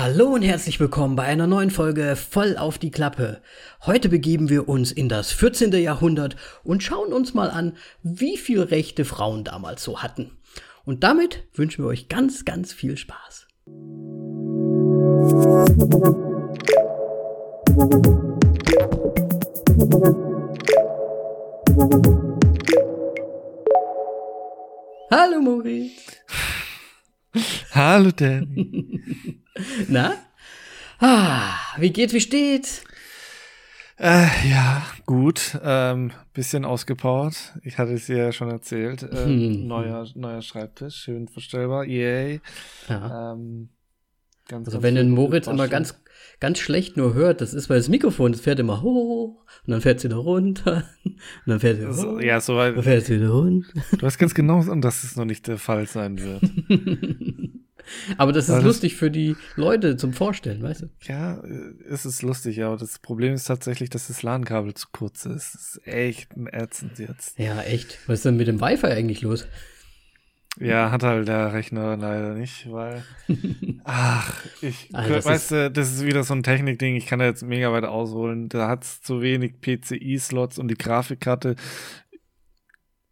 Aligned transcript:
Hallo 0.00 0.28
und 0.28 0.42
herzlich 0.42 0.78
willkommen 0.78 1.16
bei 1.16 1.24
einer 1.24 1.48
neuen 1.48 1.72
Folge 1.72 2.14
Voll 2.14 2.56
auf 2.56 2.78
die 2.78 2.92
Klappe. 2.92 3.42
Heute 3.84 4.08
begeben 4.08 4.48
wir 4.48 4.68
uns 4.68 4.92
in 4.92 5.08
das 5.08 5.32
14. 5.32 5.72
Jahrhundert 5.72 6.36
und 6.62 6.84
schauen 6.84 7.12
uns 7.12 7.34
mal 7.34 7.50
an, 7.50 7.76
wie 8.04 8.36
viel 8.36 8.62
Rechte 8.62 9.04
Frauen 9.04 9.42
damals 9.42 9.82
so 9.82 10.00
hatten. 10.00 10.38
Und 10.84 11.02
damit 11.02 11.48
wünschen 11.52 11.82
wir 11.82 11.88
euch 11.88 12.08
ganz, 12.08 12.44
ganz 12.44 12.72
viel 12.72 12.96
Spaß. 12.96 13.48
Hallo 25.10 25.40
Moritz. 25.40 26.22
Hallo 27.74 28.10
Danny. 28.10 29.42
Na? 29.88 30.14
Ah, 31.00 31.54
wie 31.78 31.90
geht's, 31.90 32.12
wie 32.12 32.20
steht's? 32.20 32.84
Äh, 33.98 34.26
ja, 34.48 34.82
gut. 35.06 35.58
Ähm, 35.62 36.12
bisschen 36.32 36.64
ausgepowert. 36.64 37.54
Ich 37.62 37.78
hatte 37.78 37.92
es 37.94 38.06
dir 38.06 38.16
ja 38.18 38.32
schon 38.32 38.50
erzählt. 38.50 39.02
Äh, 39.02 39.24
Hm. 39.26 39.66
neuer, 39.66 40.06
neuer 40.14 40.42
Schreibtisch, 40.42 40.96
schön 40.96 41.28
verstellbar. 41.28 41.84
Yay. 41.84 42.40
Ja. 42.88 43.32
Ähm, 43.32 43.70
ganz, 44.48 44.66
Also 44.68 44.78
ganz 44.78 44.82
wenn 44.84 44.94
den 44.96 45.10
Moritz 45.10 45.46
immer 45.46 45.68
ganz, 45.68 46.00
ganz 46.40 46.58
schlecht 46.58 46.96
nur 46.96 47.14
hört, 47.14 47.40
das 47.40 47.54
ist, 47.54 47.68
weil 47.70 47.78
das 47.78 47.88
Mikrofon, 47.88 48.32
das 48.32 48.40
fährt 48.40 48.58
immer 48.58 48.82
hoch 48.82 49.44
und 49.66 49.70
dann 49.70 49.80
fährt 49.80 49.98
es 49.98 50.04
wieder 50.04 50.16
runter 50.16 50.84
und 51.04 51.16
dann 51.46 51.60
fährt 51.60 51.76
es 51.78 51.82
wieder 51.82 51.92
So, 51.92 52.12
hoch, 52.16 52.20
ja, 52.20 52.32
dann 52.34 52.40
soweit. 52.40 52.82
fährt 52.82 53.02
es 53.04 53.10
wieder 53.10 53.28
runter. 53.30 53.68
Du 53.92 54.02
weißt 54.02 54.18
ganz 54.18 54.34
genau, 54.34 54.62
dass 54.80 55.04
es 55.04 55.16
noch 55.16 55.24
nicht 55.24 55.46
der 55.46 55.58
Fall 55.58 55.86
sein 55.86 56.18
wird. 56.18 56.42
Aber 58.18 58.32
das 58.32 58.48
ist 58.50 58.54
das- 58.56 58.64
lustig 58.64 58.96
für 58.96 59.10
die 59.10 59.34
Leute 59.56 59.96
zum 59.96 60.12
Vorstellen, 60.12 60.62
weißt 60.62 60.82
du? 60.82 60.86
ja, 61.04 61.38
äh, 61.38 61.72
es 61.88 62.04
ist 62.04 62.20
lustig, 62.22 62.62
aber 62.62 62.76
das 62.76 62.98
Problem 62.98 63.32
ist 63.32 63.44
tatsächlich, 63.44 63.88
dass 63.88 64.08
das 64.08 64.22
LAN-Kabel 64.22 64.74
zu 64.74 64.88
kurz 64.92 65.24
ist. 65.24 65.54
Das 65.54 65.64
ist 65.76 65.86
echt 65.86 66.36
ein 66.36 66.48
ätzend 66.48 66.98
jetzt. 66.98 67.38
Ja, 67.38 67.62
echt. 67.62 67.98
Was 68.06 68.18
ist 68.18 68.24
denn 68.26 68.36
mit 68.36 68.46
dem 68.46 68.60
Wi-Fi 68.60 68.88
eigentlich 68.88 69.22
los? 69.22 69.46
Ja, 70.60 70.90
hat 70.90 71.02
halt 71.02 71.28
der 71.28 71.52
Rechner 71.52 71.96
leider 71.96 72.34
nicht, 72.34 72.70
weil. 72.70 73.04
Ach, 73.84 74.44
ich. 74.60 74.88
Ah, 74.92 75.06
das 75.06 75.24
weißt 75.24 75.50
du, 75.52 75.70
das 75.70 75.92
ist 75.92 76.04
wieder 76.04 76.24
so 76.24 76.34
ein 76.34 76.42
Technikding, 76.42 76.96
ich 76.96 77.06
kann 77.06 77.20
da 77.20 77.26
jetzt 77.26 77.42
mega 77.42 77.72
weit 77.72 77.84
ausholen. 77.84 78.48
Da 78.48 78.68
hat's 78.68 79.00
zu 79.02 79.20
wenig 79.20 79.60
PCI-Slots 79.60 80.58
und 80.58 80.68
die 80.68 80.78
Grafikkarte 80.78 81.54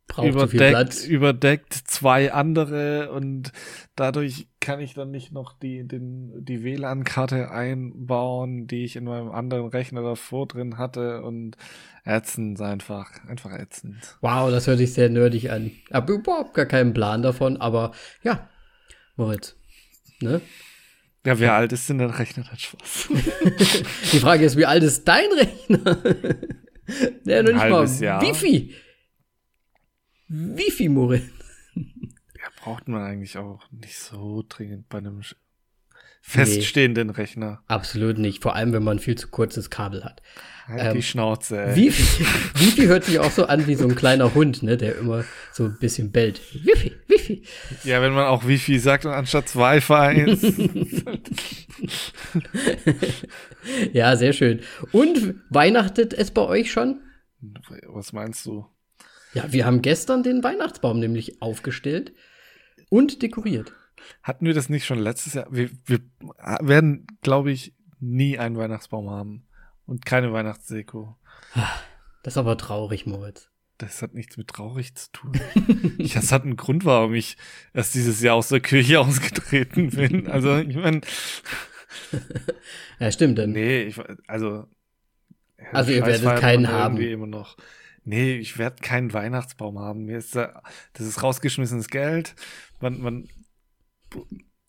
Braucht 0.09 0.33
so 0.33 0.47
viel 0.47 0.61
überdeckt, 0.61 0.71
Platz. 0.71 1.05
überdeckt 1.05 1.75
zwei 1.75 2.33
andere 2.33 3.11
und 3.11 3.53
dadurch 3.97 4.47
kann 4.61 4.81
ich 4.81 4.95
dann 4.95 5.11
nicht 5.11 5.33
noch 5.33 5.53
die, 5.59 5.87
den, 5.87 6.45
die 6.45 6.62
WLAN-Karte 6.62 7.51
einbauen, 7.51 8.67
die 8.67 8.84
ich 8.84 8.97
in 8.97 9.05
meinem 9.05 9.31
anderen 9.31 9.67
Rechner 9.67 10.03
davor 10.03 10.47
drin 10.47 10.79
hatte 10.79 11.23
und 11.23 11.57
ätzend 12.05 12.61
einfach. 12.61 13.11
Einfach 13.29 13.53
ätzend. 13.53 14.17
Wow, 14.21 14.51
das 14.51 14.67
hört 14.67 14.79
sich 14.79 14.95
sehr 14.95 15.09
nerdig 15.09 15.51
an. 15.51 15.73
Hab 15.93 16.09
überhaupt 16.09 16.55
gar 16.55 16.67
keinen 16.67 16.95
Plan 16.95 17.23
davon, 17.23 17.57
aber 17.57 17.93
ja, 18.23 18.49
Moritz. 19.17 19.57
Ne? 20.21 20.41
Ja, 21.27 21.41
wie 21.41 21.47
alt 21.47 21.73
ist 21.73 21.89
denn 21.89 21.99
dein 21.99 22.11
Rechner? 22.11 22.45
Hat 22.45 22.61
Spaß. 22.61 23.09
Die 24.12 24.21
Frage 24.21 24.45
ist, 24.45 24.57
wie 24.57 24.67
alt 24.67 24.84
ist 24.84 25.07
dein 25.09 25.27
Rechner? 25.33 25.97
Der 27.25 27.43
noch 27.43 27.51
nicht 27.51 27.59
mal 27.59 27.73
halbes 27.73 27.99
Jahr. 27.99 28.23
Wifi. 28.23 28.73
Wifi, 30.29 30.89
Moritz. 30.89 31.25
Ja, 31.75 32.49
braucht 32.63 32.89
man 32.89 33.03
eigentlich 33.03 33.37
auch 33.39 33.61
nicht 33.71 33.99
so 33.99 34.45
dringend 34.49 34.89
bei 34.89 34.99
einem 34.99 35.23
feststehenden 36.23 37.11
Rechner. 37.11 37.63
Absolut 37.69 38.19
nicht. 38.19 38.43
Vor 38.43 38.57
allem, 38.57 38.73
wenn 38.73 38.83
man 38.83 38.99
viel 38.99 39.17
zu 39.17 39.29
kurzes 39.29 39.71
Kabel 39.71 40.05
hat. 40.05 40.23
Halt 40.67 40.83
Ähm, 40.83 40.95
die 40.95 41.03
Schnauze, 41.03 41.63
ey. 41.63 41.77
Wifi, 41.77 42.25
Wifi 42.55 42.87
hört 42.87 43.05
sich 43.05 43.21
auch 43.21 43.31
so 43.31 43.47
an 43.47 43.69
wie 43.69 43.77
so 43.77 43.87
ein 43.87 43.95
kleiner 43.95 44.35
Hund, 44.35 44.65
ne, 44.65 44.77
der 44.77 44.97
immer 44.99 45.25
so 45.53 45.67
ein 45.67 45.78
bisschen 45.78 46.11
bellt. 46.11 46.41
Wifi, 46.53 46.93
Wifi. 47.06 47.45
Ja, 47.84 48.03
wenn 48.03 48.12
man 48.12 48.27
auch 48.27 48.49
Wifi 48.49 48.81
sagt 48.81 49.06
und 49.06 49.12
anstatt 49.12 49.55
Wi-Fi. 49.55 50.73
Ja, 53.93 54.17
sehr 54.17 54.33
schön. 54.33 54.61
Und 54.93 55.34
weihnachtet 55.50 56.15
es 56.15 56.31
bei 56.31 56.43
euch 56.43 56.71
schon? 56.71 57.00
Was 57.89 58.12
meinst 58.12 58.47
du? 58.47 58.67
Ja, 59.37 59.53
wir 59.53 59.67
haben 59.67 59.83
gestern 59.83 60.23
den 60.23 60.43
Weihnachtsbaum 60.43 60.99
nämlich 60.99 61.43
aufgestellt 61.43 62.15
und 62.89 63.21
dekoriert. 63.21 63.75
Hatten 64.23 64.47
wir 64.47 64.55
das 64.55 64.71
nicht 64.71 64.87
schon 64.87 64.99
letztes 64.99 65.35
Jahr? 65.35 65.47
Wir, 65.51 65.69
wir 65.85 66.01
werden, 66.61 67.07
glaube 67.21 67.53
ich, 67.53 67.75
nie 68.01 68.39
einen 68.39 68.57
Weihnachtsbaum 68.57 69.11
haben. 69.11 69.47
Und 69.85 70.07
keine 70.07 70.33
Weihnachtsdeko. 70.33 71.17
Das 72.23 72.33
ist 72.33 72.39
aber 72.39 72.57
traurig, 72.57 73.05
Moritz. 73.05 73.51
Das 73.77 74.01
hat 74.01 74.15
nichts 74.15 74.39
mit 74.39 74.49
traurig 74.49 74.95
zu 74.95 75.13
tun. 75.13 75.33
ich, 75.99 76.15
das 76.15 76.33
hat 76.33 76.45
einen 76.45 76.57
Grund, 76.57 76.87
warum 76.87 77.13
ich 77.13 77.37
erst 77.75 77.95
dieses 77.95 78.23
Jahr 78.23 78.37
aus 78.37 78.49
der 78.49 78.61
Kirche 78.61 79.01
ausgetreten 79.01 79.91
bin. 79.91 80.29
Also, 80.29 80.57
ich 80.57 80.77
meine, 80.77 81.03
Ja, 83.01 83.13
stimmt, 83.13 83.37
denn 83.37 83.53
nee, 83.53 83.83
ich, 83.83 84.01
also. 84.27 84.67
Also 85.73 85.93
ihr 85.93 86.07
werdet 86.07 86.41
keinen 86.41 86.69
haben. 86.69 86.97
Immer 86.97 87.27
noch. 87.27 87.57
Nee, 88.06 88.37
ich 88.37 88.56
werde 88.56 88.81
keinen 88.83 89.12
Weihnachtsbaum 89.12 89.81
haben. 89.81 90.05
Mir 90.05 90.19
ist 90.19 90.37
da, 90.37 90.62
das 90.93 91.09
ist 91.09 91.25
rausgeschmissenes 91.25 91.89
Geld. 91.89 92.37
Man, 92.81 93.00
man, 93.00 93.28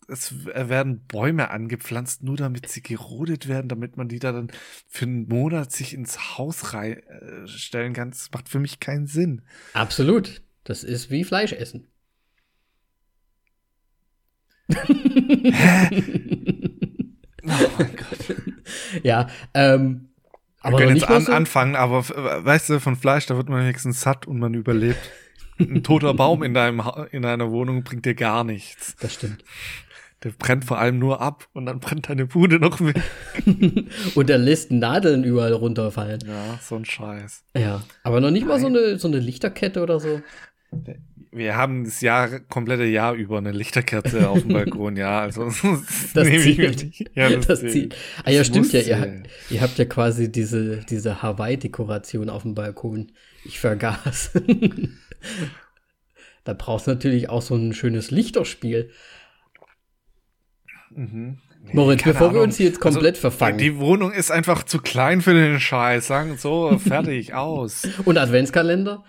es 0.08 0.44
werden 0.44 1.06
Bäume 1.06 1.50
angepflanzt, 1.50 2.24
nur 2.24 2.36
damit 2.36 2.68
sie 2.68 2.82
gerodet 2.82 3.46
werden, 3.46 3.68
damit 3.68 3.96
man 3.96 4.08
die 4.08 4.18
da 4.18 4.32
dann 4.32 4.50
für 4.88 5.04
einen 5.04 5.28
Monat 5.28 5.70
sich 5.70 5.94
ins 5.94 6.36
Haus 6.36 6.74
rei 6.74 6.94
äh, 6.94 7.92
kann. 7.92 8.10
Das 8.10 8.28
macht 8.32 8.48
für 8.48 8.58
mich 8.58 8.80
keinen 8.80 9.06
Sinn. 9.06 9.42
absolut. 9.72 10.42
Das 10.64 10.84
ist 10.84 11.10
wie 11.10 11.24
Fleisch 11.24 11.52
essen. 11.52 11.86
Oh 17.50 17.70
mein 17.78 17.96
Gott. 17.96 18.36
Ja, 19.02 19.30
ähm, 19.54 20.07
aber 20.68 20.78
noch 20.78 20.86
können 20.86 20.96
jetzt 20.96 21.08
an, 21.08 21.26
anfangen, 21.26 21.76
aber 21.76 22.08
weißt 22.08 22.70
du, 22.70 22.80
von 22.80 22.96
Fleisch, 22.96 23.26
da 23.26 23.36
wird 23.36 23.48
man 23.48 23.62
wenigstens 23.62 24.00
satt 24.00 24.26
und 24.26 24.38
man 24.38 24.54
überlebt. 24.54 25.10
Ein 25.58 25.82
toter 25.82 26.14
Baum 26.14 26.42
in 26.42 26.54
deinem 26.54 26.82
in 27.10 27.22
deiner 27.22 27.50
Wohnung 27.50 27.82
bringt 27.82 28.04
dir 28.04 28.14
gar 28.14 28.44
nichts. 28.44 28.94
Das 29.00 29.14
stimmt. 29.14 29.44
Der 30.22 30.30
brennt 30.30 30.64
vor 30.64 30.78
allem 30.78 30.98
nur 30.98 31.20
ab 31.20 31.48
und 31.52 31.66
dann 31.66 31.78
brennt 31.78 32.08
deine 32.08 32.26
Bude 32.26 32.58
noch 32.58 32.80
mit. 32.80 32.96
Und 34.16 34.28
er 34.28 34.38
lässt 34.38 34.72
Nadeln 34.72 35.22
überall 35.22 35.52
runterfallen. 35.52 36.20
Ja, 36.26 36.58
so 36.60 36.74
ein 36.74 36.84
Scheiß. 36.84 37.44
Ja, 37.56 37.84
aber 38.02 38.20
noch 38.20 38.32
nicht 38.32 38.44
mal 38.44 38.58
so 38.58 38.66
eine, 38.66 38.98
so 38.98 39.06
eine 39.06 39.20
Lichterkette 39.20 39.80
oder 39.80 40.00
so. 40.00 40.20
Wir 41.30 41.56
haben 41.56 41.84
das 41.84 42.00
Jahr, 42.00 42.40
komplette 42.40 42.84
Jahr 42.84 43.14
über 43.14 43.38
eine 43.38 43.52
Lichterkerze 43.52 44.28
auf 44.30 44.42
dem 44.42 44.52
Balkon, 44.52 44.96
ja, 44.96 45.20
also 45.20 45.44
das, 45.44 45.62
Das 46.14 46.28
nehme 46.28 46.44
ich 46.44 46.58
mir 46.58 46.70
nicht. 46.70 47.10
Ja, 47.14 47.30
das, 47.30 47.46
Das 47.46 47.60
zieht. 47.60 47.94
Ah 48.24 48.30
ja, 48.30 48.44
stimmt 48.44 48.72
ja. 48.72 48.80
Ihr, 48.80 48.86
zählen. 48.86 49.28
ihr 49.50 49.60
habt 49.60 49.78
ja 49.78 49.84
quasi 49.84 50.32
diese, 50.32 50.78
diese 50.88 51.22
Hawaii-Dekoration 51.22 52.30
auf 52.30 52.42
dem 52.42 52.54
Balkon. 52.54 53.12
Ich 53.44 53.60
vergaß. 53.60 54.32
da 56.44 56.54
brauchst 56.54 56.86
du 56.86 56.92
natürlich 56.92 57.28
auch 57.28 57.42
so 57.42 57.54
ein 57.54 57.74
schönes 57.74 58.10
Lichterspiel. 58.10 58.90
Mhm. 60.90 61.38
Nee, 61.60 61.74
Moritz, 61.74 62.04
bevor 62.04 62.28
wir 62.28 62.28
Ahnung. 62.28 62.42
uns 62.44 62.56
hier 62.56 62.66
jetzt 62.66 62.80
komplett 62.80 63.16
also, 63.16 63.20
verfangen. 63.20 63.58
Die 63.58 63.76
Wohnung 63.78 64.12
ist 64.12 64.30
einfach 64.30 64.62
zu 64.62 64.78
klein 64.78 65.20
für 65.20 65.34
den 65.34 65.60
Scheiß. 65.60 66.06
Sagen 66.06 66.38
so, 66.38 66.78
fertig, 66.78 67.34
aus. 67.34 67.86
Und 68.04 68.16
Adventskalender? 68.16 69.04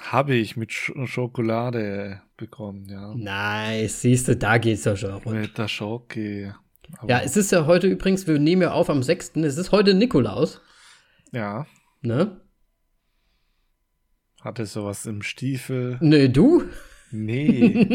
Habe 0.00 0.34
ich 0.34 0.56
mit 0.56 0.72
Sch 0.72 0.92
Schokolade 1.04 2.22
bekommen, 2.36 2.86
ja. 2.88 3.14
Nice, 3.14 4.02
siehst 4.02 4.28
du, 4.28 4.36
da 4.36 4.58
geht's 4.58 4.84
ja 4.84 4.96
schon 4.96 5.14
rund. 5.14 5.40
Mit 5.40 5.58
der 5.58 5.68
Schoki. 5.68 6.52
Ja, 7.06 7.20
es 7.20 7.36
ist 7.36 7.50
ja 7.52 7.66
heute 7.66 7.88
übrigens, 7.88 8.26
wir 8.26 8.38
nehmen 8.38 8.62
ja 8.62 8.72
auf 8.72 8.90
am 8.90 9.02
6. 9.02 9.32
Es 9.36 9.58
ist 9.58 9.72
heute 9.72 9.94
Nikolaus, 9.94 10.60
ja. 11.32 11.66
ne? 12.02 12.40
Hatte 14.40 14.66
sowas 14.66 15.06
im 15.06 15.22
Stiefel. 15.22 15.98
Ne, 16.00 16.30
du? 16.30 16.64
Nee. 17.12 17.86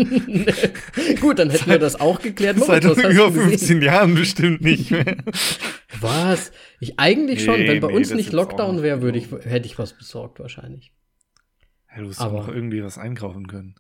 Gut, 1.20 1.38
dann 1.38 1.50
hätten 1.50 1.70
wir 1.70 1.80
das 1.80 2.00
auch 2.00 2.22
geklärt. 2.22 2.58
Seit 2.60 2.86
was 2.86 2.98
hast 2.98 2.98
über 2.98 3.10
du 3.10 3.32
gesehen? 3.34 3.50
15 3.50 3.82
Jahren 3.82 4.16
bestimmt 4.16 4.62
nicht 4.62 4.90
mehr. 4.90 5.18
Was? 6.00 6.54
Ich 6.80 6.98
eigentlich 6.98 7.44
schon, 7.44 7.60
Nee, 7.60 7.68
wenn 7.68 7.82
bei 7.82 7.88
nee, 7.90 7.94
uns 7.94 8.14
nicht 8.14 8.32
Lockdown 8.32 8.82
wäre, 8.82 9.02
würde 9.02 9.18
ich, 9.18 9.30
hätte 9.44 9.68
ich 9.68 9.78
was 9.78 9.94
besorgt 9.94 10.40
wahrscheinlich. 10.40 10.94
Ja, 11.96 12.02
du 12.02 12.10
hast 12.10 12.20
Aber- 12.20 12.40
doch 12.40 12.48
noch 12.48 12.54
irgendwie 12.54 12.84
was 12.84 12.98
einkaufen 12.98 13.48
können. 13.48 13.76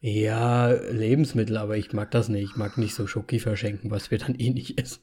Ja, 0.00 0.68
Lebensmittel, 0.70 1.56
aber 1.56 1.78
ich 1.78 1.92
mag 1.94 2.10
das 2.10 2.28
nicht. 2.28 2.50
Ich 2.50 2.56
mag 2.56 2.76
nicht 2.76 2.94
so 2.94 3.06
Schoki 3.06 3.38
verschenken, 3.38 3.90
was 3.90 4.10
wir 4.10 4.18
dann 4.18 4.34
eh 4.34 4.50
nicht 4.50 4.78
essen. 4.78 5.02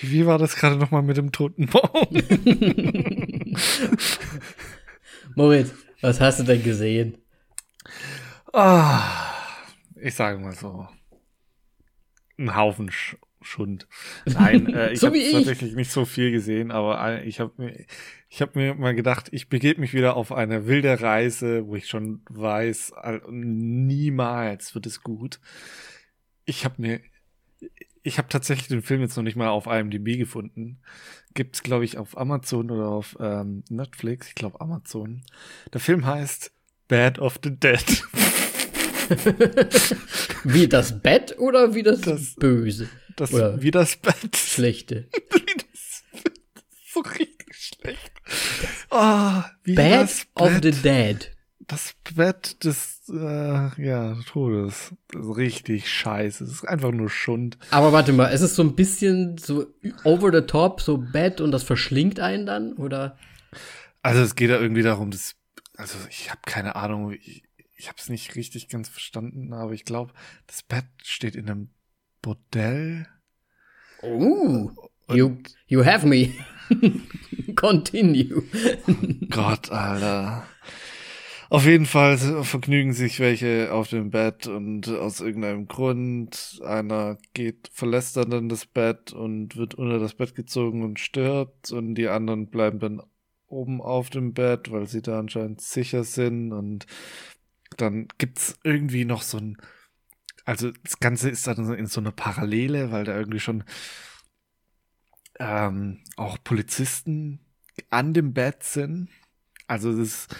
Wie 0.00 0.26
war 0.26 0.38
das 0.38 0.56
gerade 0.56 0.76
nochmal 0.76 1.02
mit 1.02 1.16
dem 1.16 1.30
toten 1.30 1.66
Baum? 1.66 2.08
Moritz, 5.36 5.72
was 6.00 6.20
hast 6.20 6.40
du 6.40 6.44
denn 6.44 6.62
gesehen? 6.62 7.18
ah, 8.52 9.02
ich 9.96 10.14
sage 10.14 10.38
mal 10.38 10.54
so, 10.54 10.86
ein 12.38 12.54
Haufen 12.54 12.90
Sch 12.90 13.16
Schund. 13.44 13.86
Nein, 14.26 14.66
äh, 14.74 14.90
ich 14.92 15.00
So 15.00 15.06
habe 15.08 15.18
tatsächlich 15.32 15.74
nicht 15.74 15.90
so 15.90 16.04
viel 16.04 16.30
gesehen, 16.32 16.70
aber 16.70 17.00
ein- 17.00 17.26
ich 17.26 17.40
habe 17.40 17.52
mir, 17.56 17.84
ich 18.28 18.40
habe 18.42 18.58
mir 18.58 18.74
mal 18.74 18.94
gedacht, 18.94 19.28
ich 19.32 19.48
begebe 19.48 19.80
mich 19.80 19.94
wieder 19.94 20.16
auf 20.16 20.32
eine 20.32 20.66
wilde 20.66 21.00
Reise, 21.00 21.66
wo 21.66 21.76
ich 21.76 21.86
schon 21.86 22.22
weiß, 22.30 22.92
niemals 23.30 24.74
wird 24.74 24.86
es 24.86 25.02
gut. 25.02 25.38
Ich 26.44 26.64
habe 26.64 26.74
mir, 26.82 27.00
ich 28.02 28.18
habe 28.18 28.28
tatsächlich 28.28 28.68
den 28.68 28.82
Film 28.82 29.00
jetzt 29.00 29.16
noch 29.16 29.22
nicht 29.24 29.36
mal 29.36 29.48
auf 29.48 29.66
IMDb 29.66 30.18
gefunden. 30.18 30.78
Gibt's, 31.34 31.62
glaube 31.62 31.84
ich, 31.84 31.96
auf 31.98 32.16
Amazon 32.18 32.70
oder 32.70 32.88
auf 32.88 33.16
ähm, 33.20 33.64
Netflix. 33.70 34.28
Ich 34.28 34.34
glaube 34.34 34.60
Amazon. 34.60 35.22
Der 35.72 35.80
Film 35.80 36.04
heißt 36.06 36.52
Bad 36.88 37.18
of 37.18 37.38
the 37.42 37.50
Dead. 37.58 38.04
Wie 40.44 40.68
das 40.68 41.00
Bett 41.02 41.36
oder 41.38 41.74
wie 41.74 41.82
das, 41.82 42.00
Das- 42.02 42.34
Böse? 42.36 42.88
Das 43.16 43.32
Oder- 43.32 43.60
wie 43.62 43.70
das 43.70 43.96
Bett. 44.02 44.36
Schlechte. 44.36 45.08
Wie 45.12 45.54
das 45.56 46.02
Bett. 46.22 46.32
So 46.92 47.00
richtig 47.00 47.54
schlecht. 47.54 48.12
Ah, 48.90 49.44
wie 49.64 49.74
Bad 49.74 50.02
das 50.02 50.26
of 50.34 50.60
Bett. 50.60 50.74
the 50.74 50.82
Dead. 50.82 51.30
Das 51.66 51.94
Bett 52.14 52.62
des 52.62 53.00
äh, 53.08 53.82
ja, 53.82 54.16
Todes. 54.26 54.92
Das 55.08 55.24
ist 55.26 55.36
richtig 55.36 55.88
scheiße. 55.88 56.44
Es 56.44 56.50
ist 56.52 56.68
einfach 56.68 56.90
nur 56.92 57.08
Schund. 57.08 57.56
Aber 57.70 57.92
warte 57.92 58.12
mal, 58.12 58.26
ist 58.26 58.42
es 58.42 58.54
so 58.54 58.62
ein 58.62 58.74
bisschen 58.76 59.38
so 59.38 59.66
over 60.04 60.30
the 60.32 60.46
top, 60.46 60.80
so 60.82 60.98
Bett 60.98 61.40
und 61.40 61.52
das 61.52 61.62
verschlingt 61.62 62.20
einen 62.20 62.44
dann? 62.44 62.74
Oder? 62.74 63.16
Also 64.02 64.20
es 64.20 64.34
geht 64.34 64.50
da 64.50 64.60
irgendwie 64.60 64.82
darum, 64.82 65.10
dass 65.10 65.36
also 65.76 65.96
ich 66.10 66.30
habe 66.30 66.40
keine 66.44 66.76
Ahnung, 66.76 67.12
ich, 67.12 67.44
ich 67.76 67.88
habe 67.88 67.96
es 67.98 68.08
nicht 68.10 68.34
richtig 68.36 68.68
ganz 68.68 68.88
verstanden, 68.90 69.52
aber 69.54 69.72
ich 69.72 69.84
glaube, 69.84 70.12
das 70.46 70.62
Bett 70.62 70.84
steht 71.02 71.34
in 71.34 71.48
einem 71.48 71.70
Bordell. 72.24 73.06
Oh, 74.02 74.70
you, 75.12 75.36
you 75.66 75.84
have 75.84 76.06
me. 76.06 76.32
Continue. 77.54 78.42
Gott, 79.28 79.70
Alter. 79.70 80.46
Auf 81.50 81.66
jeden 81.66 81.84
Fall 81.84 82.16
vergnügen 82.16 82.94
sich 82.94 83.20
welche 83.20 83.72
auf 83.72 83.88
dem 83.88 84.10
Bett 84.10 84.46
und 84.46 84.88
aus 84.88 85.20
irgendeinem 85.20 85.68
Grund 85.68 86.62
einer 86.64 87.18
geht, 87.34 87.68
verlässt 87.74 88.16
dann, 88.16 88.30
dann 88.30 88.48
das 88.48 88.64
Bett 88.64 89.12
und 89.12 89.56
wird 89.56 89.74
unter 89.74 89.98
das 89.98 90.14
Bett 90.14 90.34
gezogen 90.34 90.82
und 90.82 90.98
stirbt 90.98 91.72
und 91.72 91.94
die 91.94 92.08
anderen 92.08 92.46
bleiben 92.46 92.78
dann 92.78 93.02
oben 93.48 93.82
auf 93.82 94.08
dem 94.08 94.32
Bett, 94.32 94.72
weil 94.72 94.86
sie 94.86 95.02
da 95.02 95.18
anscheinend 95.18 95.60
sicher 95.60 96.04
sind 96.04 96.52
und 96.52 96.86
dann 97.76 98.08
gibt's 98.16 98.58
irgendwie 98.64 99.04
noch 99.04 99.20
so 99.20 99.36
ein, 99.36 99.58
also 100.44 100.70
das 100.82 101.00
Ganze 101.00 101.30
ist 101.30 101.46
dann 101.46 101.72
in 101.74 101.86
so 101.86 102.00
einer 102.00 102.12
Parallele, 102.12 102.90
weil 102.90 103.04
da 103.04 103.16
irgendwie 103.16 103.40
schon 103.40 103.64
ähm, 105.38 106.00
auch 106.16 106.38
Polizisten 106.42 107.40
an 107.90 108.12
dem 108.14 108.34
Bett 108.34 108.62
sind. 108.62 109.08
Also 109.66 109.90
es 109.90 109.98
ist, 109.98 110.36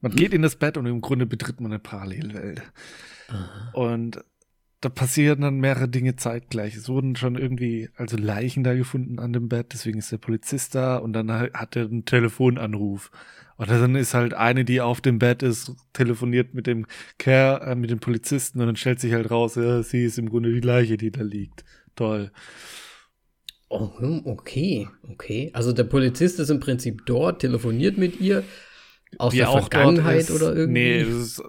man 0.00 0.12
geht 0.12 0.32
in 0.32 0.42
das 0.42 0.56
Bett 0.56 0.76
und 0.76 0.86
im 0.86 1.00
Grunde 1.00 1.26
betritt 1.26 1.60
man 1.60 1.72
eine 1.72 1.78
Parallelwelt. 1.78 2.62
Und 3.72 4.24
da 4.80 4.88
passieren 4.88 5.42
dann 5.42 5.60
mehrere 5.60 5.88
Dinge 5.88 6.16
zeitgleich. 6.16 6.74
Es 6.74 6.88
wurden 6.88 7.14
schon 7.14 7.36
irgendwie, 7.36 7.88
also 7.96 8.16
Leichen 8.16 8.64
da 8.64 8.74
gefunden 8.74 9.20
an 9.20 9.32
dem 9.32 9.48
Bett, 9.48 9.72
deswegen 9.72 9.98
ist 9.98 10.10
der 10.10 10.18
Polizist 10.18 10.74
da 10.74 10.96
und 10.96 11.12
dann 11.12 11.30
hat 11.30 11.76
er 11.76 11.84
einen 11.84 12.04
Telefonanruf. 12.04 13.10
Und 13.56 13.70
dann 13.70 13.94
ist 13.94 14.14
halt 14.14 14.34
eine, 14.34 14.64
die 14.64 14.80
auf 14.80 15.00
dem 15.00 15.18
Bett 15.18 15.42
ist, 15.42 15.72
telefoniert 15.92 16.54
mit 16.54 16.66
dem 16.66 16.86
Kerl, 17.18 17.60
äh, 17.72 17.74
mit 17.74 17.90
dem 17.90 18.00
Polizisten 18.00 18.60
und 18.60 18.66
dann 18.66 18.76
stellt 18.76 19.00
sich 19.00 19.12
halt 19.12 19.30
raus, 19.30 19.54
ja, 19.56 19.82
sie 19.82 20.04
ist 20.04 20.18
im 20.18 20.28
Grunde 20.28 20.52
die 20.52 20.60
Leiche, 20.60 20.96
die 20.96 21.10
da 21.10 21.22
liegt. 21.22 21.64
Toll. 21.94 22.30
Oh, 23.68 23.90
hm, 23.98 24.22
okay, 24.26 24.88
okay. 25.10 25.50
Also 25.54 25.72
der 25.72 25.84
Polizist 25.84 26.38
ist 26.40 26.50
im 26.50 26.60
Prinzip 26.60 27.06
dort, 27.06 27.40
telefoniert 27.40 27.96
mit 27.96 28.20
ihr 28.20 28.44
aus 29.18 29.32
Die 29.32 29.38
der 29.38 29.48
Vergangenheit 29.50 30.20
ist. 30.20 30.30
oder 30.30 30.54
irgendwie. 30.54 30.80
Nee, 30.80 31.04
das 31.04 31.14
ist 31.14 31.42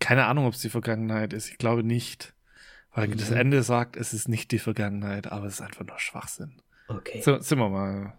keine 0.00 0.26
Ahnung, 0.26 0.46
ob 0.46 0.54
es 0.54 0.60
die 0.60 0.68
Vergangenheit 0.68 1.32
ist. 1.32 1.50
Ich 1.50 1.58
glaube 1.58 1.82
nicht. 1.82 2.34
Weil 2.94 3.08
das 3.08 3.30
Mhm. 3.30 3.36
Ende 3.36 3.62
sagt, 3.62 3.96
es 3.96 4.12
ist 4.14 4.28
nicht 4.28 4.50
die 4.52 4.58
Vergangenheit, 4.58 5.30
aber 5.30 5.46
es 5.46 5.54
ist 5.54 5.60
einfach 5.60 5.84
nur 5.86 5.98
Schwachsinn. 5.98 6.62
Okay. 6.88 7.20
So, 7.22 7.38
sind 7.40 7.58
wir 7.58 7.68
mal. 7.68 8.14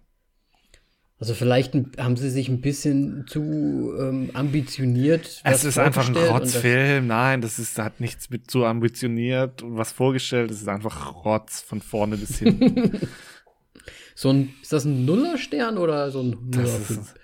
Also 1.20 1.34
vielleicht 1.34 1.74
haben 1.98 2.16
sie 2.16 2.30
sich 2.30 2.48
ein 2.48 2.62
bisschen 2.62 3.26
zu 3.28 3.94
ähm, 4.00 4.32
ambitioniert. 4.34 5.42
es 5.44 5.66
ist 5.66 5.78
einfach 5.78 6.08
ein 6.08 6.16
Rotzfilm. 6.16 7.08
Nein, 7.08 7.42
das 7.42 7.60
ist, 7.60 7.78
hat 7.78 8.00
nichts 8.00 8.30
mit 8.30 8.50
so 8.50 8.66
ambitioniert 8.66 9.62
und 9.62 9.78
was 9.78 9.92
vorgestellt. 9.92 10.50
Es 10.50 10.62
ist 10.62 10.70
einfach 10.70 11.26
Rotz 11.26 11.60
von 11.60 11.82
vorne 11.82 12.16
bis 12.16 12.40
hinten. 12.40 13.02
So 14.16 14.30
ein, 14.30 14.54
ist 14.62 14.72
das 14.72 14.86
ein 14.86 15.04
Nullerstern 15.04 15.78
oder 15.78 16.10
so 16.10 16.22
ein 16.22 16.52
Das 16.52 16.62
Nuller 16.62 16.80
ist 16.80 17.16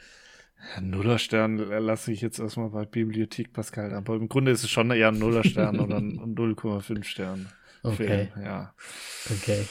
ja, 0.75 0.81
Nullerstern 0.81 1.57
lasse 1.57 2.11
ich 2.11 2.21
jetzt 2.21 2.39
erstmal 2.39 2.69
bei 2.69 2.85
Bibliothek 2.85 3.53
Pascal. 3.53 3.93
Aber 3.93 4.15
im 4.15 4.27
Grunde 4.27 4.51
ist 4.51 4.63
es 4.63 4.69
schon 4.69 4.91
eher 4.91 5.09
ein 5.09 5.19
Nullerstern 5.19 5.79
oder 5.79 5.97
ein 5.97 6.19
0,5 6.35 7.03
Stern. 7.03 7.47
Okay. 7.83 8.29
Film, 8.33 8.43
ja. 8.43 8.73
Okay. 9.29 9.65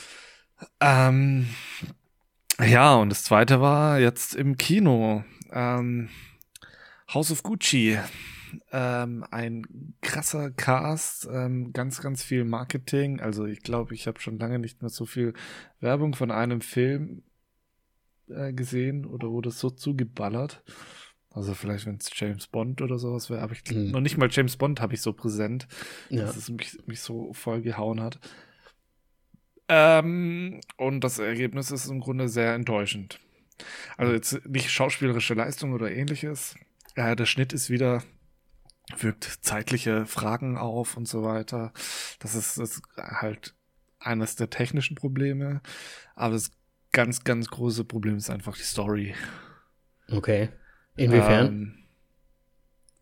Ähm, 0.80 1.46
ja, 2.60 2.94
und 2.96 3.08
das 3.10 3.24
zweite 3.24 3.60
war 3.60 3.98
jetzt 3.98 4.34
im 4.34 4.56
Kino. 4.56 5.24
Ähm, 5.52 6.08
House 7.12 7.30
of 7.30 7.42
Gucci. 7.42 7.98
Ähm, 8.70 9.24
ein 9.30 9.94
krasser 10.00 10.50
Cast, 10.52 11.28
ähm, 11.30 11.72
ganz, 11.72 12.00
ganz 12.00 12.22
viel 12.22 12.44
Marketing. 12.44 13.20
Also 13.20 13.46
ich 13.46 13.62
glaube, 13.62 13.94
ich 13.94 14.06
habe 14.06 14.20
schon 14.20 14.38
lange 14.38 14.58
nicht 14.60 14.80
mehr 14.80 14.90
so 14.90 15.06
viel 15.06 15.34
Werbung 15.80 16.14
von 16.14 16.30
einem 16.30 16.60
Film 16.60 17.24
äh, 18.28 18.52
gesehen 18.52 19.06
oder 19.06 19.28
wurde 19.30 19.50
so 19.50 19.70
zugeballert. 19.70 20.62
Also 21.30 21.52
vielleicht, 21.54 21.86
wenn 21.86 21.96
es 21.96 22.10
James 22.14 22.46
Bond 22.46 22.80
oder 22.80 22.96
sowas 22.96 23.28
wäre, 23.28 23.42
aber 23.42 23.54
ich 23.54 23.64
Mhm. 23.74 23.90
noch 23.90 24.00
nicht 24.00 24.18
mal 24.18 24.28
James 24.30 24.56
Bond 24.56 24.80
habe 24.80 24.94
ich 24.94 25.02
so 25.02 25.12
präsent 25.12 25.66
Ja. 26.08 26.22
dass 26.26 26.36
es 26.36 26.48
mich, 26.48 26.78
mich 26.86 27.00
so 27.00 27.32
voll 27.32 27.60
gehauen 27.60 28.00
hat. 28.00 28.20
Ähm, 29.76 30.60
und 30.76 31.02
das 31.02 31.18
Ergebnis 31.18 31.72
ist 31.72 31.88
im 31.88 31.98
Grunde 31.98 32.28
sehr 32.28 32.54
enttäuschend. 32.54 33.18
Also 33.96 34.12
jetzt 34.12 34.46
nicht 34.46 34.70
schauspielerische 34.70 35.34
Leistung 35.34 35.72
oder 35.72 35.90
ähnliches. 35.90 36.54
Ja, 36.96 37.16
der 37.16 37.26
Schnitt 37.26 37.52
ist 37.52 37.70
wieder, 37.70 38.04
wirkt 38.98 39.24
zeitliche 39.24 40.06
Fragen 40.06 40.56
auf 40.56 40.96
und 40.96 41.08
so 41.08 41.24
weiter. 41.24 41.72
Das 42.20 42.36
ist, 42.36 42.56
ist 42.58 42.82
halt 42.96 43.54
eines 43.98 44.36
der 44.36 44.48
technischen 44.48 44.94
Probleme. 44.94 45.60
Aber 46.14 46.34
das 46.34 46.52
ganz, 46.92 47.24
ganz 47.24 47.48
große 47.48 47.84
Problem 47.84 48.16
ist 48.16 48.30
einfach 48.30 48.56
die 48.56 48.62
Story. 48.62 49.14
Okay. 50.08 50.50
Inwiefern? 50.94 51.46
Ähm, 51.46 51.74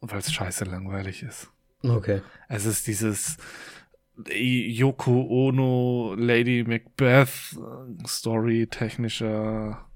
weil 0.01 0.21
es 0.21 0.33
scheiße 0.33 0.65
langweilig 0.65 1.23
ist. 1.23 1.51
okay. 1.83 2.23
Es 2.49 2.65
ist 2.65 2.87
dieses 2.87 3.37
Yoko 4.17 5.27
Ono, 5.29 6.15
Lady 6.17 6.65
Macbeth 6.65 7.57
Story 8.07 8.67
technischer 8.67 9.87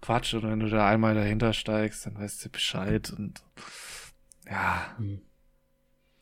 Quatsch. 0.00 0.34
Und 0.34 0.44
wenn 0.44 0.60
du 0.60 0.68
da 0.68 0.88
einmal 0.88 1.14
dahinter 1.14 1.52
steigst, 1.52 2.06
dann 2.06 2.16
weißt 2.16 2.44
du 2.44 2.48
Bescheid 2.50 3.12
und 3.16 3.42
ja, 4.46 4.96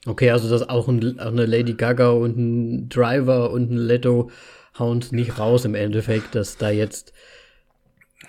Okay, 0.04 0.30
also 0.30 0.50
dass 0.50 0.68
auch, 0.68 0.88
ein, 0.88 1.20
auch 1.20 1.26
eine 1.26 1.46
Lady 1.46 1.74
Gaga 1.74 2.10
und 2.10 2.36
ein 2.36 2.88
Driver 2.88 3.50
und 3.50 3.70
ein 3.70 3.76
Leto 3.76 4.30
hauen 4.76 5.04
nicht 5.12 5.38
raus 5.38 5.64
im 5.64 5.76
Endeffekt, 5.76 6.34
dass 6.34 6.56
da 6.56 6.70
jetzt 6.70 7.12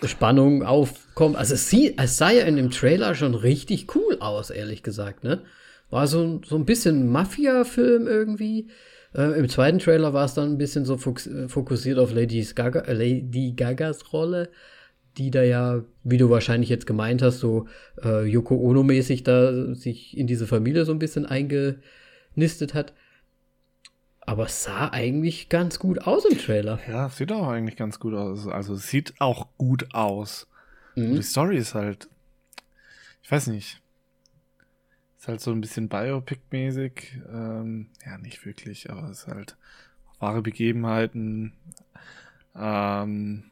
Spannung 0.03 0.63
aufkommt. 0.63 1.35
Also 1.35 1.55
es, 1.55 1.69
sieht, 1.69 1.99
es 1.99 2.17
sah 2.17 2.29
ja 2.29 2.45
in 2.45 2.57
dem 2.57 2.69
Trailer 2.69 3.15
schon 3.15 3.33
richtig 3.33 3.95
cool 3.95 4.17
aus, 4.19 4.51
ehrlich 4.51 4.83
gesagt, 4.83 5.23
ne? 5.23 5.41
War 5.93 6.07
so, 6.07 6.41
so 6.43 6.55
ein 6.55 6.65
bisschen 6.65 7.07
Mafia-Film 7.07 8.07
irgendwie. 8.07 8.67
Äh, 9.13 9.37
Im 9.37 9.47
zweiten 9.47 9.77
Trailer 9.77 10.11
war 10.11 10.25
es 10.25 10.33
dann 10.33 10.53
ein 10.53 10.57
bisschen 10.57 10.85
so 10.85 10.95
äh, 10.95 11.47
fokussiert 11.47 11.99
auf 11.99 12.11
Lady, 12.11 12.43
Gaga, 12.55 12.79
äh, 12.79 12.93
Lady 12.93 13.53
Gagas 13.55 14.11
Rolle, 14.11 14.49
die 15.17 15.29
da 15.29 15.43
ja, 15.43 15.83
wie 16.03 16.17
du 16.17 16.31
wahrscheinlich 16.31 16.71
jetzt 16.71 16.87
gemeint 16.87 17.21
hast, 17.21 17.41
so 17.41 17.67
äh, 18.03 18.25
Yoko 18.25 18.55
Ono-mäßig 18.55 19.23
da 19.23 19.75
sich 19.75 20.17
in 20.17 20.25
diese 20.25 20.47
Familie 20.47 20.83
so 20.85 20.93
ein 20.93 20.97
bisschen 20.97 21.27
eingenistet 21.27 22.73
hat. 22.73 22.93
Aber 24.21 24.47
es 24.47 24.63
sah 24.63 24.89
eigentlich 24.89 25.49
ganz 25.49 25.77
gut 25.77 26.07
aus 26.07 26.25
im 26.25 26.39
Trailer. 26.39 26.79
ja, 26.89 27.07
sieht 27.09 27.31
auch 27.31 27.49
eigentlich 27.49 27.75
ganz 27.75 27.99
gut 27.99 28.15
aus. 28.15 28.47
Also 28.47 28.73
sieht 28.73 29.13
auch 29.19 29.45
gut 29.59 29.93
aus. 29.93 30.47
Mhm. 30.95 31.17
die 31.17 31.21
Story 31.21 31.57
ist 31.57 31.75
halt, 31.75 32.09
ich 33.21 33.31
weiß 33.31 33.45
nicht, 33.45 33.82
ist 35.23 35.27
halt 35.29 35.39
so 35.39 35.51
ein 35.51 35.61
bisschen 35.61 35.87
Biopic-mäßig. 35.87 37.21
Ähm, 37.33 37.87
ja, 38.05 38.17
nicht 38.17 38.45
wirklich, 38.45 38.89
aber 38.89 39.09
es 39.09 39.19
ist 39.19 39.27
halt 39.27 39.55
wahre 40.19 40.41
Begebenheiten. 40.41 41.53
Ähm, 42.53 43.45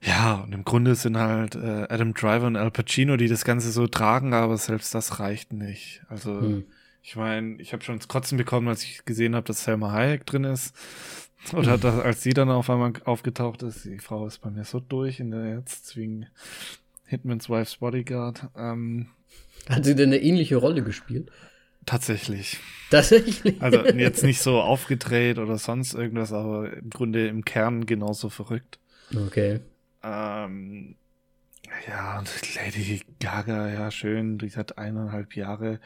ja, 0.00 0.34
und 0.36 0.54
im 0.54 0.62
Grunde 0.62 0.94
sind 0.94 1.16
halt 1.16 1.56
äh, 1.56 1.86
Adam 1.88 2.14
Driver 2.14 2.46
und 2.46 2.54
Al 2.54 2.70
Pacino, 2.70 3.16
die 3.16 3.26
das 3.26 3.44
Ganze 3.44 3.72
so 3.72 3.88
tragen, 3.88 4.32
aber 4.32 4.56
selbst 4.58 4.94
das 4.94 5.18
reicht 5.18 5.52
nicht. 5.52 6.02
Also 6.08 6.40
Hm. 6.40 6.64
Ich 7.02 7.16
meine, 7.16 7.60
ich 7.60 7.72
habe 7.72 7.82
schon 7.82 7.94
ins 7.94 8.06
Kotzen 8.06 8.36
bekommen, 8.36 8.68
als 8.68 8.84
ich 8.84 9.04
gesehen 9.06 9.34
habe, 9.34 9.46
dass 9.46 9.64
Selma 9.64 9.92
Hayek 9.92 10.26
drin 10.26 10.44
ist. 10.44 10.76
Oder 11.52 11.78
dass, 11.78 11.98
als 11.98 12.22
sie 12.22 12.34
dann 12.34 12.50
auf 12.50 12.68
einmal 12.68 12.92
aufgetaucht 13.04 13.62
ist. 13.62 13.86
Die 13.86 13.98
Frau 13.98 14.26
ist 14.26 14.38
bei 14.38 14.50
mir 14.50 14.64
so 14.64 14.78
durch 14.78 15.18
in 15.18 15.30
der 15.30 15.54
jetzt 15.54 15.96
wegen 15.96 16.26
Hitman's 17.06 17.48
Wife's 17.48 17.78
Bodyguard. 17.78 18.50
Ähm, 18.54 19.08
Hat 19.68 19.84
sie 19.84 19.94
denn 19.94 20.10
eine 20.10 20.20
ähnliche 20.20 20.56
Rolle 20.56 20.82
gespielt? 20.82 21.30
Tatsächlich. 21.86 22.58
Tatsächlich. 22.90 23.60
Also 23.62 23.84
jetzt 23.86 24.22
nicht 24.22 24.40
so 24.40 24.60
aufgedreht 24.60 25.38
oder 25.38 25.58
sonst 25.58 25.94
irgendwas, 25.94 26.32
aber 26.32 26.72
im 26.72 26.90
Grunde 26.90 27.28
im 27.28 27.44
Kern 27.44 27.86
genauso 27.86 28.28
verrückt. 28.28 28.78
Okay. 29.14 29.60
Ähm, 30.02 30.96
ja, 31.86 32.18
und 32.18 32.30
Lady 32.56 33.02
Gaga, 33.20 33.68
ja, 33.68 33.90
schön, 33.90 34.38
die 34.38 34.50
hat 34.50 34.78
eineinhalb 34.78 35.34
Jahre 35.34 35.80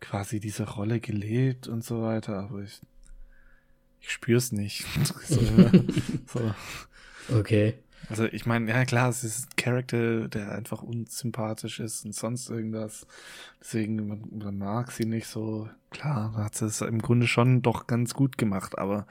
quasi 0.00 0.40
diese 0.40 0.64
Rolle 0.68 1.00
gelebt 1.00 1.68
und 1.68 1.84
so 1.84 2.02
weiter, 2.02 2.38
aber 2.38 2.62
ich, 2.62 2.80
ich 4.00 4.10
spür's 4.10 4.52
nicht. 4.52 4.84
so, 5.24 5.40
so. 6.26 6.54
Okay. 7.34 7.74
Also 8.08 8.24
ich 8.26 8.46
meine, 8.46 8.70
ja 8.70 8.84
klar, 8.84 9.08
es 9.08 9.24
ist 9.24 9.46
ein 9.46 9.56
Charakter, 9.56 10.28
der 10.28 10.52
einfach 10.52 10.82
unsympathisch 10.82 11.80
ist 11.80 12.04
und 12.04 12.14
sonst 12.14 12.48
irgendwas. 12.50 13.06
Deswegen, 13.60 14.06
man, 14.06 14.22
man 14.32 14.58
mag 14.58 14.92
sie 14.92 15.06
nicht 15.06 15.26
so. 15.26 15.68
Klar, 15.90 16.34
hat 16.36 16.54
sie 16.54 16.66
es 16.66 16.80
im 16.80 17.02
Grunde 17.02 17.26
schon 17.26 17.62
doch 17.62 17.86
ganz 17.86 18.14
gut 18.14 18.38
gemacht, 18.38 18.78
aber 18.78 19.06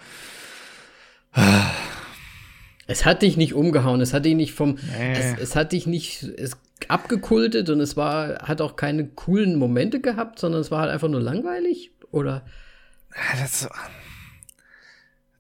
es 2.88 3.06
hat 3.06 3.22
dich 3.22 3.36
nicht 3.36 3.54
umgehauen, 3.54 4.00
es 4.02 4.14
hat 4.14 4.26
dich 4.26 4.36
nicht 4.36 4.54
vom, 4.54 4.78
nee. 4.98 5.14
es, 5.14 5.40
es, 5.40 5.56
hat 5.56 5.74
dich 5.74 5.86
nicht 5.86 6.24
es 6.24 6.58
abgekultet 6.88 7.70
und 7.70 7.82
es 7.82 7.98
war, 7.98 8.40
hat 8.48 8.62
auch 8.62 8.76
keine 8.76 9.08
coolen 9.08 9.58
Momente 9.58 10.00
gehabt, 10.00 10.40
sondern 10.40 10.62
es 10.62 10.72
war 10.72 10.82
halt 10.82 10.92
einfach 10.92 11.10
nur 11.10 11.22
langweilig, 11.22 11.92
oder? 12.12 12.46
Ja, 13.16 13.42
das, 13.42 13.68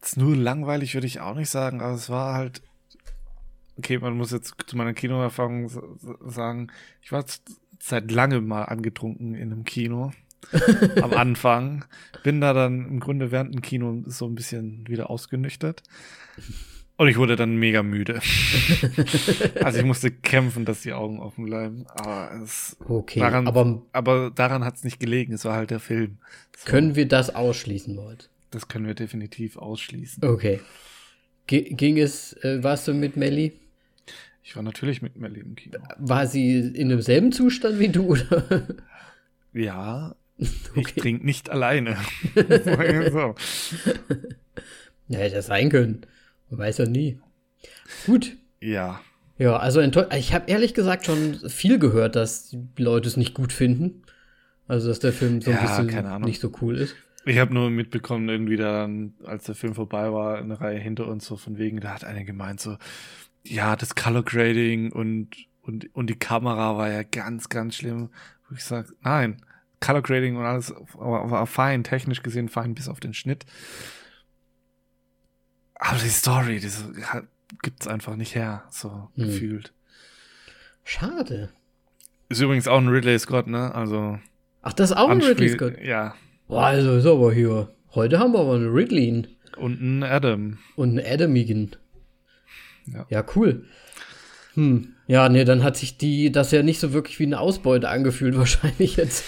das 0.01 0.17
nur 0.17 0.35
langweilig 0.35 0.95
würde 0.95 1.07
ich 1.07 1.21
auch 1.21 1.35
nicht 1.35 1.49
sagen, 1.49 1.81
aber 1.81 1.93
es 1.93 2.09
war 2.09 2.33
halt, 2.33 2.61
okay, 3.77 3.97
man 3.97 4.17
muss 4.17 4.31
jetzt 4.31 4.55
zu 4.65 4.77
meiner 4.77 4.93
Kinoerfahrung 4.93 5.69
sagen, 6.27 6.71
ich 7.01 7.11
war 7.11 7.25
seit 7.79 8.11
langem 8.11 8.47
mal 8.47 8.63
angetrunken 8.63 9.35
in 9.35 9.51
einem 9.51 9.63
Kino. 9.63 10.11
am 11.01 11.13
Anfang. 11.13 11.85
Bin 12.23 12.41
da 12.41 12.53
dann 12.53 12.87
im 12.87 12.99
Grunde 12.99 13.31
während 13.31 13.53
dem 13.53 13.61
Kino 13.61 14.03
so 14.05 14.25
ein 14.25 14.35
bisschen 14.35 14.87
wieder 14.87 15.09
ausgenüchtert. 15.09 15.83
Und 16.97 17.09
ich 17.09 17.17
wurde 17.17 17.35
dann 17.35 17.57
mega 17.57 17.83
müde. 17.83 18.21
also 19.63 19.79
ich 19.79 19.85
musste 19.85 20.11
kämpfen, 20.11 20.63
dass 20.63 20.81
die 20.81 20.93
Augen 20.93 21.19
offen 21.19 21.45
bleiben. 21.45 21.85
Aber, 21.87 22.31
es 22.41 22.77
okay, 22.87 23.19
daran, 23.19 23.47
aber, 23.47 23.81
aber 23.91 24.31
daran 24.31 24.63
hat 24.63 24.75
es 24.75 24.83
nicht 24.83 24.99
gelegen. 24.99 25.33
Es 25.33 25.43
war 25.43 25.55
halt 25.55 25.71
der 25.71 25.81
Film. 25.81 26.19
So. 26.55 26.69
Können 26.69 26.95
wir 26.95 27.07
das 27.07 27.35
ausschließen, 27.35 27.93
Leute? 27.93 28.27
Das 28.51 28.69
können 28.69 28.87
wir 28.87 28.93
definitiv 28.93 29.57
ausschließen. 29.57 30.23
Okay. 30.23 30.61
G 31.47 31.61
ging 31.73 31.97
es, 31.97 32.33
äh, 32.43 32.63
warst 32.63 32.87
du 32.87 32.93
mit 32.93 33.17
Melly? 33.17 33.53
Ich 34.47 34.55
war 34.55 34.61
natürlich 34.61 35.01
mit 35.01 35.17
Melly 35.17 35.39
im 35.39 35.55
Kino. 35.55 35.79
War 35.97 36.27
sie 36.27 36.59
in 36.59 36.89
demselben 36.89 37.31
Zustand 37.31 37.79
wie 37.79 37.89
du, 37.89 38.11
oder? 38.11 38.67
Ja. 39.53 40.15
Okay. 40.71 40.81
Ich 40.81 40.95
trinke 40.95 41.25
nicht 41.25 41.49
alleine. 41.49 41.95
so. 42.35 43.35
Ja, 45.07 45.19
hätte 45.19 45.35
das 45.35 45.45
sein 45.45 45.69
können. 45.69 46.01
Man 46.49 46.59
weiß 46.59 46.79
ja 46.79 46.85
nie. 46.85 47.21
Gut. 48.05 48.35
Ja. 48.59 48.99
Ja, 49.37 49.55
also 49.55 49.79
ich 49.79 50.33
habe 50.33 50.51
ehrlich 50.51 50.73
gesagt 50.73 51.05
schon 51.05 51.35
viel 51.47 51.79
gehört, 51.79 52.17
dass 52.17 52.49
die 52.49 52.67
Leute 52.83 53.07
es 53.07 53.15
nicht 53.15 53.33
gut 53.33 53.53
finden. 53.53 54.03
Also, 54.67 54.89
dass 54.89 54.99
der 54.99 55.13
Film 55.13 55.39
so 55.39 55.51
ein 55.51 55.57
ja, 55.57 55.79
bisschen 55.79 56.21
nicht 56.23 56.41
so 56.41 56.51
cool 56.61 56.75
ist. 56.75 56.95
Ich 57.25 57.37
habe 57.37 57.53
nur 57.53 57.69
mitbekommen, 57.69 58.27
irgendwie 58.27 58.57
dann, 58.57 59.13
als 59.23 59.45
der 59.45 59.55
Film 59.55 59.73
vorbei 59.73 60.11
war, 60.11 60.37
eine 60.37 60.59
Reihe 60.59 60.79
hinter 60.79 61.07
uns, 61.07 61.25
so 61.25 61.37
von 61.37 61.57
wegen, 61.57 61.79
da 61.79 61.93
hat 61.93 62.03
einer 62.03 62.25
gemeint, 62.25 62.59
so, 62.59 62.75
ja, 63.45 63.75
das 63.75 63.95
Color 63.95 64.23
Grading 64.23 64.91
und, 64.91 65.29
und, 65.61 65.93
und 65.95 66.09
die 66.09 66.19
Kamera 66.19 66.77
war 66.77 66.89
ja 66.89 67.03
ganz, 67.03 67.49
ganz 67.49 67.75
schlimm. 67.75 68.09
Wo 68.49 68.55
ich 68.55 68.63
sage, 68.63 68.89
nein, 69.01 69.41
Color 69.79 70.01
Grading 70.01 70.35
und 70.35 70.45
alles 70.45 70.73
war, 70.93 71.29
war 71.29 71.47
fein, 71.47 71.83
technisch 71.83 72.23
gesehen 72.23 72.49
fein, 72.49 72.75
bis 72.75 72.87
auf 72.87 72.99
den 72.99 73.13
Schnitt. 73.13 73.45
Aber 75.75 75.99
die 75.99 76.09
Story, 76.09 76.59
die 76.59 76.71
gibt's 77.61 77.87
einfach 77.87 78.15
nicht 78.15 78.35
her, 78.35 78.63
so 78.69 79.09
hm. 79.15 79.25
gefühlt. 79.25 79.73
Schade. 80.83 81.49
Ist 82.29 82.41
übrigens 82.41 82.67
auch 82.67 82.77
ein 82.77 82.87
Ridley 82.87 83.17
Scott, 83.19 83.47
ne? 83.47 83.73
Also. 83.73 84.19
Ach, 84.61 84.73
das 84.73 84.91
ist 84.91 84.97
auch 84.97 85.09
ein 85.09 85.21
Ridley 85.21 85.49
Scott? 85.49 85.79
Ja. 85.81 86.15
Boah, 86.47 86.67
also 86.67 86.95
ist 86.95 87.05
aber 87.05 87.33
hier. 87.33 87.71
Heute 87.93 88.19
haben 88.19 88.33
wir 88.33 88.39
aber 88.39 88.55
einen 88.55 88.71
Ridley. 88.71 89.27
Und 89.57 89.79
einen 89.79 90.03
Adam. 90.03 90.57
Und 90.75 90.97
einen 90.97 91.05
Adamigen. 91.05 91.75
Ja. 92.85 93.05
ja, 93.09 93.25
cool. 93.35 93.65
Hm. 94.53 94.93
Ja, 95.07 95.29
nee, 95.29 95.43
dann 95.43 95.63
hat 95.63 95.77
sich 95.77 95.97
die, 95.97 96.31
das 96.31 96.51
ja 96.51 96.63
nicht 96.63 96.79
so 96.79 96.93
wirklich 96.93 97.19
wie 97.19 97.25
eine 97.25 97.39
Ausbeute 97.39 97.89
angefühlt, 97.89 98.37
wahrscheinlich 98.37 98.95
jetzt. 98.95 99.23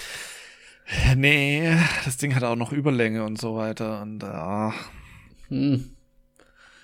Nee, 1.16 1.76
das 2.04 2.16
Ding 2.16 2.34
hat 2.34 2.44
auch 2.44 2.56
noch 2.56 2.72
Überlänge 2.72 3.24
und 3.24 3.38
so 3.38 3.56
weiter 3.56 4.00
und 4.02 4.22
ja. 4.22 4.70
Äh, 4.70 4.72
hm. 5.48 5.90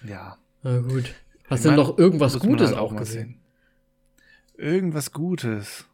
Ja. 0.06 0.36
Na 0.62 0.78
gut. 0.80 1.14
Hast 1.48 1.64
du 1.64 1.70
denn 1.70 1.76
noch 1.76 1.98
irgendwas 1.98 2.38
Gutes 2.38 2.68
halt 2.68 2.78
auch, 2.78 2.92
auch 2.92 2.96
gesehen? 2.96 3.40
Irgendwas 4.56 5.12
Gutes. 5.12 5.86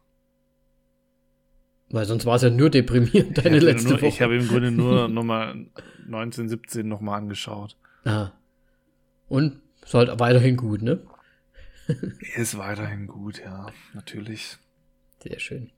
Weil 1.89 2.05
sonst 2.05 2.25
war 2.25 2.35
es 2.35 2.41
ja 2.41 2.49
nur 2.49 2.69
deprimierend, 2.69 3.37
deine 3.37 3.59
letzte 3.59 3.89
nur, 3.89 3.97
Woche. 3.97 4.07
Ich 4.07 4.21
habe 4.21 4.37
im 4.37 4.47
Grunde 4.47 4.71
nur 4.71 5.07
Nummer 5.09 5.53
1917 6.05 6.87
nochmal 6.87 7.19
angeschaut. 7.19 7.75
Ah. 8.05 8.31
Und 9.27 9.59
ist 9.91 9.93
halt 9.93 10.19
weiterhin 10.19 10.55
gut, 10.55 10.81
ne? 10.81 10.99
ist 12.35 12.57
weiterhin 12.57 13.07
gut, 13.07 13.41
ja, 13.43 13.67
natürlich. 13.93 14.57
Sehr 15.21 15.39
schön. 15.39 15.71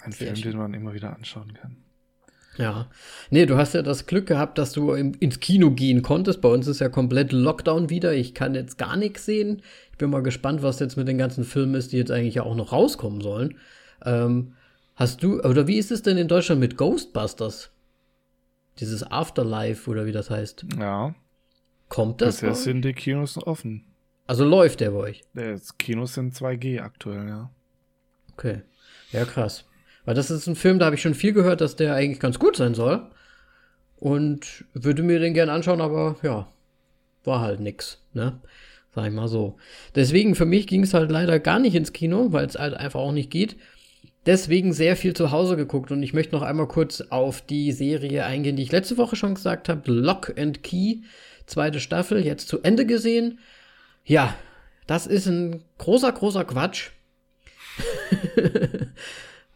Ein 0.00 0.10
Sehr 0.12 0.28
Film, 0.28 0.36
schön. 0.36 0.50
den 0.52 0.58
man 0.58 0.74
immer 0.74 0.94
wieder 0.94 1.14
anschauen 1.14 1.54
kann. 1.54 1.76
Ja. 2.58 2.90
Nee, 3.30 3.46
du 3.46 3.56
hast 3.56 3.72
ja 3.74 3.82
das 3.82 4.06
Glück 4.06 4.26
gehabt, 4.26 4.58
dass 4.58 4.72
du 4.72 4.92
im, 4.92 5.14
ins 5.20 5.40
Kino 5.40 5.70
gehen 5.70 6.02
konntest. 6.02 6.40
Bei 6.40 6.48
uns 6.48 6.66
ist 6.66 6.80
ja 6.80 6.88
komplett 6.88 7.32
Lockdown 7.32 7.88
wieder. 7.88 8.12
Ich 8.12 8.34
kann 8.34 8.54
jetzt 8.54 8.78
gar 8.78 8.96
nichts 8.96 9.24
sehen. 9.24 9.62
Ich 9.92 9.98
bin 9.98 10.10
mal 10.10 10.22
gespannt, 10.22 10.62
was 10.62 10.80
jetzt 10.80 10.96
mit 10.96 11.06
den 11.08 11.16
ganzen 11.16 11.44
Filmen 11.44 11.74
ist, 11.74 11.92
die 11.92 11.98
jetzt 11.98 12.10
eigentlich 12.10 12.34
ja 12.34 12.42
auch 12.42 12.56
noch 12.56 12.72
rauskommen 12.72 13.20
sollen. 13.20 13.58
Ähm, 14.04 14.54
hast 14.96 15.22
du, 15.22 15.40
oder 15.40 15.66
wie 15.66 15.78
ist 15.78 15.92
es 15.92 16.02
denn 16.02 16.18
in 16.18 16.28
Deutschland 16.28 16.60
mit 16.60 16.76
Ghostbusters? 16.76 17.70
Dieses 18.80 19.08
Afterlife 19.08 19.88
oder 19.88 20.04
wie 20.04 20.12
das 20.12 20.30
heißt? 20.30 20.66
Ja. 20.78 21.14
Kommt 21.92 22.22
das? 22.22 22.36
Bisher 22.36 22.54
sind 22.54 22.86
die 22.86 22.94
Kinos 22.94 23.36
offen. 23.36 23.84
Also 24.26 24.46
läuft 24.46 24.80
der 24.80 24.92
bei 24.92 24.96
euch? 24.96 25.24
Die 25.34 25.58
Kinos 25.76 26.14
sind 26.14 26.34
2G 26.34 26.80
aktuell, 26.80 27.28
ja. 27.28 27.50
Okay. 28.32 28.62
Ja, 29.10 29.26
krass. 29.26 29.66
Weil 30.06 30.14
das 30.14 30.30
ist 30.30 30.46
ein 30.46 30.56
Film, 30.56 30.78
da 30.78 30.86
habe 30.86 30.96
ich 30.96 31.02
schon 31.02 31.12
viel 31.12 31.34
gehört, 31.34 31.60
dass 31.60 31.76
der 31.76 31.94
eigentlich 31.94 32.18
ganz 32.18 32.38
gut 32.38 32.56
sein 32.56 32.72
soll. 32.72 33.10
Und 33.96 34.64
würde 34.72 35.02
mir 35.02 35.18
den 35.18 35.34
gern 35.34 35.50
anschauen, 35.50 35.82
aber 35.82 36.16
ja, 36.22 36.48
war 37.24 37.40
halt 37.40 37.60
nix, 37.60 38.02
ne? 38.14 38.40
Sag 38.94 39.06
ich 39.06 39.12
mal 39.12 39.28
so. 39.28 39.58
Deswegen, 39.94 40.34
für 40.34 40.46
mich 40.46 40.66
ging 40.66 40.84
es 40.84 40.94
halt 40.94 41.10
leider 41.10 41.40
gar 41.40 41.58
nicht 41.58 41.74
ins 41.74 41.92
Kino, 41.92 42.32
weil 42.32 42.46
es 42.46 42.58
halt 42.58 42.72
einfach 42.72 43.00
auch 43.00 43.12
nicht 43.12 43.30
geht. 43.30 43.58
Deswegen 44.24 44.72
sehr 44.72 44.96
viel 44.96 45.12
zu 45.12 45.30
Hause 45.30 45.56
geguckt 45.56 45.90
und 45.90 46.02
ich 46.02 46.14
möchte 46.14 46.34
noch 46.34 46.42
einmal 46.42 46.68
kurz 46.68 47.02
auf 47.02 47.42
die 47.42 47.70
Serie 47.72 48.24
eingehen, 48.24 48.56
die 48.56 48.62
ich 48.62 48.72
letzte 48.72 48.96
Woche 48.96 49.16
schon 49.16 49.34
gesagt 49.34 49.68
habe. 49.68 49.92
Lock 49.92 50.38
and 50.38 50.62
Key, 50.62 51.02
zweite 51.46 51.80
Staffel, 51.80 52.24
jetzt 52.24 52.48
zu 52.48 52.62
Ende 52.62 52.86
gesehen. 52.86 53.38
Ja, 54.04 54.34
das 54.86 55.06
ist 55.06 55.26
ein 55.26 55.62
großer, 55.78 56.12
großer 56.12 56.44
Quatsch. 56.44 56.90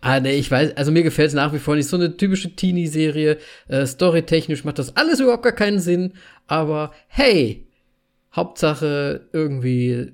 Ah, 0.02 0.20
nee, 0.20 0.36
ich 0.36 0.48
weiß, 0.48 0.76
also 0.76 0.92
mir 0.92 1.02
gefällt 1.02 1.28
es 1.28 1.34
nach 1.34 1.52
wie 1.52 1.58
vor 1.58 1.74
nicht. 1.74 1.88
So 1.88 1.96
eine 1.96 2.16
typische 2.16 2.54
Teenie-Serie. 2.54 3.38
Äh, 3.66 3.86
Storytechnisch 3.86 4.62
macht 4.62 4.78
das 4.78 4.96
alles 4.96 5.18
überhaupt 5.18 5.42
gar 5.42 5.50
keinen 5.50 5.80
Sinn. 5.80 6.12
Aber 6.46 6.92
hey, 7.08 7.66
Hauptsache 8.32 9.26
irgendwie 9.32 10.12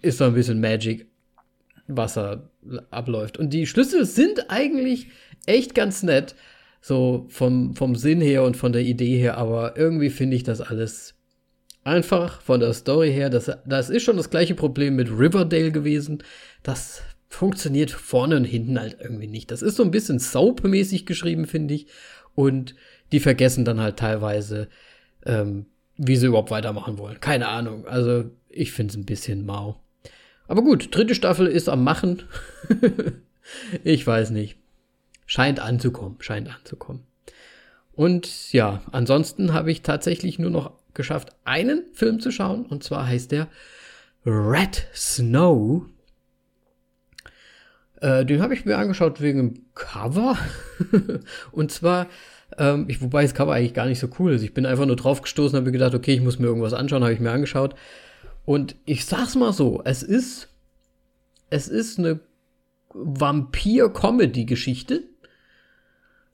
ist 0.00 0.20
da 0.20 0.26
ein 0.26 0.34
bisschen 0.34 0.60
Magic, 0.60 1.06
was 1.86 2.14
da 2.14 2.50
abläuft. 2.90 3.38
Und 3.38 3.50
die 3.50 3.68
Schlüssel 3.68 4.06
sind 4.06 4.50
eigentlich 4.50 5.06
echt 5.46 5.76
ganz 5.76 6.02
nett. 6.02 6.34
So 6.82 7.26
vom, 7.28 7.74
vom 7.74 7.96
Sinn 7.96 8.20
her 8.20 8.42
und 8.42 8.56
von 8.56 8.72
der 8.72 8.82
Idee 8.82 9.16
her. 9.16 9.38
Aber 9.38 9.76
irgendwie 9.78 10.10
finde 10.10 10.36
ich 10.36 10.42
das 10.42 10.60
alles 10.60 11.14
einfach 11.84 12.40
von 12.40 12.60
der 12.60 12.72
Story 12.74 13.12
her. 13.12 13.30
Das, 13.30 13.50
das 13.64 13.88
ist 13.88 14.02
schon 14.02 14.16
das 14.16 14.30
gleiche 14.30 14.54
Problem 14.54 14.96
mit 14.96 15.08
Riverdale 15.08 15.72
gewesen. 15.72 16.22
Das 16.62 17.02
funktioniert 17.28 17.90
vorne 17.90 18.36
und 18.36 18.44
hinten 18.44 18.78
halt 18.78 18.98
irgendwie 19.00 19.26
nicht. 19.26 19.50
Das 19.50 19.62
ist 19.62 19.76
so 19.76 19.82
ein 19.82 19.90
bisschen 19.90 20.18
Soap-mäßig 20.18 21.06
geschrieben, 21.06 21.46
finde 21.46 21.74
ich. 21.74 21.86
Und 22.34 22.74
die 23.12 23.20
vergessen 23.20 23.64
dann 23.64 23.80
halt 23.80 23.98
teilweise, 23.98 24.68
ähm, 25.24 25.66
wie 25.96 26.16
sie 26.16 26.26
überhaupt 26.26 26.50
weitermachen 26.50 26.98
wollen. 26.98 27.20
Keine 27.20 27.48
Ahnung. 27.48 27.86
Also, 27.86 28.24
ich 28.48 28.72
finde 28.72 28.92
es 28.92 28.96
ein 28.96 29.06
bisschen 29.06 29.46
mau. 29.46 29.80
Aber 30.46 30.62
gut, 30.62 30.94
dritte 30.94 31.14
Staffel 31.14 31.46
ist 31.46 31.68
am 31.68 31.84
Machen. 31.84 32.24
ich 33.84 34.06
weiß 34.06 34.30
nicht. 34.30 34.61
Scheint 35.32 35.60
anzukommen, 35.60 36.16
scheint 36.20 36.54
anzukommen. 36.54 37.04
Und 37.94 38.52
ja, 38.52 38.82
ansonsten 38.92 39.54
habe 39.54 39.72
ich 39.72 39.80
tatsächlich 39.80 40.38
nur 40.38 40.50
noch 40.50 40.74
geschafft, 40.92 41.30
einen 41.44 41.84
Film 41.94 42.20
zu 42.20 42.30
schauen. 42.30 42.66
Und 42.66 42.84
zwar 42.84 43.06
heißt 43.06 43.32
der 43.32 43.48
Red 44.26 44.86
Snow. 44.94 45.86
Äh, 48.02 48.26
den 48.26 48.42
habe 48.42 48.52
ich 48.52 48.66
mir 48.66 48.76
angeschaut 48.76 49.22
wegen 49.22 49.38
dem 49.38 49.64
Cover. 49.74 50.36
und 51.52 51.72
zwar, 51.72 52.08
ähm, 52.58 52.84
ich, 52.90 53.00
wobei 53.00 53.22
das 53.22 53.32
Cover 53.32 53.54
eigentlich 53.54 53.72
gar 53.72 53.86
nicht 53.86 54.00
so 54.00 54.10
cool 54.18 54.34
ist. 54.34 54.42
Ich 54.42 54.52
bin 54.52 54.66
einfach 54.66 54.84
nur 54.84 54.96
drauf 54.96 55.22
gestoßen, 55.22 55.56
habe 55.56 55.64
mir 55.64 55.72
gedacht, 55.72 55.94
okay, 55.94 56.12
ich 56.12 56.20
muss 56.20 56.38
mir 56.38 56.48
irgendwas 56.48 56.74
anschauen, 56.74 57.04
habe 57.04 57.14
ich 57.14 57.20
mir 57.20 57.32
angeschaut. 57.32 57.74
Und 58.44 58.76
ich 58.84 59.06
sag's 59.06 59.34
mal 59.34 59.54
so, 59.54 59.80
es 59.86 60.02
ist, 60.02 60.50
es 61.48 61.68
ist 61.68 61.98
eine 61.98 62.20
Vampir-Comedy-Geschichte. 62.92 65.04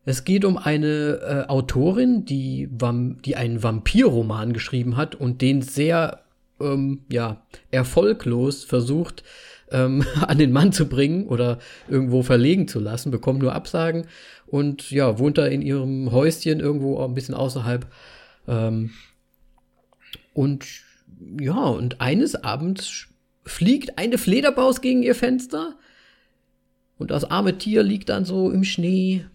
Es 0.08 0.24
geht 0.24 0.46
um 0.46 0.56
eine 0.56 1.20
äh, 1.20 1.50
Autorin, 1.50 2.24
die, 2.24 2.66
die 2.70 3.36
einen 3.36 3.62
Vampirroman 3.62 4.54
geschrieben 4.54 4.96
hat 4.96 5.14
und 5.14 5.42
den 5.42 5.60
sehr 5.60 6.20
ähm, 6.60 7.00
ja, 7.10 7.42
erfolglos 7.70 8.64
versucht 8.64 9.22
ähm, 9.70 10.06
an 10.26 10.38
den 10.38 10.50
Mann 10.50 10.72
zu 10.72 10.88
bringen 10.88 11.26
oder 11.26 11.58
irgendwo 11.90 12.22
verlegen 12.22 12.68
zu 12.68 12.80
lassen, 12.80 13.10
bekommt 13.10 13.40
nur 13.40 13.54
Absagen 13.54 14.06
und 14.46 14.90
ja, 14.90 15.18
wohnt 15.18 15.36
da 15.36 15.44
in 15.44 15.60
ihrem 15.60 16.10
Häuschen 16.10 16.58
irgendwo 16.58 17.04
ein 17.04 17.12
bisschen 17.12 17.34
außerhalb. 17.34 17.86
Ähm, 18.46 18.92
und 20.32 20.64
ja, 21.38 21.64
und 21.64 22.00
eines 22.00 22.34
Abends 22.34 23.08
fliegt 23.44 23.98
eine 23.98 24.16
Fledermaus 24.16 24.80
gegen 24.80 25.02
ihr 25.02 25.14
Fenster 25.14 25.74
und 26.96 27.10
das 27.10 27.30
arme 27.30 27.58
Tier 27.58 27.82
liegt 27.82 28.08
dann 28.08 28.24
so 28.24 28.50
im 28.50 28.64
Schnee 28.64 29.26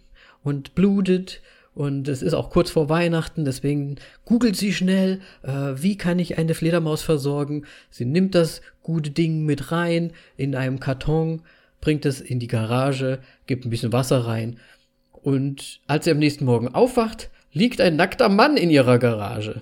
und 0.43 0.75
blutet 0.75 1.41
und 1.75 2.07
es 2.07 2.21
ist 2.21 2.33
auch 2.33 2.51
kurz 2.51 2.69
vor 2.69 2.87
Weihnachten, 2.89 3.45
deswegen 3.45 3.95
googelt 4.25 4.55
sie 4.55 4.73
schnell, 4.73 5.21
äh, 5.41 5.73
wie 5.75 5.97
kann 5.97 6.19
ich 6.19 6.37
eine 6.37 6.53
Fledermaus 6.53 7.01
versorgen. 7.01 7.65
Sie 7.89 8.05
nimmt 8.05 8.35
das 8.35 8.61
gute 8.83 9.09
Ding 9.09 9.45
mit 9.45 9.71
rein 9.71 10.11
in 10.37 10.55
einem 10.55 10.79
Karton, 10.79 11.41
bringt 11.81 12.05
es 12.05 12.21
in 12.21 12.39
die 12.39 12.47
Garage, 12.47 13.19
gibt 13.47 13.65
ein 13.65 13.71
bisschen 13.71 13.91
Wasser 13.91 14.25
rein. 14.25 14.59
Und 15.11 15.81
als 15.87 16.05
sie 16.05 16.11
am 16.11 16.19
nächsten 16.19 16.45
Morgen 16.45 16.67
aufwacht, 16.67 17.31
liegt 17.51 17.81
ein 17.81 17.95
nackter 17.95 18.29
Mann 18.29 18.55
in 18.55 18.69
ihrer 18.69 18.99
Garage. 18.99 19.61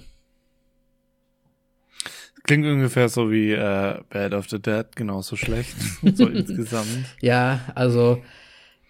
Klingt 2.44 2.66
ungefähr 2.66 3.08
so 3.08 3.32
wie 3.32 3.52
äh, 3.52 4.00
Bad 4.10 4.34
of 4.34 4.50
the 4.50 4.60
Dead, 4.60 4.86
genauso 4.96 5.38
schlecht, 5.38 5.76
so 6.16 6.28
insgesamt. 6.28 7.06
Ja, 7.22 7.62
also 7.76 8.22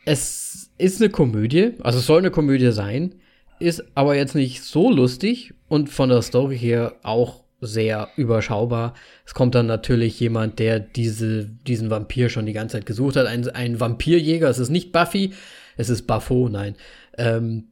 es 0.06 0.72
ist 0.78 1.02
eine 1.02 1.10
Komödie, 1.10 1.74
also 1.82 2.00
es 2.00 2.06
soll 2.06 2.20
eine 2.20 2.32
Komödie 2.32 2.72
sein, 2.72 3.16
ist 3.60 3.84
aber 3.96 4.16
jetzt 4.16 4.36
nicht 4.36 4.64
so 4.64 4.92
lustig 4.92 5.54
und 5.68 5.90
von 5.90 6.10
der 6.10 6.22
Story 6.22 6.58
her 6.58 6.96
auch 7.04 7.44
sehr 7.62 8.10
überschaubar. 8.16 8.96
Es 9.26 9.36
kommt 9.36 9.54
dann 9.54 9.68
natürlich 9.68 10.20
jemand, 10.20 10.58
der 10.58 10.80
diese, 10.80 11.46
diesen 11.46 11.92
Vampir 11.92 12.30
schon 12.30 12.48
die 12.48 12.54
ganze 12.54 12.78
Zeit 12.78 12.88
gesucht 12.88 13.16
hat, 13.16 13.28
ein, 13.28 13.48
ein 13.50 13.80
Vampirjäger. 13.80 14.50
Es 14.50 14.58
ist 14.58 14.70
nicht 14.70 14.92
Buffy, 14.92 15.34
es 15.78 15.90
ist 15.90 16.08
Buffo, 16.08 16.50
nein. 16.50 16.76
Ähm, 17.18 17.66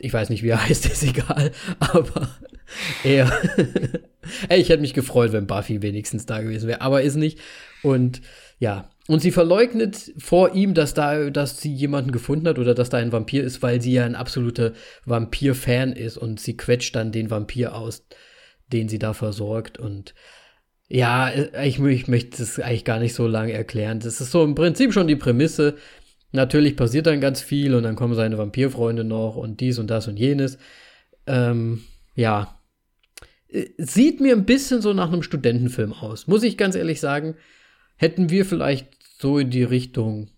ich 0.00 0.12
weiß 0.12 0.30
nicht, 0.30 0.42
wie 0.42 0.48
er 0.48 0.64
heißt, 0.68 0.86
ist 0.86 1.02
egal, 1.02 1.52
aber 1.78 2.30
er. 3.04 3.30
Ey, 4.48 4.60
ich 4.60 4.70
hätte 4.70 4.80
mich 4.80 4.94
gefreut, 4.94 5.32
wenn 5.32 5.46
Buffy 5.46 5.82
wenigstens 5.82 6.24
da 6.24 6.40
gewesen 6.40 6.66
wäre, 6.66 6.80
aber 6.80 7.02
ist 7.02 7.16
nicht. 7.16 7.38
Und 7.82 8.22
ja, 8.58 8.88
und 9.06 9.20
sie 9.20 9.32
verleugnet 9.32 10.14
vor 10.16 10.54
ihm, 10.54 10.72
dass 10.72 10.94
da, 10.94 11.28
dass 11.28 11.60
sie 11.60 11.72
jemanden 11.72 12.10
gefunden 12.10 12.48
hat 12.48 12.58
oder 12.58 12.74
dass 12.74 12.88
da 12.88 12.96
ein 12.96 13.12
Vampir 13.12 13.44
ist, 13.44 13.62
weil 13.62 13.82
sie 13.82 13.92
ja 13.92 14.06
ein 14.06 14.14
absoluter 14.14 14.72
Vampir-Fan 15.04 15.92
ist 15.92 16.16
und 16.16 16.40
sie 16.40 16.56
quetscht 16.56 16.96
dann 16.96 17.12
den 17.12 17.30
Vampir 17.30 17.74
aus, 17.74 18.06
den 18.72 18.88
sie 18.88 18.98
da 18.98 19.12
versorgt 19.12 19.78
und 19.78 20.14
ja, 20.88 21.32
ich, 21.62 21.80
ich 21.80 22.08
möchte 22.08 22.42
es 22.42 22.60
eigentlich 22.60 22.84
gar 22.84 22.98
nicht 22.98 23.14
so 23.14 23.26
lange 23.26 23.52
erklären. 23.52 24.00
Das 24.00 24.20
ist 24.20 24.30
so 24.30 24.44
im 24.44 24.54
Prinzip 24.54 24.92
schon 24.92 25.06
die 25.06 25.16
Prämisse. 25.16 25.76
Natürlich 26.30 26.76
passiert 26.76 27.06
dann 27.06 27.22
ganz 27.22 27.40
viel 27.40 27.74
und 27.74 27.84
dann 27.84 27.96
kommen 27.96 28.14
seine 28.14 28.36
Vampirfreunde 28.36 29.02
noch 29.02 29.34
und 29.36 29.60
dies 29.60 29.78
und 29.78 29.88
das 29.88 30.08
und 30.08 30.18
jenes. 30.18 30.58
Ähm, 31.26 31.84
ja. 32.14 32.60
Äh, 33.48 33.68
sieht 33.78 34.20
mir 34.20 34.36
ein 34.36 34.44
bisschen 34.44 34.82
so 34.82 34.92
nach 34.92 35.10
einem 35.10 35.22
Studentenfilm 35.22 35.94
aus, 35.94 36.26
muss 36.26 36.42
ich 36.42 36.58
ganz 36.58 36.76
ehrlich 36.76 37.00
sagen 37.00 37.34
hätten 37.96 38.30
wir 38.30 38.44
vielleicht 38.44 38.93
so 39.24 39.38
in 39.38 39.48
die 39.48 39.62
Richtung, 39.62 40.28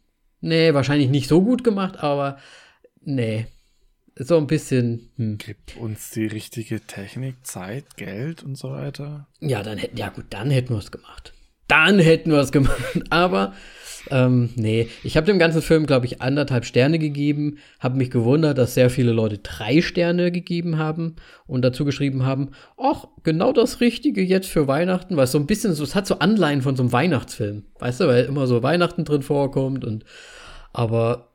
nee, 0.40 0.72
wahrscheinlich 0.72 1.08
nicht 1.08 1.28
so 1.28 1.42
gut 1.42 1.64
gemacht, 1.64 2.04
aber 2.04 2.38
nee, 3.02 3.46
so 4.14 4.36
ein 4.36 4.46
bisschen. 4.46 5.10
Hm. 5.16 5.38
Gib 5.38 5.76
uns 5.76 6.10
die 6.10 6.26
richtige 6.26 6.80
Technik, 6.80 7.44
Zeit, 7.44 7.96
Geld 7.96 8.44
und 8.44 8.54
so 8.54 8.70
weiter. 8.70 9.26
Ja, 9.40 9.64
dann 9.64 9.76
hätten, 9.76 9.96
ja 9.96 10.10
gut, 10.10 10.26
dann 10.30 10.50
hätten 10.50 10.72
wir 10.72 10.78
es 10.78 10.92
gemacht. 10.92 11.34
Dann 11.66 11.98
hätten 11.98 12.30
wir 12.30 12.38
es 12.38 12.52
gemacht. 12.52 12.80
Aber 13.10 13.54
ähm, 14.10 14.50
nee, 14.56 14.88
ich 15.02 15.16
habe 15.16 15.26
dem 15.26 15.38
ganzen 15.38 15.62
Film, 15.62 15.86
glaube 15.86 16.06
ich, 16.06 16.20
anderthalb 16.22 16.64
Sterne 16.64 16.98
gegeben. 16.98 17.58
Habe 17.80 17.96
mich 17.96 18.10
gewundert, 18.10 18.58
dass 18.58 18.74
sehr 18.74 18.90
viele 18.90 19.12
Leute 19.12 19.38
drei 19.38 19.80
Sterne 19.82 20.30
gegeben 20.30 20.78
haben 20.78 21.16
und 21.46 21.62
dazu 21.62 21.84
geschrieben 21.84 22.24
haben, 22.24 22.50
ach, 22.76 23.06
genau 23.22 23.52
das 23.52 23.80
Richtige 23.80 24.22
jetzt 24.22 24.48
für 24.48 24.68
Weihnachten, 24.68 25.16
weil 25.16 25.24
es 25.24 25.32
so 25.32 25.38
ein 25.38 25.46
bisschen 25.46 25.74
so, 25.74 25.84
es 25.84 25.94
hat 25.94 26.06
so 26.06 26.18
Anleihen 26.18 26.62
von 26.62 26.76
so 26.76 26.82
einem 26.82 26.92
Weihnachtsfilm, 26.92 27.64
weißt 27.78 28.00
du, 28.00 28.06
weil 28.06 28.24
immer 28.24 28.46
so 28.46 28.62
Weihnachten 28.62 29.04
drin 29.04 29.22
vorkommt 29.22 29.84
und, 29.84 30.04
aber, 30.72 31.32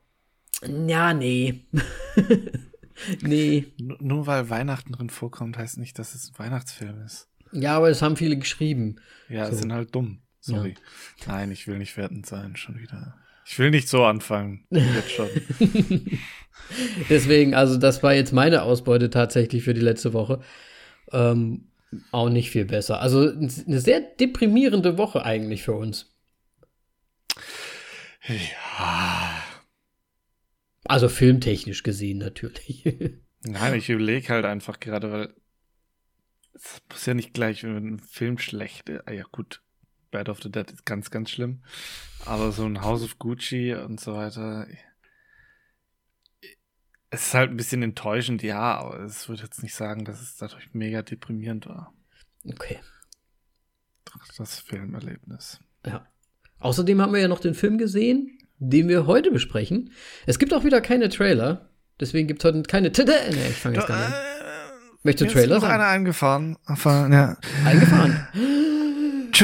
ja, 0.86 1.12
nee. 1.12 1.66
nee. 3.22 3.66
Nur 3.78 4.26
weil 4.26 4.48
Weihnachten 4.48 4.92
drin 4.92 5.10
vorkommt, 5.10 5.58
heißt 5.58 5.78
nicht, 5.78 5.98
dass 5.98 6.14
es 6.14 6.30
ein 6.30 6.38
Weihnachtsfilm 6.38 7.02
ist. 7.04 7.28
Ja, 7.52 7.76
aber 7.76 7.90
es 7.90 8.00
haben 8.00 8.16
viele 8.16 8.38
geschrieben. 8.38 8.96
Ja, 9.28 9.50
so. 9.50 9.56
sind 9.56 9.72
halt 9.72 9.94
dumm. 9.94 10.21
Sorry. 10.42 10.74
Ja. 11.20 11.32
Nein, 11.32 11.52
ich 11.52 11.68
will 11.68 11.78
nicht 11.78 11.96
wertend 11.96 12.26
sein, 12.26 12.56
schon 12.56 12.78
wieder. 12.80 13.16
Ich 13.46 13.58
will 13.58 13.70
nicht 13.70 13.88
so 13.88 14.04
anfangen. 14.04 14.66
Jetzt 14.70 15.12
schon. 15.12 15.28
Deswegen, 17.08 17.54
also 17.54 17.76
das 17.78 18.02
war 18.02 18.12
jetzt 18.12 18.32
meine 18.32 18.62
Ausbeute 18.62 19.08
tatsächlich 19.08 19.62
für 19.62 19.72
die 19.72 19.80
letzte 19.80 20.12
Woche. 20.12 20.40
Ähm, 21.12 21.68
auch 22.10 22.28
nicht 22.28 22.50
viel 22.50 22.64
besser. 22.64 23.00
Also 23.00 23.20
eine 23.30 23.80
sehr 23.80 24.00
deprimierende 24.00 24.98
Woche 24.98 25.24
eigentlich 25.24 25.62
für 25.62 25.74
uns. 25.74 26.12
Ja. 28.26 29.42
Also 30.84 31.08
filmtechnisch 31.08 31.84
gesehen 31.84 32.18
natürlich. 32.18 32.84
Nein, 33.44 33.74
ich 33.74 33.88
überlege 33.88 34.28
halt 34.28 34.44
einfach 34.44 34.80
gerade, 34.80 35.12
weil 35.12 35.34
es 36.54 36.82
muss 36.90 37.06
ja 37.06 37.14
nicht 37.14 37.32
gleich, 37.32 37.62
wenn 37.62 37.94
ein 37.94 37.98
Film 38.00 38.38
schlecht 38.38 38.88
ist. 38.88 39.06
Ah 39.06 39.12
ja, 39.12 39.24
gut, 39.30 39.62
Bad 40.12 40.28
of 40.28 40.40
the 40.40 40.52
Dead 40.52 40.70
ist 40.70 40.86
ganz, 40.86 41.10
ganz 41.10 41.30
schlimm. 41.30 41.62
Aber 42.24 42.52
so 42.52 42.64
ein 42.64 42.82
House 42.82 43.02
of 43.02 43.18
Gucci 43.18 43.74
und 43.74 43.98
so 43.98 44.14
weiter. 44.14 44.68
Es 47.10 47.26
ist 47.26 47.34
halt 47.34 47.50
ein 47.50 47.56
bisschen 47.56 47.82
enttäuschend, 47.82 48.42
ja, 48.42 48.78
aber 48.78 49.00
es 49.00 49.28
würde 49.28 49.42
jetzt 49.42 49.62
nicht 49.62 49.74
sagen, 49.74 50.04
dass 50.04 50.20
es 50.20 50.36
dadurch 50.36 50.72
mega 50.72 51.02
deprimierend 51.02 51.66
war. 51.66 51.92
Okay. 52.48 52.78
Das 54.38 54.60
Filmerlebnis. 54.60 55.60
Ja. 55.84 56.06
Außerdem 56.60 57.00
haben 57.00 57.12
wir 57.12 57.20
ja 57.20 57.28
noch 57.28 57.40
den 57.40 57.54
Film 57.54 57.76
gesehen, 57.76 58.38
den 58.58 58.88
wir 58.88 59.06
heute 59.06 59.30
besprechen. 59.30 59.92
Es 60.26 60.38
gibt 60.38 60.54
auch 60.54 60.64
wieder 60.64 60.80
keine 60.80 61.08
Trailer. 61.08 61.70
Deswegen 62.00 62.28
gibt 62.28 62.42
es 62.42 62.44
heute 62.44 62.62
keine. 62.62 62.92
Tada 62.92 63.12
nee, 63.30 63.48
ich 63.48 63.56
fange 63.56 63.76
jetzt 63.76 63.88
gar 63.88 63.96
nicht 63.96 64.06
an. 64.06 64.12
Äh, 64.12 64.42
Möchtest 65.02 65.30
du 65.30 65.34
Trailer 65.34 65.60
sagen? 65.60 65.62
Ist 65.62 65.62
noch 65.62 65.74
einer 65.74 65.88
eingefahren. 65.88 66.56
Ja. 67.12 67.36
Eingefahren? 67.64 68.28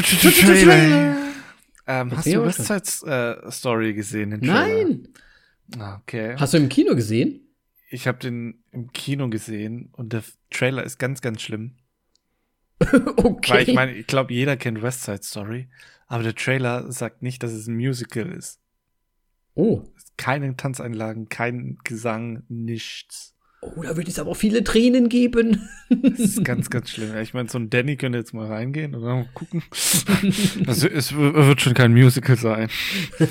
Trailer. 0.03 1.17
Ähm, 1.87 2.17
hast 2.17 2.27
du 2.27 2.45
West 2.45 2.67
Side 2.67 3.11
äh, 3.11 3.51
Story 3.51 3.95
gesehen? 3.95 4.31
Den 4.31 4.41
Nein. 4.41 5.09
Ah, 5.79 5.97
okay. 6.03 6.37
Hast 6.39 6.55
du 6.55 6.59
im 6.59 6.69
Kino 6.69 6.95
gesehen? 6.95 7.49
Ich 7.91 8.07
habe 8.07 8.19
den 8.19 8.63
im 8.71 8.93
Kino 8.93 9.29
gesehen 9.31 9.89
und 9.93 10.13
der 10.13 10.23
Trailer 10.51 10.85
ist 10.85 10.99
ganz, 10.99 11.21
ganz 11.21 11.41
schlimm. 11.41 11.77
okay. 13.17 13.53
Weil 13.53 13.69
ich 13.69 13.75
meine, 13.75 13.93
ich 13.95 14.07
glaube, 14.07 14.33
jeder 14.35 14.57
kennt 14.57 14.83
West 14.83 15.05
Side 15.05 15.23
Story, 15.23 15.69
aber 16.07 16.23
der 16.23 16.35
Trailer 16.35 16.93
sagt 16.93 17.23
nicht, 17.23 17.43
dass 17.43 17.53
es 17.53 17.67
ein 17.67 17.77
Musical 17.77 18.31
ist. 18.31 18.61
Oh. 19.55 19.83
Keine 20.17 20.57
Tanzeinlagen, 20.57 21.29
kein 21.29 21.79
Gesang, 21.85 22.45
nichts. 22.49 23.35
Oh, 23.61 23.83
da 23.83 23.97
wird 23.97 24.07
es 24.09 24.19
aber 24.21 24.31
auch 24.31 24.37
viele 24.37 24.63
Tränen 24.63 25.09
geben. 25.09 25.69
Das 25.91 26.21
ist 26.21 26.45
ganz, 26.45 26.71
ganz 26.71 26.91
schlimm. 26.91 27.17
Ich 27.19 27.35
meine, 27.35 27.49
so 27.49 27.59
ein 27.59 27.71
Danny 27.71 27.97
könnte 27.97 28.19
jetzt 28.19 28.33
mal 28.33 28.47
reingehen 28.47 28.95
und 28.95 29.03
mal 29.03 29.27
gucken. 29.35 29.65
Also, 30.67 30.87
es 30.87 31.15
wird 31.15 31.61
schon 31.61 31.75
kein 31.75 31.93
Musical 31.93 32.37
sein. 32.37 32.71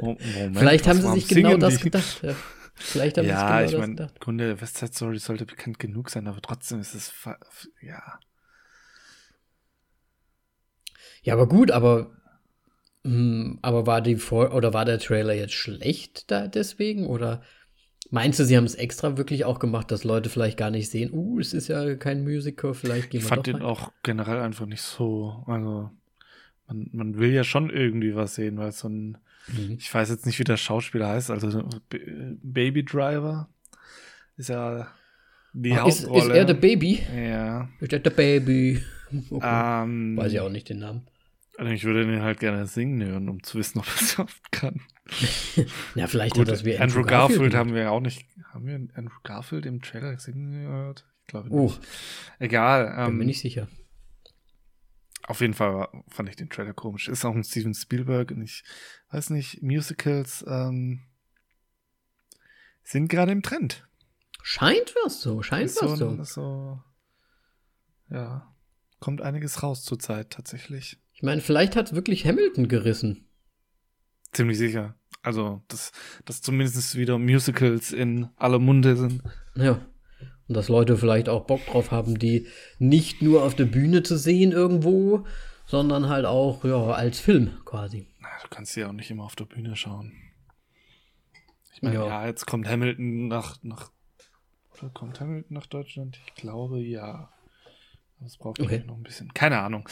Moment, 0.00 0.58
Vielleicht 0.58 0.86
haben 0.86 1.00
sie 1.00 1.12
sich 1.14 1.28
genau 1.28 1.56
das 1.56 1.78
die? 1.78 1.84
gedacht. 1.84 2.20
Ja. 2.22 2.34
Vielleicht 2.74 3.18
haben 3.18 3.26
ja, 3.26 3.58
sie 3.60 3.68
sich 3.68 3.76
genau 3.76 3.84
ich 3.84 3.96
meine, 3.96 4.10
Kunde 4.20 4.46
der 4.46 4.60
Westside 4.60 4.92
Story 4.92 5.18
sollte 5.18 5.46
bekannt 5.46 5.78
genug 5.78 6.10
sein, 6.10 6.26
aber 6.26 6.40
trotzdem 6.42 6.80
ist 6.80 6.94
es, 6.94 7.12
ja. 7.80 8.20
Ja, 11.22 11.34
aber 11.34 11.48
gut, 11.48 11.70
aber 11.70 12.10
hm, 13.04 13.58
aber 13.62 13.86
war 13.86 14.00
die 14.00 14.16
Vor 14.16 14.54
oder 14.54 14.74
war 14.74 14.84
der 14.84 14.98
Trailer 14.98 15.32
jetzt 15.32 15.54
schlecht 15.54 16.30
da 16.30 16.46
deswegen 16.48 17.06
oder 17.06 17.42
Meinst 18.10 18.38
du, 18.38 18.44
sie 18.44 18.56
haben 18.56 18.64
es 18.64 18.74
extra 18.74 19.18
wirklich 19.18 19.44
auch 19.44 19.58
gemacht, 19.58 19.90
dass 19.90 20.04
Leute 20.04 20.30
vielleicht 20.30 20.56
gar 20.56 20.70
nicht 20.70 20.88
sehen, 20.88 21.10
uh, 21.12 21.38
es 21.40 21.52
ist 21.52 21.68
ja 21.68 21.94
kein 21.96 22.24
Musical, 22.24 22.72
vielleicht 22.74 23.10
gehen 23.10 23.18
Ich 23.18 23.24
wir 23.24 23.28
fand 23.28 23.40
doch 23.40 23.52
den 23.52 23.56
rein? 23.56 23.64
auch 23.64 23.92
generell 24.02 24.38
einfach 24.40 24.66
nicht 24.66 24.80
so. 24.80 25.44
Also, 25.46 25.90
man, 26.66 26.88
man 26.92 27.18
will 27.18 27.30
ja 27.32 27.44
schon 27.44 27.68
irgendwie 27.70 28.14
was 28.14 28.34
sehen, 28.34 28.56
weil 28.58 28.72
so 28.72 28.88
ein. 28.88 29.18
Mhm. 29.48 29.76
Ich 29.78 29.92
weiß 29.92 30.08
jetzt 30.10 30.26
nicht, 30.26 30.38
wie 30.38 30.44
der 30.44 30.56
Schauspieler 30.56 31.08
heißt. 31.08 31.30
Also, 31.30 31.68
B 31.90 31.98
Baby 32.42 32.84
Driver 32.84 33.48
ist 34.36 34.48
ja 34.48 34.88
die 35.52 35.70
ist, 35.70 35.80
Hauptrolle. 35.80 36.22
ist 36.22 36.30
er 36.30 36.44
der 36.44 36.54
Baby? 36.54 37.02
Ja. 37.16 37.68
Ist 37.80 37.92
er 37.92 37.98
der 38.00 38.10
Baby? 38.10 38.82
Okay. 39.30 39.82
Ähm, 39.82 40.18
Weiß 40.18 40.30
ich 40.32 40.40
auch 40.40 40.50
nicht 40.50 40.68
den 40.68 40.80
Namen. 40.80 41.06
Also 41.56 41.72
ich 41.72 41.82
würde 41.84 42.04
den 42.04 42.20
halt 42.20 42.40
gerne 42.40 42.66
singen 42.66 43.02
hören, 43.02 43.30
um 43.30 43.42
zu 43.42 43.56
wissen, 43.56 43.78
ob 43.78 43.86
er 43.86 43.94
es 44.02 44.12
überhaupt 44.12 44.52
kann. 44.52 44.82
Ja, 45.94 46.06
vielleicht 46.06 46.34
Gut, 46.34 46.42
hat 46.46 46.52
das 46.54 46.64
wie 46.64 46.78
Andrew, 46.78 47.02
Garfield, 47.04 47.38
gemacht. 47.40 47.54
haben 47.56 47.74
wir 47.74 47.82
ja 47.82 47.90
auch 47.90 48.00
nicht. 48.00 48.26
Haben 48.52 48.66
wir 48.66 48.74
Andrew 48.96 49.18
Garfield 49.24 49.66
im 49.66 49.80
Trailer 49.82 50.18
singen 50.18 50.52
gehört? 50.64 51.06
Ich 51.22 51.26
glaube 51.28 51.48
Oh, 51.50 51.64
nicht. 51.66 51.80
Egal. 52.38 52.84
bin 53.06 53.16
mir 53.16 53.22
Ähm, 53.22 53.26
nicht 53.26 53.40
sicher. 53.40 53.68
auf 55.24 55.40
jeden 55.40 55.54
Fall 55.54 55.88
fand 56.08 56.28
ich 56.28 56.36
den 56.36 56.48
Trailer 56.50 56.72
komisch. 56.74 57.08
Ist 57.08 57.24
auch 57.24 57.34
ein 57.34 57.44
Steven 57.44 57.74
Spielberg 57.74 58.30
und 58.30 58.42
ich 58.42 58.64
weiß 59.10 59.30
nicht, 59.30 59.62
Musicals 59.62 60.44
ähm, 60.48 61.02
sind 62.84 63.08
gerade 63.08 63.32
im 63.32 63.42
Trend. 63.42 63.86
Scheint 64.42 64.94
was 65.04 65.20
so, 65.20 65.42
scheint 65.42 65.66
Ist 65.66 65.82
was 65.82 65.98
so, 65.98 66.16
so. 66.16 66.24
so. 66.24 66.82
Ja. 68.10 68.54
Kommt 69.00 69.20
einiges 69.20 69.62
raus 69.62 69.84
zurzeit 69.84 70.30
tatsächlich. 70.30 70.98
Ich 71.12 71.22
meine, 71.22 71.40
vielleicht 71.40 71.76
hat 71.76 71.94
wirklich 71.94 72.24
Hamilton 72.26 72.68
gerissen. 72.68 73.28
Ziemlich 74.32 74.58
sicher. 74.58 74.97
Also, 75.28 75.60
dass, 75.68 75.92
dass 76.24 76.40
zumindest 76.40 76.96
wieder 76.96 77.18
Musicals 77.18 77.92
in 77.92 78.28
aller 78.36 78.58
Munde 78.58 78.96
sind. 78.96 79.22
Ja. 79.56 79.72
Und 80.48 80.56
dass 80.56 80.70
Leute 80.70 80.96
vielleicht 80.96 81.28
auch 81.28 81.44
Bock 81.44 81.60
drauf 81.66 81.90
haben, 81.90 82.18
die 82.18 82.46
nicht 82.78 83.20
nur 83.20 83.42
auf 83.42 83.54
der 83.54 83.66
Bühne 83.66 84.02
zu 84.02 84.16
sehen 84.16 84.52
irgendwo, 84.52 85.26
sondern 85.66 86.08
halt 86.08 86.24
auch 86.24 86.64
ja, 86.64 86.82
als 86.92 87.20
Film 87.20 87.58
quasi. 87.66 88.06
Na, 88.20 88.28
du 88.42 88.48
kannst 88.48 88.74
ja 88.74 88.88
auch 88.88 88.92
nicht 88.92 89.10
immer 89.10 89.24
auf 89.24 89.36
der 89.36 89.44
Bühne 89.44 89.76
schauen. 89.76 90.14
Ich 91.74 91.82
meine, 91.82 91.96
Ja. 91.96 92.06
ja. 92.06 92.26
jetzt 92.26 92.46
kommt 92.46 92.66
Hamilton 92.66 93.28
nach, 93.28 93.58
nach. 93.62 93.90
Oder 94.78 94.88
kommt 94.88 95.20
Hamilton 95.20 95.54
nach 95.54 95.66
Deutschland? 95.66 96.18
Ich 96.26 96.34
glaube 96.36 96.80
ja. 96.80 97.30
Aber 98.16 98.26
es 98.26 98.38
braucht 98.38 98.60
Okay. 98.60 98.82
noch 98.86 98.96
ein 98.96 99.02
bisschen. 99.02 99.34
Keine 99.34 99.58
Ahnung. 99.58 99.86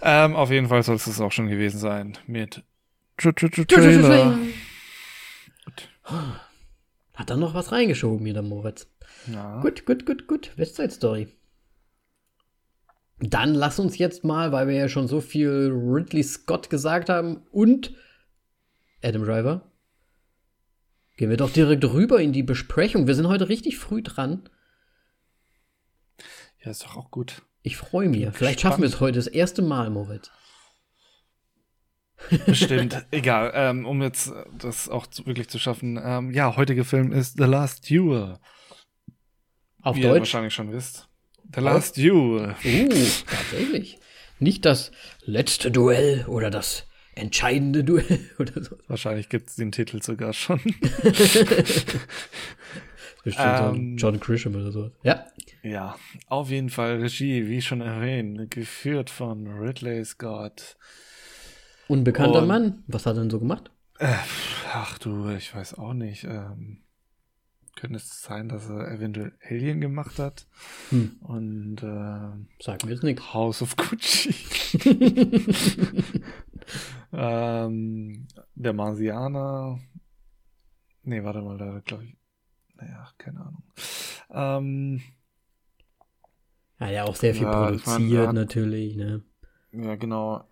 Ähm, 0.00 0.34
auf 0.34 0.50
jeden 0.50 0.68
Fall 0.68 0.82
soll 0.82 0.96
es 0.96 1.04
das 1.04 1.20
auch 1.20 1.32
schon 1.32 1.48
gewesen 1.48 1.78
sein 1.78 2.16
mit 2.26 2.64
Trailer. 3.16 4.38
Hat 7.14 7.30
da 7.30 7.36
noch 7.36 7.54
was 7.54 7.72
reingeschoben 7.72 8.24
hier, 8.24 8.34
der 8.34 8.42
Moritz. 8.42 8.88
Ja. 9.32 9.60
Gut, 9.60 9.86
gut, 9.86 10.06
gut, 10.06 10.26
gut. 10.26 10.52
Westside 10.56 10.90
Story. 10.90 11.28
Dann 13.18 13.54
lass 13.54 13.78
uns 13.78 13.96
jetzt 13.96 14.24
mal, 14.24 14.52
weil 14.52 14.68
wir 14.68 14.74
ja 14.74 14.88
schon 14.88 15.08
so 15.08 15.20
viel 15.20 15.70
Ridley 15.72 16.22
Scott 16.22 16.68
gesagt 16.68 17.08
haben 17.08 17.46
und 17.50 17.94
Adam 19.02 19.24
Driver, 19.24 19.72
gehen 21.16 21.30
wir 21.30 21.38
doch 21.38 21.50
direkt 21.50 21.84
rüber 21.84 22.20
in 22.20 22.32
die 22.32 22.42
Besprechung. 22.42 23.06
Wir 23.06 23.14
sind 23.14 23.28
heute 23.28 23.48
richtig 23.48 23.78
früh 23.78 24.02
dran. 24.02 24.48
ja, 26.62 26.70
ist 26.70 26.84
doch 26.84 26.96
auch 26.96 27.10
gut. 27.10 27.42
Ich 27.62 27.76
freue 27.76 28.08
mich. 28.08 28.28
Vielleicht 28.32 28.60
schaffen 28.60 28.82
wir 28.82 28.88
es 28.88 29.00
heute 29.00 29.18
das 29.18 29.26
erste 29.26 29.62
Mal, 29.62 29.90
Moritz. 29.90 30.30
Bestimmt. 32.46 33.06
Egal. 33.10 33.52
Ähm, 33.54 33.86
um 33.86 34.02
jetzt 34.02 34.28
äh, 34.28 34.44
das 34.58 34.88
auch 34.88 35.06
zu, 35.06 35.26
wirklich 35.26 35.48
zu 35.48 35.58
schaffen. 35.58 36.00
Ähm, 36.02 36.32
ja, 36.32 36.56
heutiger 36.56 36.84
Film 36.84 37.12
ist 37.12 37.36
The 37.38 37.44
Last 37.44 37.90
Duel. 37.90 38.38
Auf 39.82 39.96
Wie 39.96 40.02
ihr 40.02 40.08
Deutsch. 40.08 40.20
wahrscheinlich 40.20 40.54
schon 40.54 40.72
wisst. 40.72 41.08
The 41.54 41.60
Last 41.60 41.96
Duel. 41.96 42.56
Uh, 42.64 42.88
tatsächlich. 43.30 43.98
Nicht 44.38 44.64
das 44.64 44.90
letzte 45.24 45.70
Duell 45.70 46.26
oder 46.26 46.50
das 46.50 46.86
entscheidende 47.14 47.84
Duell 47.84 48.30
oder 48.38 48.62
so. 48.62 48.76
Wahrscheinlich 48.88 49.28
gibt 49.28 49.50
es 49.50 49.56
den 49.56 49.72
Titel 49.72 50.02
sogar 50.02 50.32
schon. 50.32 50.60
Bestimmt 53.24 53.60
Ähm. 53.60 53.96
John 53.96 54.20
Grisham 54.20 54.54
oder 54.54 54.70
so. 54.70 54.92
Ja. 55.02 55.26
ja, 55.62 55.96
auf 56.28 56.50
jeden 56.50 56.70
Fall 56.70 57.00
Regie, 57.00 57.48
wie 57.48 57.60
schon 57.60 57.80
erwähnt, 57.80 58.50
geführt 58.52 59.10
von 59.10 59.48
Ridley 59.48 60.04
Scott. 60.04 60.76
Unbekannter 61.88 62.42
Und- 62.42 62.48
Mann. 62.48 62.84
Was 62.86 63.06
hat 63.06 63.16
er 63.16 63.20
denn 63.20 63.30
so 63.30 63.38
gemacht? 63.38 63.70
Äh, 63.98 64.14
ach 64.72 64.98
du, 64.98 65.28
ich 65.30 65.54
weiß 65.54 65.74
auch 65.78 65.94
nicht. 65.94 66.24
Ähm, 66.24 66.82
könnte 67.76 67.96
es 67.96 68.22
sein, 68.22 68.48
dass 68.48 68.68
er 68.70 68.90
eventuell 68.90 69.32
Alien 69.48 69.80
gemacht 69.80 70.18
hat 70.18 70.46
Hm. 70.90 71.16
und 71.20 71.82
äh, 71.82 72.62
Sag 72.62 72.84
mir 72.84 72.92
jetzt 72.92 73.02
nichts. 73.04 73.32
House 73.34 73.62
of 73.62 73.76
Gucci. 73.76 74.34
ähm, 77.12 78.26
der 78.54 78.72
Marsianer. 78.72 79.78
Nee, 81.02 81.22
warte 81.22 81.42
mal, 81.42 81.56
da 81.58 81.80
glaube 81.84 82.04
ich. 82.04 82.16
Naja, 82.74 83.08
keine 83.18 83.40
Ahnung. 83.40 83.62
Ähm, 84.30 85.00
Ja, 86.80 86.90
ja, 86.90 87.04
auch 87.04 87.16
sehr 87.16 87.34
viel 87.34 87.44
Ja, 87.44 87.70
ich 87.70 87.82
produziert 87.82 88.00
mein, 88.00 88.10
ja. 88.26 88.32
natürlich, 88.32 88.96
ne? 88.96 89.22
ja, 89.72 89.94
genau. 89.96 90.46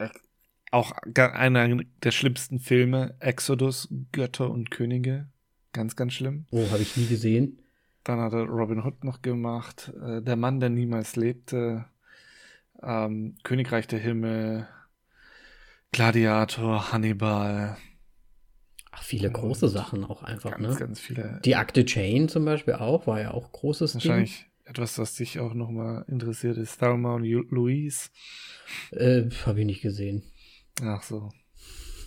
Auch 0.75 0.91
einer 1.15 1.85
der 2.03 2.11
schlimmsten 2.11 2.59
Filme, 2.59 3.15
Exodus, 3.21 3.87
Götter 4.11 4.51
und 4.51 4.73
Könige. 4.73 5.29
Ganz, 5.73 5.95
ganz 5.95 6.15
schlimm. 6.15 6.47
Oh, 6.51 6.69
habe 6.73 6.83
ich 6.83 6.97
nie 6.97 7.07
gesehen. 7.07 7.61
Dann 8.03 8.19
hat 8.19 8.33
er 8.33 8.47
Robin 8.47 8.83
Hood 8.83 9.05
noch 9.05 9.23
gemacht. 9.23 9.93
Äh, 10.05 10.21
der 10.21 10.35
Mann, 10.35 10.59
der 10.59 10.71
niemals 10.71 11.15
lebte. 11.15 11.85
Ähm, 12.83 13.37
Königreich 13.45 13.87
der 13.87 14.01
Himmel. 14.01 14.67
Gladiator, 15.93 16.91
Hannibal. 16.91 17.77
Ach, 18.91 19.03
viele 19.05 19.31
große 19.31 19.69
Sachen 19.69 20.03
auch 20.03 20.25
einfach, 20.25 20.59
Ganz, 20.59 20.75
ne? 20.75 20.77
ganz 20.77 20.99
viele. 20.99 21.41
Die 21.45 21.55
Akte 21.55 21.85
Chain 21.85 22.29
zum 22.29 22.45
Beispiel 22.45 22.75
auch, 22.75 23.07
war 23.07 23.21
ja 23.21 23.31
auch 23.31 23.53
großes 23.53 23.93
Ding. 23.93 24.01
Wahrscheinlich 24.01 24.47
etwas, 24.65 24.99
was 24.99 25.15
dich 25.15 25.39
auch 25.39 25.55
nochmal 25.55 26.05
interessiert, 26.09 26.57
ist 26.57 26.79
Thelma 26.81 27.15
und 27.15 27.23
Louise. 27.23 28.09
Äh, 28.91 29.31
habe 29.47 29.61
ich 29.61 29.67
nicht 29.67 29.83
gesehen. 29.83 30.25
Ach 30.83 31.03
so. 31.03 31.31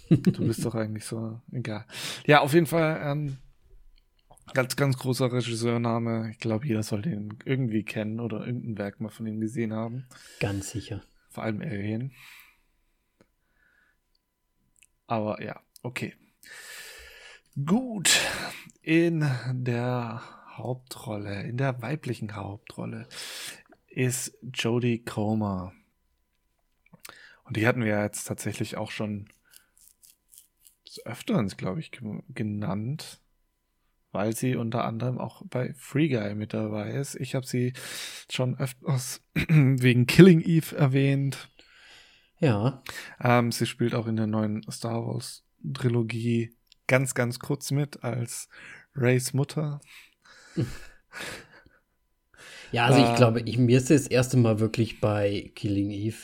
Du 0.09 0.47
bist 0.47 0.63
doch 0.63 0.73
eigentlich 0.73 1.03
so, 1.03 1.41
egal. 1.51 1.85
Ja, 2.25 2.39
auf 2.39 2.53
jeden 2.53 2.65
Fall, 2.65 3.01
ähm, 3.03 3.39
ganz, 4.53 4.75
ganz 4.75 4.97
großer 4.97 5.31
Regisseurname. 5.31 6.29
Ich 6.31 6.39
glaube, 6.39 6.65
jeder 6.65 6.83
sollte 6.83 7.09
ihn 7.09 7.37
irgendwie 7.43 7.83
kennen 7.83 8.19
oder 8.19 8.45
irgendein 8.45 8.77
Werk 8.77 9.01
mal 9.01 9.09
von 9.09 9.27
ihm 9.27 9.39
gesehen 9.39 9.73
haben. 9.73 10.07
Ganz 10.39 10.69
sicher. 10.69 11.03
Vor 11.29 11.43
allem 11.43 11.61
Alien. 11.61 12.13
Aber 15.07 15.41
ja, 15.43 15.61
okay. 15.83 16.13
Gut. 17.65 18.19
In 18.81 19.29
der 19.51 20.21
Hauptrolle, 20.55 21.43
in 21.43 21.57
der 21.57 21.81
weiblichen 21.81 22.35
Hauptrolle 22.35 23.07
ist 23.87 24.37
Jodie 24.53 25.03
Comer. 25.03 25.73
Und 27.47 27.57
die 27.57 27.65
hatten 27.67 27.81
wir 27.81 27.87
ja 27.89 28.03
jetzt 28.03 28.25
tatsächlich 28.25 28.77
auch 28.77 28.91
schon 28.91 29.29
des 30.87 31.05
Öfteren, 31.05 31.47
glaube 31.49 31.79
ich, 31.79 31.91
ge- 31.91 32.21
genannt, 32.29 33.21
weil 34.11 34.35
sie 34.35 34.55
unter 34.55 34.85
anderem 34.85 35.19
auch 35.19 35.43
bei 35.47 35.73
Free 35.75 36.09
Guy 36.09 36.35
mit 36.35 36.53
dabei 36.53 36.91
ist. 36.93 37.15
Ich 37.15 37.35
habe 37.35 37.45
sie 37.47 37.73
schon 38.31 38.57
öfters 38.59 39.21
wegen 39.49 40.07
Killing 40.07 40.41
Eve 40.41 40.75
erwähnt. 40.77 41.49
Ja, 42.39 42.83
Ähm, 43.19 43.51
sie 43.51 43.65
spielt 43.65 43.95
auch 43.95 44.07
in 44.07 44.15
der 44.15 44.27
neuen 44.27 44.63
Star 44.71 45.05
Wars 45.05 45.43
Trilogie 45.73 46.55
ganz, 46.87 47.13
ganz 47.15 47.39
kurz 47.39 47.71
mit 47.71 48.03
als 48.03 48.47
Rays 48.95 49.33
Mutter. 49.33 49.81
ja, 52.71 52.85
also 52.85 52.99
ich 52.99 53.13
Ähm. 53.13 53.15
glaube, 53.15 53.41
ich, 53.41 53.57
mir 53.57 53.77
ist 53.77 53.89
das 53.89 54.07
erste 54.07 54.37
Mal 54.37 54.59
wirklich 54.59 54.99
bei 54.99 55.51
Killing 55.55 55.91
Eve 55.91 56.17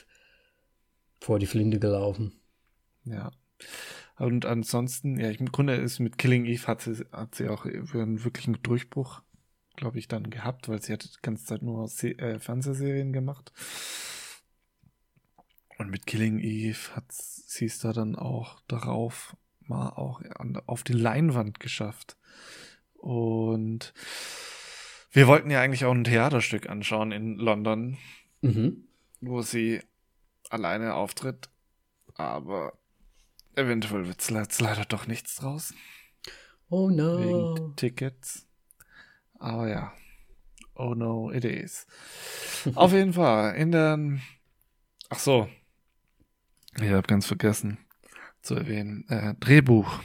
vor 1.23 1.39
die 1.39 1.45
Flinte 1.47 1.79
gelaufen. 1.79 2.33
Ja. 3.05 3.31
Und 4.17 4.45
ansonsten, 4.45 5.17
ja, 5.17 5.29
ich, 5.29 5.39
im 5.39 5.51
Grunde 5.51 5.75
ist 5.75 5.99
mit 5.99 6.17
Killing 6.17 6.45
Eve 6.45 6.67
hat 6.67 6.81
sie, 6.81 7.05
hat 7.13 7.35
sie 7.35 7.47
auch 7.47 7.65
einen 7.65 8.23
wirklichen 8.25 8.61
Durchbruch, 8.61 9.21
glaube 9.77 9.99
ich, 9.99 10.09
dann 10.09 10.29
gehabt, 10.29 10.67
weil 10.67 10.81
sie 10.81 10.91
hat 10.91 11.03
die 11.05 11.21
ganze 11.21 11.45
Zeit 11.45 11.61
nur 11.61 11.87
Se 11.87 12.09
äh, 12.19 12.39
Fernsehserien 12.39 13.13
gemacht. 13.13 13.53
Und 15.77 15.89
mit 15.89 16.05
Killing 16.05 16.39
Eve 16.39 16.93
hat 16.93 17.05
sie 17.09 17.65
es 17.65 17.79
da 17.79 17.93
dann 17.93 18.15
auch 18.17 18.59
darauf 18.67 19.35
mal 19.61 19.89
auch 19.89 20.21
an, 20.35 20.61
auf 20.65 20.83
die 20.83 20.93
Leinwand 20.93 21.61
geschafft. 21.61 22.17
Und 22.95 23.93
wir 25.11 25.27
wollten 25.27 25.49
ja 25.49 25.61
eigentlich 25.61 25.85
auch 25.85 25.93
ein 25.93 26.03
Theaterstück 26.03 26.69
anschauen 26.69 27.13
in 27.13 27.37
London, 27.37 27.97
Mhm. 28.41 28.89
wo 29.21 29.41
sie 29.41 29.81
alleine 30.53 30.93
auftritt, 30.93 31.49
aber 32.15 32.77
eventuell 33.55 34.07
wird 34.07 34.21
es 34.21 34.59
leider 34.59 34.85
doch 34.85 35.07
nichts 35.07 35.35
draus. 35.35 35.73
Oh 36.69 36.89
no. 36.89 37.19
Wegen 37.19 37.75
Tickets. 37.75 38.47
Aber 39.39 39.67
ja. 39.67 39.93
Oh 40.75 40.95
no, 40.95 41.31
it 41.31 41.45
is. 41.45 41.85
Auf 42.75 42.93
jeden 42.93 43.13
Fall. 43.13 43.55
In 43.55 43.71
der. 43.71 43.99
Ach 45.09 45.19
so. 45.19 45.49
Ich 46.77 46.89
habe 46.89 47.07
ganz 47.07 47.27
vergessen 47.27 47.77
zu 48.41 48.55
erwähnen. 48.55 49.05
Äh, 49.09 49.35
Drehbuch 49.35 49.99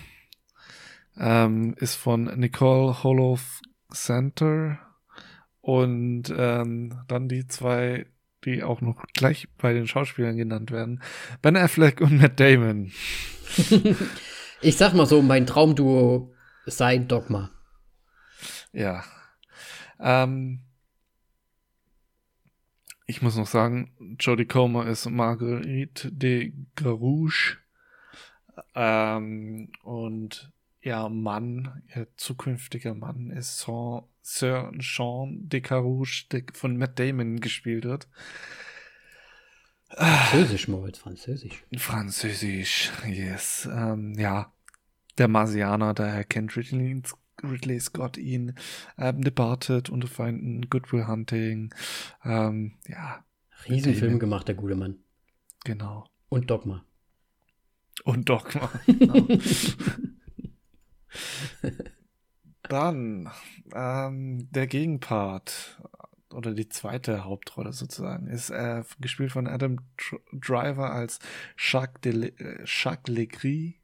ähm, 1.16 1.74
ist 1.78 1.94
von 1.94 2.24
Nicole 2.38 3.02
Holof 3.02 3.60
Center 3.92 4.78
und 5.60 6.32
ähm, 6.36 7.02
dann 7.08 7.28
die 7.28 7.46
zwei, 7.46 8.06
die 8.44 8.62
auch 8.62 8.80
noch 8.80 9.04
gleich 9.14 9.48
bei 9.58 9.72
den 9.72 9.86
Schauspielern 9.86 10.36
genannt 10.36 10.70
werden, 10.70 11.02
Ben 11.42 11.56
Affleck 11.56 12.00
und 12.00 12.20
Matt 12.20 12.38
Damon. 12.38 12.92
ich 14.60 14.76
sag 14.76 14.94
mal 14.94 15.06
so, 15.06 15.22
mein 15.22 15.46
Traumduo 15.46 16.32
sei 16.66 16.98
Dogma. 16.98 17.50
Ja. 18.72 19.04
Ähm, 20.00 20.60
ich 23.06 23.22
muss 23.22 23.36
noch 23.36 23.46
sagen, 23.46 24.16
Jodie 24.20 24.44
Comer 24.44 24.86
ist 24.86 25.08
Marguerite 25.08 26.12
de 26.12 26.52
Garouche. 26.76 27.56
Ähm, 28.74 29.72
und 29.82 30.52
ihr 30.82 31.08
Mann, 31.08 31.82
ihr 31.94 32.06
zukünftiger 32.16 32.94
Mann 32.94 33.30
ist 33.30 33.58
Sir 34.30 34.70
Jean 34.78 35.48
de 35.48 35.62
Carouche, 35.62 36.26
der 36.30 36.42
von 36.52 36.76
Matt 36.76 36.98
Damon 36.98 37.40
gespielt 37.40 37.84
wird. 37.84 38.08
Französisch, 39.88 40.68
Moritz, 40.68 40.98
Französisch. 40.98 41.64
Französisch, 41.78 42.92
yes. 43.06 43.66
Ähm, 43.72 44.12
ja, 44.18 44.52
der 45.16 45.28
Marsianer, 45.28 45.94
daher 45.94 46.24
kennt 46.24 46.58
Ridley, 46.58 47.02
Ridley 47.42 47.80
Scott 47.80 48.18
ihn. 48.18 48.54
Ähm, 48.98 49.22
Departed, 49.22 49.88
Unter 49.88 50.08
Feinden, 50.08 50.68
Goodwill 50.68 51.06
Hunting. 51.06 51.74
Ähm, 52.22 52.76
ja. 52.86 53.24
Riesenfilm 53.66 54.18
gemacht, 54.18 54.46
der 54.46 54.56
gute 54.56 54.76
Mann. 54.76 54.98
Genau. 55.64 56.06
Und 56.28 56.50
Dogma. 56.50 56.84
Und 58.04 58.28
Dogma. 58.28 58.70
Genau. 58.86 59.26
Dann 62.68 63.30
ähm, 63.74 64.50
der 64.50 64.66
Gegenpart 64.66 65.80
oder 66.32 66.52
die 66.52 66.68
zweite 66.68 67.24
Hauptrolle 67.24 67.72
sozusagen 67.72 68.26
ist 68.26 68.50
äh, 68.50 68.82
gespielt 69.00 69.32
von 69.32 69.46
Adam 69.46 69.78
Tr 69.96 70.20
Driver 70.32 70.92
als 70.92 71.18
Jacques, 71.56 72.00
de 72.02 72.12
Le 72.12 72.28
äh, 72.38 72.64
Jacques 72.64 73.08
Legris. 73.08 73.74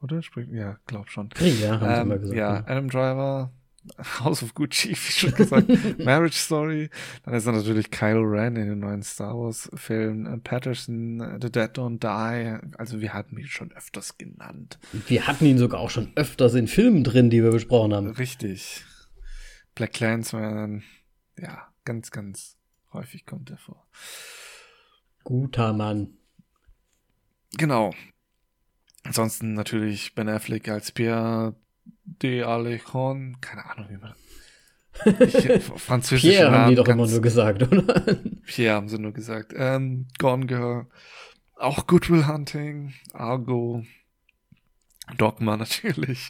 Oder? 0.00 0.20
Ja, 0.50 0.78
glaub 0.86 1.10
schon. 1.10 1.28
Ja, 1.38 1.80
haben 1.80 1.90
ähm, 1.90 1.98
sie 1.98 2.04
mal 2.08 2.18
gesagt. 2.18 2.38
Ja, 2.38 2.56
Adam 2.66 2.88
Driver 2.88 3.52
House 4.20 4.42
of 4.42 4.54
Gucci, 4.54 4.90
wie 4.90 4.94
schon 4.94 5.34
gesagt, 5.34 5.68
Marriage 5.98 6.36
Story. 6.36 6.90
Dann 7.24 7.34
ist 7.34 7.46
er 7.46 7.52
natürlich 7.52 7.90
Kyle 7.90 8.20
Ren 8.20 8.56
in 8.56 8.68
den 8.68 8.78
neuen 8.80 9.02
Star 9.02 9.36
Wars 9.36 9.70
Filmen, 9.74 10.40
Patterson, 10.42 11.20
äh, 11.20 11.38
The 11.40 11.50
Dead 11.50 11.70
Don't 11.76 11.98
Die. 11.98 12.76
Also 12.78 13.00
wir 13.00 13.12
hatten 13.12 13.38
ihn 13.38 13.46
schon 13.46 13.72
öfters 13.72 14.18
genannt. 14.18 14.78
Wir 15.08 15.26
hatten 15.26 15.46
ihn 15.46 15.58
sogar 15.58 15.80
auch 15.80 15.90
schon 15.90 16.12
öfters 16.14 16.54
in 16.54 16.68
Filmen 16.68 17.04
drin, 17.04 17.30
die 17.30 17.42
wir 17.42 17.50
besprochen 17.50 17.92
haben. 17.94 18.10
Richtig. 18.10 18.84
Black 19.74 19.92
Clansman, 19.92 20.82
ja, 21.38 21.68
ganz, 21.84 22.10
ganz 22.10 22.56
häufig 22.92 23.26
kommt 23.26 23.50
er 23.50 23.58
vor. 23.58 23.86
Guter 25.24 25.72
Mann. 25.72 26.18
Genau. 27.56 27.92
Ansonsten 29.04 29.54
natürlich 29.54 30.14
Ben 30.14 30.28
Affleck 30.28 30.68
als 30.68 30.92
Pierre 30.92 31.56
de 32.04 32.42
Alejandro, 32.42 33.38
keine 33.40 33.64
Ahnung, 33.66 33.86
wie 33.90 33.96
man. 33.96 34.14
Ich, 35.20 35.62
französische 35.80 36.28
Pierre 36.28 36.50
Namen, 36.50 36.62
haben 36.64 36.70
die 36.70 36.76
doch 36.76 36.88
immer 36.88 37.06
nur 37.06 37.20
gesagt, 37.22 37.62
oder? 37.62 38.18
Pierre 38.44 38.74
haben 38.74 38.88
sie 38.88 38.98
nur 38.98 39.12
gesagt. 39.12 39.54
Ähm, 39.56 40.06
Gone 40.18 40.46
Girl, 40.46 40.86
auch 41.56 41.86
Goodwill 41.86 42.26
Hunting, 42.26 42.92
Argo, 43.14 43.84
Dogma 45.16 45.56
natürlich. 45.56 46.28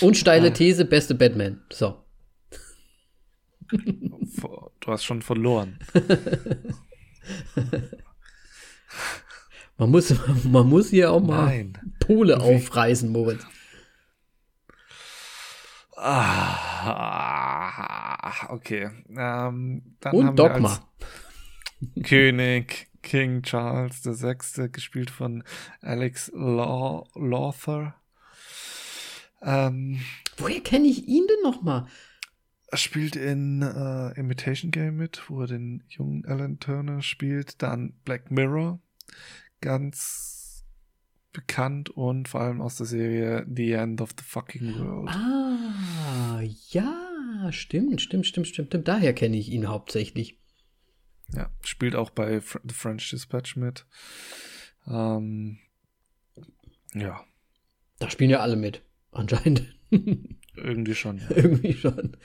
Und 0.00 0.16
steile 0.16 0.48
äh, 0.48 0.52
These, 0.52 0.84
beste 0.84 1.14
Batman. 1.14 1.62
So. 1.70 2.04
Du 3.70 4.92
hast 4.92 5.04
schon 5.04 5.22
verloren. 5.22 5.78
man, 9.78 9.90
muss, 9.90 10.14
man 10.44 10.68
muss 10.68 10.90
hier 10.90 11.12
auch 11.12 11.22
mal 11.22 11.46
Nein. 11.46 11.78
Pole 12.00 12.38
aufreißen, 12.38 13.10
Moritz. 13.10 13.46
Ah, 16.04 17.72
okay. 18.48 18.90
Ähm, 19.10 19.96
dann 20.00 20.14
Und 20.14 20.26
haben 20.26 20.36
Dogma. 20.36 20.80
Wir 21.94 22.02
König 22.02 22.88
King 23.02 23.42
Charles 23.42 24.04
VI, 24.04 24.68
gespielt 24.70 25.10
von 25.10 25.44
Alex 25.80 26.30
Law 26.34 27.06
Lawther. 27.14 27.94
Ähm, 29.42 30.00
Woher 30.38 30.60
kenne 30.60 30.88
ich 30.88 31.06
ihn 31.06 31.26
denn 31.26 31.42
nochmal? 31.42 31.86
Er 32.68 32.78
spielt 32.78 33.16
in 33.16 33.60
äh, 33.62 34.18
Imitation 34.18 34.70
Game 34.70 34.96
mit, 34.96 35.28
wo 35.28 35.42
er 35.42 35.46
den 35.46 35.82
jungen 35.88 36.24
Alan 36.24 36.58
Turner 36.58 37.02
spielt. 37.02 37.60
Dann 37.60 37.92
Black 38.04 38.30
Mirror, 38.30 38.80
ganz 39.60 40.64
bekannt 41.32 41.90
und 41.90 42.28
vor 42.28 42.40
allem 42.40 42.60
aus 42.60 42.76
der 42.76 42.86
Serie 42.86 43.46
The 43.52 43.72
End 43.72 44.00
of 44.00 44.10
the 44.18 44.24
Fucking 44.24 44.78
World. 44.78 45.10
Ah, 45.10 45.51
ja, 46.70 47.52
stimmt, 47.52 48.00
stimmt, 48.00 48.26
stimmt, 48.26 48.48
stimmt, 48.48 48.68
stimmt. 48.68 48.88
Daher 48.88 49.12
kenne 49.12 49.36
ich 49.36 49.50
ihn 49.50 49.68
hauptsächlich. 49.68 50.38
Ja, 51.34 51.50
spielt 51.64 51.96
auch 51.96 52.10
bei 52.10 52.40
The 52.40 52.74
French 52.74 53.10
Dispatch 53.10 53.56
mit. 53.56 53.86
Ähm, 54.86 55.58
ja. 56.94 57.24
Da 57.98 58.10
spielen 58.10 58.30
ja 58.30 58.40
alle 58.40 58.56
mit, 58.56 58.82
anscheinend. 59.12 59.74
Irgendwie 60.54 60.94
schon. 60.94 61.18
Ja. 61.18 61.30
Irgendwie 61.30 61.74
schon. 61.74 62.16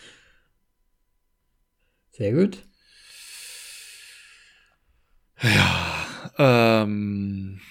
Sehr 2.11 2.33
gut. 2.33 2.63
Ja, 5.41 6.31
ähm, 6.37 7.61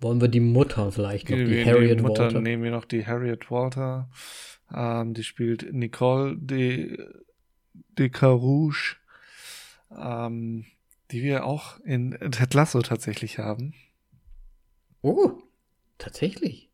wollen 0.00 0.20
wir 0.20 0.28
die 0.28 0.40
Mutter 0.40 0.90
vielleicht 0.92 1.28
noch, 1.28 1.36
die, 1.36 1.44
die 1.44 1.64
Harriet 1.64 1.98
die 1.98 2.02
Mutter 2.02 2.24
Walter? 2.24 2.40
nehmen 2.40 2.62
wir 2.62 2.70
noch 2.70 2.84
die 2.84 3.06
Harriet 3.06 3.50
Walter. 3.50 4.08
Ähm, 4.74 5.14
die 5.14 5.24
spielt 5.24 5.72
Nicole 5.72 6.36
de, 6.36 6.98
de 7.98 8.08
Carouge, 8.08 8.96
ähm, 9.96 10.64
die 11.10 11.22
wir 11.22 11.44
auch 11.44 11.80
in 11.80 12.16
Ted 12.30 12.54
Lasso 12.54 12.80
tatsächlich 12.82 13.38
haben. 13.38 13.74
Oh, 15.02 15.32
tatsächlich? 15.98 16.70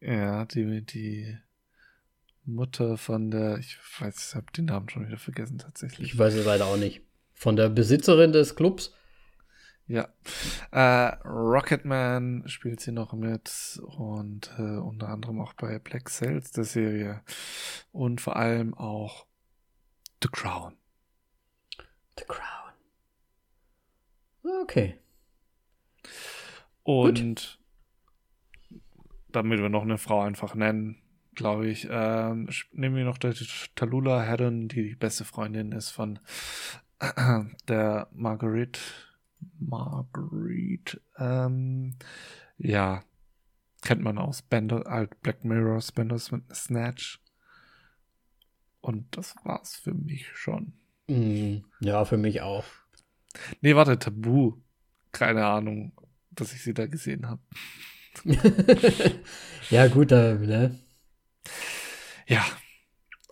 Ja, 0.00 0.44
die, 0.46 0.82
die 0.82 1.36
Mutter 2.44 2.96
von 2.96 3.30
der, 3.30 3.58
ich 3.58 3.78
weiß, 3.98 4.30
ich 4.30 4.34
habe 4.34 4.46
den 4.56 4.66
Namen 4.66 4.88
schon 4.88 5.06
wieder 5.06 5.18
vergessen 5.18 5.58
tatsächlich. 5.58 6.12
Ich 6.12 6.18
weiß 6.18 6.34
es 6.34 6.46
leider 6.46 6.66
auch 6.66 6.76
nicht. 6.76 7.02
Von 7.34 7.56
der 7.56 7.68
Besitzerin 7.68 8.32
des 8.32 8.54
Clubs? 8.54 8.94
Ja. 9.90 10.08
Äh, 10.70 11.16
Rocketman 11.26 12.44
spielt 12.46 12.78
sie 12.78 12.92
noch 12.92 13.12
mit 13.12 13.80
und 13.82 14.52
äh, 14.56 14.76
unter 14.76 15.08
anderem 15.08 15.40
auch 15.40 15.52
bei 15.54 15.80
Black 15.80 16.08
Cells 16.08 16.52
der 16.52 16.62
Serie 16.62 17.24
und 17.90 18.20
vor 18.20 18.36
allem 18.36 18.72
auch 18.74 19.26
The 20.22 20.28
Crown. 20.30 20.76
The 22.16 22.24
Crown. 22.28 22.72
Okay. 24.62 24.96
Und 26.84 27.18
Gut. 27.18 27.58
damit 29.26 29.58
wir 29.58 29.70
noch 29.70 29.82
eine 29.82 29.98
Frau 29.98 30.20
einfach 30.20 30.54
nennen, 30.54 31.02
glaube 31.34 31.66
ich, 31.66 31.90
äh, 31.90 32.34
nehmen 32.70 32.94
wir 32.94 33.04
noch 33.04 33.18
die 33.18 33.34
Talula 33.74 34.24
Haddon, 34.24 34.68
die 34.68 34.90
die 34.90 34.94
beste 34.94 35.24
Freundin 35.24 35.72
ist 35.72 35.90
von 35.90 36.20
der 37.68 38.06
Marguerite 38.12 38.78
Marguerite. 39.60 41.00
Ähm, 41.18 41.96
ja, 42.58 43.02
kennt 43.82 44.02
man 44.02 44.18
aus 44.18 44.42
Bender, 44.42 44.84
halt 44.86 45.20
Black 45.22 45.44
Mirror, 45.44 45.80
Spender 45.80 46.18
Snatch. 46.18 47.20
Und 48.80 49.16
das 49.16 49.34
war's 49.44 49.76
für 49.76 49.94
mich 49.94 50.28
schon. 50.34 50.72
Mm, 51.08 51.58
ja, 51.80 52.04
für 52.04 52.16
mich 52.16 52.40
auch. 52.40 52.64
Nee, 53.60 53.76
warte, 53.76 53.98
Tabu. 53.98 54.56
Keine 55.12 55.44
Ahnung, 55.44 55.92
dass 56.30 56.52
ich 56.52 56.62
sie 56.62 56.74
da 56.74 56.86
gesehen 56.86 57.28
habe. 57.28 57.42
ja, 59.70 59.88
gut, 59.88 60.12
da, 60.12 60.34
ne? 60.34 60.78
Ja, 62.26 62.44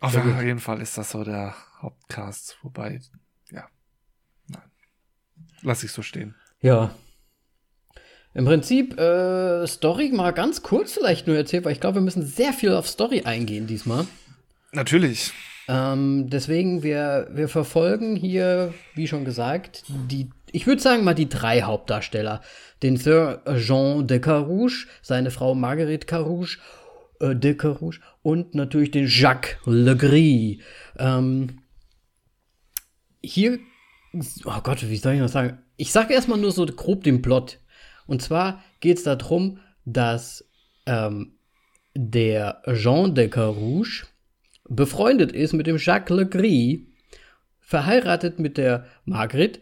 auf 0.00 0.14
jeden 0.14 0.58
Fall 0.58 0.80
ist 0.80 0.98
das 0.98 1.10
so 1.10 1.24
der 1.24 1.54
Hauptcast, 1.80 2.58
wobei 2.62 3.00
Lass 5.62 5.82
ich 5.82 5.92
so 5.92 6.02
stehen. 6.02 6.34
Ja. 6.60 6.94
Im 8.34 8.44
Prinzip, 8.44 8.98
äh, 8.98 9.66
Story 9.66 10.10
mal 10.12 10.32
ganz 10.32 10.62
kurz 10.62 10.92
vielleicht 10.92 11.26
nur 11.26 11.36
erzählt, 11.36 11.64
weil 11.64 11.72
ich 11.72 11.80
glaube, 11.80 11.96
wir 11.96 12.02
müssen 12.02 12.24
sehr 12.24 12.52
viel 12.52 12.72
auf 12.72 12.88
Story 12.88 13.22
eingehen 13.22 13.66
diesmal. 13.66 14.06
Natürlich. 14.72 15.32
Ähm, 15.66 16.30
deswegen, 16.30 16.82
wir, 16.82 17.28
wir 17.32 17.48
verfolgen 17.48 18.16
hier, 18.16 18.74
wie 18.94 19.08
schon 19.08 19.24
gesagt, 19.24 19.84
die, 19.88 20.30
ich 20.52 20.66
würde 20.66 20.80
sagen 20.80 21.04
mal 21.04 21.14
die 21.14 21.28
drei 21.28 21.62
Hauptdarsteller. 21.62 22.42
Den 22.82 22.96
Sir 22.96 23.42
Jean 23.56 24.06
de 24.06 24.18
Carouge, 24.20 24.86
seine 25.02 25.30
Frau 25.30 25.54
Marguerite 25.54 26.06
Carouge, 26.06 26.58
äh, 27.20 27.34
de 27.34 27.54
Carouge 27.54 28.00
und 28.22 28.54
natürlich 28.54 28.92
den 28.92 29.06
Jacques 29.08 29.56
Legris. 29.66 30.58
Ähm, 30.98 31.58
hier, 33.22 33.58
oh 34.44 34.60
Gott, 34.62 34.88
wie 34.88 34.96
soll 34.96 35.14
ich 35.14 35.20
noch 35.20 35.28
sagen? 35.28 35.58
Ich 35.76 35.92
sage 35.92 36.14
erstmal 36.14 36.38
nur 36.38 36.52
so 36.52 36.64
grob 36.66 37.04
den 37.04 37.22
Plot. 37.22 37.58
Und 38.06 38.22
zwar 38.22 38.62
geht 38.80 38.98
es 38.98 39.04
darum, 39.04 39.58
dass 39.84 40.44
ähm, 40.86 41.38
der 41.94 42.62
Jean 42.74 43.14
de 43.14 43.28
Carouge 43.28 44.06
befreundet 44.68 45.32
ist 45.32 45.52
mit 45.52 45.66
dem 45.66 45.78
Jacques 45.78 46.16
Legris, 46.16 46.80
verheiratet 47.60 48.38
mit 48.38 48.56
der 48.56 48.86
Margret 49.04 49.60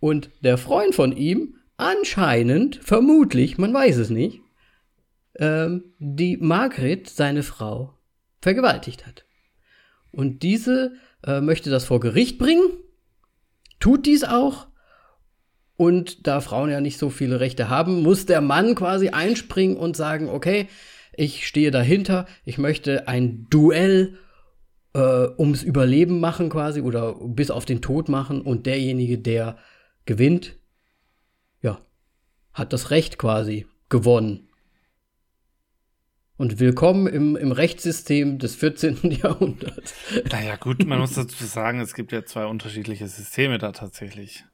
und 0.00 0.30
der 0.42 0.58
Freund 0.58 0.94
von 0.94 1.16
ihm 1.16 1.56
anscheinend, 1.76 2.76
vermutlich, 2.76 3.58
man 3.58 3.74
weiß 3.74 3.96
es 3.96 4.10
nicht, 4.10 4.40
ähm, 5.38 5.94
die 5.98 6.36
Margret, 6.36 7.08
seine 7.08 7.42
Frau, 7.42 7.98
vergewaltigt 8.40 9.06
hat. 9.06 9.24
Und 10.10 10.42
diese 10.42 10.94
äh, 11.24 11.40
möchte 11.40 11.70
das 11.70 11.84
vor 11.84 12.00
Gericht 12.00 12.38
bringen, 12.38 12.70
tut 13.82 14.06
dies 14.06 14.24
auch. 14.24 14.68
Und 15.76 16.26
da 16.26 16.40
Frauen 16.40 16.70
ja 16.70 16.80
nicht 16.80 16.98
so 16.98 17.10
viele 17.10 17.40
Rechte 17.40 17.68
haben, 17.68 18.02
muss 18.02 18.24
der 18.26 18.40
Mann 18.40 18.74
quasi 18.74 19.08
einspringen 19.08 19.76
und 19.76 19.96
sagen, 19.96 20.28
okay, 20.28 20.68
ich 21.14 21.46
stehe 21.46 21.70
dahinter, 21.70 22.26
ich 22.44 22.56
möchte 22.56 23.08
ein 23.08 23.46
Duell 23.50 24.18
äh, 24.94 25.26
ums 25.36 25.62
Überleben 25.62 26.20
machen 26.20 26.50
quasi 26.50 26.80
oder 26.80 27.16
bis 27.20 27.50
auf 27.50 27.64
den 27.64 27.82
Tod 27.82 28.08
machen 28.08 28.42
und 28.42 28.66
derjenige, 28.66 29.18
der 29.18 29.56
gewinnt, 30.04 30.56
ja, 31.62 31.78
hat 32.52 32.72
das 32.72 32.90
Recht 32.90 33.18
quasi 33.18 33.66
gewonnen. 33.88 34.48
Und 36.42 36.58
willkommen 36.58 37.06
im, 37.06 37.36
im 37.36 37.52
Rechtssystem 37.52 38.40
des 38.40 38.56
14. 38.56 38.98
Jahrhunderts. 39.12 39.94
Naja, 40.32 40.56
gut, 40.56 40.84
man 40.84 40.98
muss 40.98 41.14
dazu 41.14 41.44
sagen, 41.44 41.78
es 41.78 41.94
gibt 41.94 42.10
ja 42.10 42.24
zwei 42.24 42.46
unterschiedliche 42.46 43.06
Systeme 43.06 43.58
da 43.58 43.70
tatsächlich. 43.70 44.44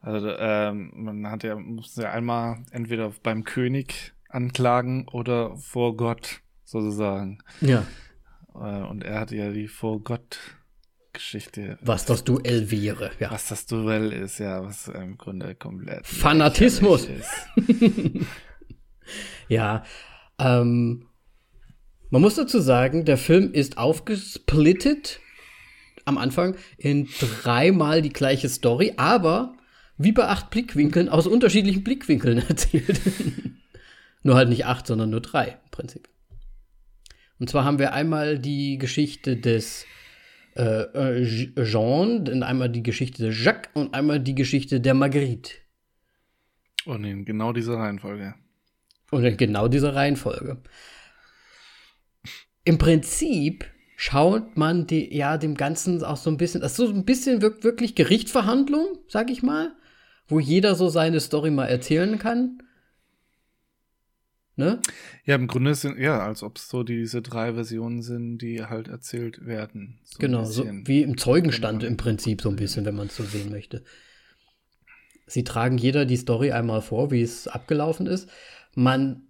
Also 0.00 0.30
ähm, 0.36 0.90
man 0.96 1.30
hat 1.30 1.44
ja, 1.44 1.54
muss 1.54 1.94
ja 1.94 2.10
einmal 2.10 2.64
entweder 2.72 3.12
beim 3.22 3.44
König 3.44 4.14
anklagen 4.28 5.06
oder 5.06 5.56
vor 5.58 5.96
Gott 5.96 6.40
sozusagen. 6.64 7.38
Ja. 7.60 7.86
Äh, 8.56 8.82
und 8.82 9.04
er 9.04 9.20
hat 9.20 9.30
ja 9.30 9.52
die 9.52 9.68
vor 9.68 10.00
Gott 10.00 10.40
Geschichte. 11.12 11.78
Was 11.82 12.04
das 12.04 12.24
Duell 12.24 12.72
wäre, 12.72 13.12
ja. 13.20 13.30
Was 13.30 13.46
das 13.46 13.64
Duell 13.66 14.12
ist, 14.12 14.40
ja, 14.40 14.64
was 14.64 14.88
im 14.88 15.16
Grunde 15.16 15.54
komplett 15.54 16.04
Fanatismus 16.04 17.06
ist. 17.06 17.46
ja, 19.48 19.84
ähm, 20.40 21.07
man 22.10 22.22
muss 22.22 22.36
dazu 22.36 22.60
sagen, 22.60 23.04
der 23.04 23.18
Film 23.18 23.52
ist 23.52 23.78
aufgesplittet 23.78 25.20
am 26.04 26.18
Anfang 26.18 26.56
in 26.78 27.08
dreimal 27.20 28.02
die 28.02 28.12
gleiche 28.12 28.48
Story, 28.48 28.94
aber 28.96 29.54
wie 29.98 30.12
bei 30.12 30.26
acht 30.26 30.50
Blickwinkeln 30.50 31.08
aus 31.08 31.26
unterschiedlichen 31.26 31.84
Blickwinkeln 31.84 32.38
erzählt. 32.48 33.00
nur 34.22 34.36
halt 34.36 34.48
nicht 34.48 34.64
acht, 34.64 34.86
sondern 34.86 35.10
nur 35.10 35.20
drei 35.20 35.48
im 35.48 35.70
Prinzip. 35.70 36.08
Und 37.38 37.50
zwar 37.50 37.64
haben 37.64 37.78
wir 37.78 37.92
einmal 37.92 38.38
die 38.38 38.78
Geschichte 38.78 39.36
des 39.36 39.84
äh, 40.56 40.62
äh 40.62 41.64
Jean, 41.64 42.24
dann 42.24 42.42
einmal 42.42 42.68
die 42.68 42.82
Geschichte 42.82 43.24
des 43.24 43.44
Jacques 43.44 43.70
und 43.74 43.94
einmal 43.94 44.18
die 44.18 44.34
Geschichte 44.34 44.80
der 44.80 44.94
Marguerite. 44.94 45.52
Und 46.84 47.04
in 47.04 47.24
genau 47.24 47.52
dieser 47.52 47.74
Reihenfolge. 47.74 48.34
Und 49.10 49.24
in 49.24 49.36
genau 49.36 49.68
dieser 49.68 49.94
Reihenfolge. 49.94 50.58
Im 52.68 52.76
Prinzip 52.76 53.64
schaut 53.96 54.58
man 54.58 54.86
die, 54.86 55.16
ja 55.16 55.38
dem 55.38 55.54
Ganzen 55.54 56.04
auch 56.04 56.18
so 56.18 56.28
ein 56.28 56.36
bisschen, 56.36 56.60
das 56.60 56.72
ist 56.72 56.76
so 56.76 56.88
ein 56.90 57.06
bisschen 57.06 57.40
wirklich 57.40 57.94
Gerichtsverhandlung, 57.94 58.98
sag 59.08 59.30
ich 59.30 59.42
mal, 59.42 59.72
wo 60.26 60.38
jeder 60.38 60.74
so 60.74 60.90
seine 60.90 61.20
Story 61.20 61.50
mal 61.50 61.64
erzählen 61.64 62.18
kann. 62.18 62.62
Ne? 64.56 64.82
Ja, 65.24 65.36
im 65.36 65.46
Grunde 65.46 65.74
sind, 65.74 65.98
ja, 65.98 66.20
als 66.20 66.42
ob 66.42 66.58
es 66.58 66.68
so 66.68 66.82
diese 66.82 67.22
drei 67.22 67.54
Versionen 67.54 68.02
sind, 68.02 68.36
die 68.42 68.62
halt 68.62 68.88
erzählt 68.88 69.46
werden. 69.46 70.00
So 70.04 70.18
genau, 70.18 70.44
so 70.44 70.66
wie 70.84 71.00
im 71.00 71.16
Zeugenstand 71.16 71.80
genau. 71.80 71.90
im 71.92 71.96
Prinzip 71.96 72.42
so 72.42 72.50
ein 72.50 72.56
bisschen, 72.56 72.84
wenn 72.84 72.96
man 72.96 73.06
es 73.06 73.16
so 73.16 73.24
sehen 73.24 73.50
möchte. 73.50 73.82
Sie 75.26 75.42
tragen 75.42 75.78
jeder 75.78 76.04
die 76.04 76.18
Story 76.18 76.52
einmal 76.52 76.82
vor, 76.82 77.10
wie 77.10 77.22
es 77.22 77.48
abgelaufen 77.48 78.06
ist. 78.06 78.28
Man. 78.74 79.27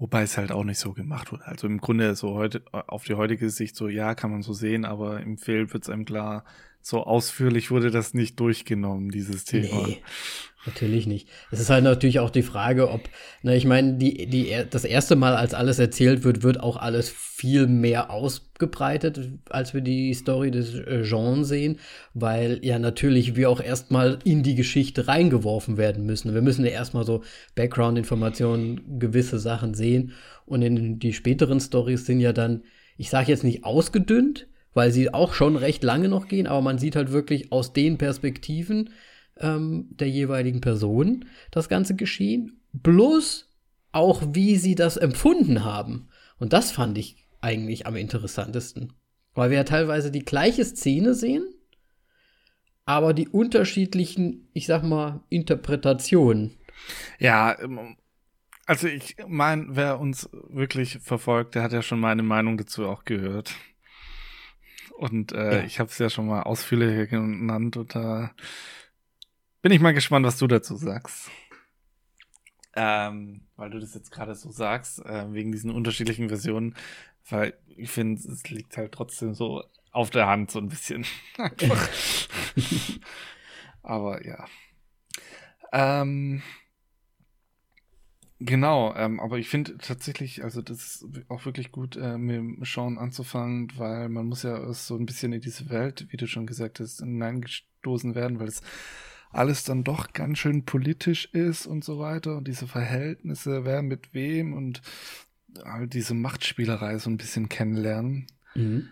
Wobei 0.00 0.22
es 0.22 0.38
halt 0.38 0.50
auch 0.50 0.64
nicht 0.64 0.78
so 0.78 0.94
gemacht 0.94 1.30
wurde. 1.30 1.46
Also 1.46 1.66
im 1.66 1.78
Grunde 1.78 2.14
so 2.14 2.32
heute, 2.32 2.62
auf 2.72 3.04
die 3.04 3.14
heutige 3.14 3.50
Sicht 3.50 3.76
so, 3.76 3.86
ja, 3.86 4.14
kann 4.14 4.30
man 4.30 4.40
so 4.40 4.54
sehen, 4.54 4.86
aber 4.86 5.20
im 5.20 5.36
Film 5.36 5.70
wird 5.74 5.82
es 5.82 5.90
einem 5.90 6.06
klar, 6.06 6.44
so 6.80 7.04
ausführlich 7.04 7.70
wurde 7.70 7.90
das 7.90 8.14
nicht 8.14 8.40
durchgenommen, 8.40 9.10
dieses 9.10 9.44
Thema. 9.44 9.86
Nee. 9.86 10.02
Natürlich 10.66 11.06
nicht. 11.06 11.26
Es 11.50 11.58
ist 11.58 11.70
halt 11.70 11.84
natürlich 11.84 12.20
auch 12.20 12.28
die 12.28 12.42
Frage, 12.42 12.90
ob, 12.90 13.08
na, 13.42 13.54
ich 13.54 13.64
meine, 13.64 13.94
die, 13.94 14.26
die, 14.26 14.54
das 14.68 14.84
erste 14.84 15.16
Mal, 15.16 15.34
als 15.34 15.54
alles 15.54 15.78
erzählt 15.78 16.22
wird, 16.22 16.42
wird 16.42 16.60
auch 16.60 16.76
alles 16.76 17.08
viel 17.08 17.66
mehr 17.66 18.10
ausgebreitet, 18.10 19.30
als 19.48 19.72
wir 19.72 19.80
die 19.80 20.12
Story 20.12 20.50
des 20.50 20.74
äh, 20.74 21.02
Jean 21.02 21.44
sehen, 21.44 21.78
weil 22.12 22.58
ja 22.62 22.78
natürlich 22.78 23.36
wir 23.36 23.48
auch 23.48 23.62
erstmal 23.62 24.18
in 24.24 24.42
die 24.42 24.54
Geschichte 24.54 25.08
reingeworfen 25.08 25.78
werden 25.78 26.04
müssen. 26.04 26.34
Wir 26.34 26.42
müssen 26.42 26.66
ja 26.66 26.72
erstmal 26.72 27.06
so 27.06 27.22
Background-Informationen, 27.54 28.98
gewisse 28.98 29.38
Sachen 29.38 29.72
sehen 29.72 30.12
und 30.44 30.60
in 30.60 30.98
die 30.98 31.14
späteren 31.14 31.60
Stories 31.60 32.04
sind 32.04 32.20
ja 32.20 32.34
dann, 32.34 32.64
ich 32.98 33.08
sage 33.08 33.30
jetzt 33.30 33.44
nicht 33.44 33.64
ausgedünnt, 33.64 34.46
weil 34.74 34.92
sie 34.92 35.14
auch 35.14 35.32
schon 35.32 35.56
recht 35.56 35.82
lange 35.82 36.10
noch 36.10 36.28
gehen, 36.28 36.46
aber 36.46 36.60
man 36.60 36.78
sieht 36.78 36.96
halt 36.96 37.12
wirklich 37.12 37.50
aus 37.50 37.72
den 37.72 37.96
Perspektiven, 37.96 38.90
ähm, 39.40 39.88
der 39.90 40.08
jeweiligen 40.08 40.60
Person 40.60 41.26
das 41.50 41.68
Ganze 41.68 41.96
geschehen, 41.96 42.60
bloß 42.72 43.48
auch 43.92 44.22
wie 44.32 44.56
sie 44.56 44.74
das 44.74 44.96
empfunden 44.96 45.64
haben. 45.64 46.08
Und 46.38 46.52
das 46.52 46.70
fand 46.72 46.96
ich 46.98 47.16
eigentlich 47.40 47.86
am 47.86 47.96
interessantesten. 47.96 48.92
Weil 49.34 49.50
wir 49.50 49.58
ja 49.58 49.64
teilweise 49.64 50.10
die 50.10 50.24
gleiche 50.24 50.64
Szene 50.64 51.14
sehen, 51.14 51.46
aber 52.84 53.14
die 53.14 53.28
unterschiedlichen, 53.28 54.48
ich 54.52 54.66
sag 54.66 54.82
mal, 54.82 55.22
Interpretationen. 55.28 56.56
Ja, 57.18 57.58
ähm, 57.60 57.96
also 58.66 58.86
ich 58.86 59.16
meine, 59.26 59.66
wer 59.70 60.00
uns 60.00 60.28
wirklich 60.48 60.98
verfolgt, 60.98 61.54
der 61.54 61.62
hat 61.62 61.72
ja 61.72 61.82
schon 61.82 62.00
meine 62.00 62.22
Meinung 62.22 62.56
dazu 62.56 62.86
auch 62.86 63.04
gehört. 63.04 63.52
Und 64.96 65.32
äh, 65.32 65.58
ja. 65.58 65.64
ich 65.64 65.80
habe 65.80 65.90
es 65.90 65.98
ja 65.98 66.10
schon 66.10 66.26
mal 66.26 66.42
ausführlicher 66.42 67.06
genannt 67.06 67.76
und 67.76 67.94
da 67.94 68.32
bin 69.62 69.72
ich 69.72 69.80
mal 69.80 69.94
gespannt, 69.94 70.26
was 70.26 70.38
du 70.38 70.46
dazu 70.46 70.76
sagst. 70.76 71.30
Ähm, 72.74 73.46
weil 73.56 73.70
du 73.70 73.80
das 73.80 73.94
jetzt 73.94 74.12
gerade 74.12 74.34
so 74.34 74.50
sagst, 74.50 75.04
äh, 75.04 75.32
wegen 75.32 75.52
diesen 75.52 75.70
unterschiedlichen 75.70 76.28
Versionen, 76.28 76.76
weil 77.28 77.54
ich 77.66 77.90
finde, 77.90 78.20
es 78.20 78.48
liegt 78.48 78.76
halt 78.76 78.92
trotzdem 78.92 79.34
so 79.34 79.64
auf 79.92 80.10
der 80.10 80.28
Hand, 80.28 80.50
so 80.50 80.60
ein 80.60 80.68
bisschen. 80.68 81.04
Aber 83.82 84.24
ja. 84.24 84.46
Ähm, 85.72 86.42
genau, 88.38 88.94
ähm, 88.96 89.20
aber 89.20 89.38
ich 89.38 89.48
finde 89.48 89.78
tatsächlich, 89.78 90.42
also 90.42 90.62
das 90.62 91.02
ist 91.02 91.06
auch 91.28 91.44
wirklich 91.44 91.70
gut, 91.70 91.96
äh, 91.96 92.18
mit 92.18 92.36
dem 92.36 92.64
Schauen 92.64 92.98
anzufangen, 92.98 93.72
weil 93.76 94.08
man 94.08 94.26
muss 94.26 94.42
ja 94.42 94.72
so 94.72 94.96
ein 94.96 95.06
bisschen 95.06 95.32
in 95.32 95.40
diese 95.40 95.70
Welt, 95.70 96.06
wie 96.10 96.16
du 96.16 96.26
schon 96.26 96.46
gesagt 96.46 96.80
hast, 96.80 97.00
hineingestoßen 97.00 98.14
werden, 98.14 98.40
weil 98.40 98.48
es 98.48 98.62
alles 99.30 99.64
dann 99.64 99.84
doch 99.84 100.12
ganz 100.12 100.38
schön 100.38 100.64
politisch 100.64 101.26
ist 101.32 101.66
und 101.66 101.84
so 101.84 101.98
weiter 101.98 102.36
und 102.36 102.48
diese 102.48 102.66
Verhältnisse, 102.66 103.64
wer 103.64 103.82
mit 103.82 104.12
wem 104.12 104.52
und 104.52 104.82
halt 105.64 105.94
diese 105.94 106.14
Machtspielerei 106.14 106.98
so 106.98 107.10
ein 107.10 107.16
bisschen 107.16 107.48
kennenlernen. 107.48 108.26
Mhm. 108.54 108.88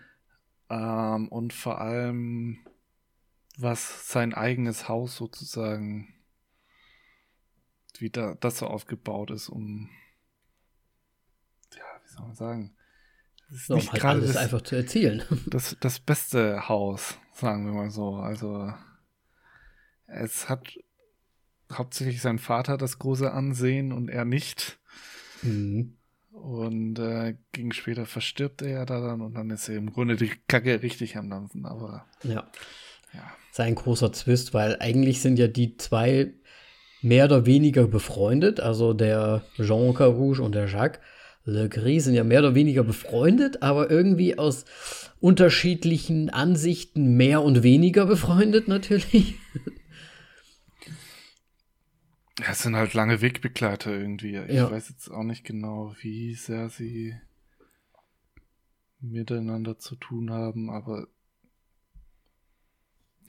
Ähm, 0.69 1.27
und 1.29 1.53
vor 1.53 1.81
allem, 1.81 2.59
was 3.57 4.09
sein 4.09 4.33
eigenes 4.33 4.87
Haus 4.87 5.15
sozusagen, 5.15 6.13
wie 7.97 8.09
da, 8.09 8.35
das 8.39 8.59
so 8.59 8.67
aufgebaut 8.67 9.31
ist, 9.31 9.49
um, 9.49 9.89
ja, 11.75 11.83
wie 12.03 12.13
soll 12.13 12.27
man 12.27 12.35
sagen, 12.35 12.75
so, 13.51 13.75
nicht 13.75 13.91
halt 13.91 14.01
gerade 14.01 14.21
das 14.21 14.37
einfach 14.37 14.61
zu 14.61 14.75
erzielen. 14.75 15.23
Das, 15.47 15.75
das 15.79 15.99
beste 15.99 16.69
Haus, 16.69 17.17
sagen 17.33 17.65
wir 17.65 17.73
mal 17.73 17.89
so. 17.89 18.15
Also 18.15 18.71
es 20.11 20.49
hat 20.49 20.77
hauptsächlich 21.71 22.21
sein 22.21 22.39
Vater 22.39 22.77
das 22.77 22.99
große 22.99 23.31
Ansehen 23.31 23.91
und 23.91 24.09
er 24.09 24.25
nicht. 24.25 24.79
Mhm. 25.41 25.95
Und 26.31 26.99
äh, 26.99 27.35
gegen 27.51 27.73
später 27.73 28.05
verstirbt 28.05 28.61
er 28.61 28.69
ja 28.69 28.85
da 28.85 29.01
dann 29.01 29.21
und 29.21 29.33
dann 29.33 29.49
ist 29.49 29.67
er 29.67 29.75
im 29.75 29.91
Grunde 29.91 30.15
die 30.15 30.31
Kacke 30.47 30.81
richtig 30.81 31.17
am 31.17 31.29
Dampfen, 31.29 31.65
aber 31.65 32.05
Ja. 32.23 32.49
ja. 33.13 33.31
Sein 33.51 33.75
großer 33.75 34.13
Zwist, 34.13 34.53
weil 34.53 34.77
eigentlich 34.79 35.21
sind 35.21 35.37
ja 35.37 35.47
die 35.47 35.75
zwei 35.77 36.33
mehr 37.01 37.25
oder 37.25 37.45
weniger 37.45 37.87
befreundet. 37.87 38.59
Also 38.59 38.93
der 38.93 39.43
Jean 39.57 39.93
Carouge 39.93 40.41
und 40.41 40.55
der 40.55 40.67
Jacques 40.67 41.01
Le 41.45 41.67
Gris 41.67 42.03
sind 42.03 42.13
ja 42.13 42.23
mehr 42.23 42.39
oder 42.39 42.53
weniger 42.53 42.83
befreundet, 42.83 43.63
aber 43.63 43.89
irgendwie 43.89 44.37
aus 44.37 44.65
unterschiedlichen 45.19 46.29
Ansichten 46.29 47.15
mehr 47.17 47.41
und 47.41 47.63
weniger 47.63 48.05
befreundet 48.05 48.67
natürlich. 48.67 49.35
Ja, 52.39 52.51
es 52.51 52.61
sind 52.63 52.75
halt 52.75 52.93
lange 52.93 53.21
Wegbegleiter 53.21 53.91
irgendwie. 53.91 54.37
Ich 54.37 54.55
Ja. 54.55 54.71
weiß 54.71 54.89
jetzt 54.89 55.09
auch 55.09 55.23
nicht 55.23 55.43
genau, 55.43 55.93
wie 56.01 56.33
sehr 56.35 56.69
sie 56.69 57.15
miteinander 59.01 59.77
zu 59.79 59.95
tun 59.95 60.31
haben, 60.31 60.69
aber 60.69 61.07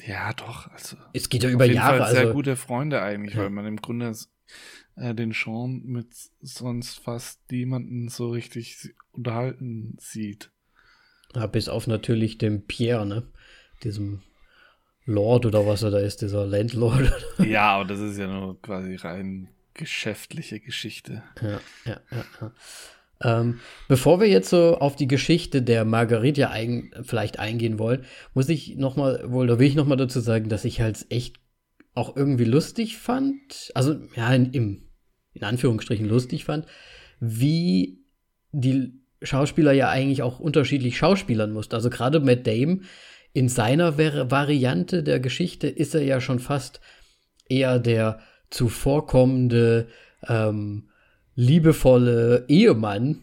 ja, 0.07 0.33
doch. 0.33 0.69
Also 0.69 0.97
Es 1.13 1.29
geht 1.29 1.43
ja 1.43 1.49
auf 1.51 1.55
über 1.55 1.65
jeden 1.67 1.77
Jahre. 1.77 1.99
Fall 1.99 2.11
sehr 2.13 2.21
Also, 2.23 2.33
gute 2.35 2.57
Freunde 2.57 3.03
eigentlich, 3.03 3.35
Ja. 3.35 3.43
weil 3.43 3.51
man 3.51 3.67
im 3.67 3.77
Grunde 3.77 4.17
äh, 4.97 5.15
den 5.15 5.33
Sean 5.33 5.83
mit 5.85 6.09
sonst 6.41 6.99
fast 7.01 7.41
niemanden 7.51 8.09
so 8.09 8.31
richtig 8.31 8.95
unterhalten 9.13 9.97
sieht. 10.01 10.51
ja, 11.35 11.47
bis 11.47 11.69
auf 11.69 11.87
natürlich 11.87 12.39
den 12.39 12.67
Pierre, 12.67 13.07
ne? 13.07 13.27
Diesem 13.85 14.23
Lord 15.11 15.47
oder 15.47 15.67
was 15.67 15.83
er 15.83 15.91
da 15.91 15.99
ist, 15.99 16.23
dieser 16.23 16.47
Landlord. 16.47 17.13
ja, 17.39 17.73
aber 17.73 17.85
das 17.85 18.01
ist 18.01 18.19
ja 18.19 18.27
nur 18.27 18.61
quasi 18.63 18.97
rein 18.97 19.49
geschäftliche 19.75 20.61
Geschichte. 20.61 21.23
Ja, 21.41 21.61
ja, 21.85 22.01
ja. 22.11 22.25
ja. 22.41 22.53
Ähm, 23.23 23.61
bevor 23.87 24.21
wir 24.21 24.29
jetzt 24.29 24.49
so 24.49 24.79
auf 24.79 24.97
die 24.97 25.09
Geschichte 25.09 25.61
der 25.61 25.85
Margarita 25.85 26.49
ein, 26.49 26.91
vielleicht 27.03 27.39
eingehen 27.39 27.79
wollen, 27.79 28.05
muss 28.33 28.49
ich 28.49 28.77
noch 28.77 28.97
mal, 28.97 29.31
wohl, 29.31 29.47
da 29.47 29.59
will 29.59 29.67
ich 29.67 29.75
noch 29.75 29.87
mal 29.87 29.97
dazu 29.97 30.21
sagen, 30.21 30.49
dass 30.49 30.65
ich 30.65 30.81
halt 30.81 31.05
echt 31.11 31.37
auch 31.95 32.17
irgendwie 32.17 32.45
lustig 32.45 32.97
fand, 32.97 33.73
also 33.75 33.97
ja, 34.17 34.33
in, 34.33 34.53
im, 34.53 34.83
in 35.35 35.45
Anführungsstrichen 35.45 36.09
lustig 36.09 36.45
fand, 36.45 36.67
wie 37.21 38.01
die 38.53 38.95
Schauspieler 39.23 39.73
ja 39.73 39.91
eigentlich 39.91 40.23
auch 40.23 40.41
unterschiedlich 40.41 40.97
schauspielern 40.97 41.53
mussten. 41.53 41.75
Also 41.75 41.91
gerade 41.91 42.21
Matt 42.21 42.47
Damon 42.47 42.85
in 43.33 43.49
seiner 43.49 43.97
Variante 43.97 45.03
der 45.03 45.21
Geschichte 45.21 45.69
ist 45.69 45.95
er 45.95 46.03
ja 46.03 46.21
schon 46.21 46.39
fast 46.39 46.81
eher 47.49 47.79
der 47.79 48.21
zuvorkommende, 48.51 49.89
ähm, 50.27 50.89
liebevolle 51.35 52.45
Ehemann. 52.49 53.23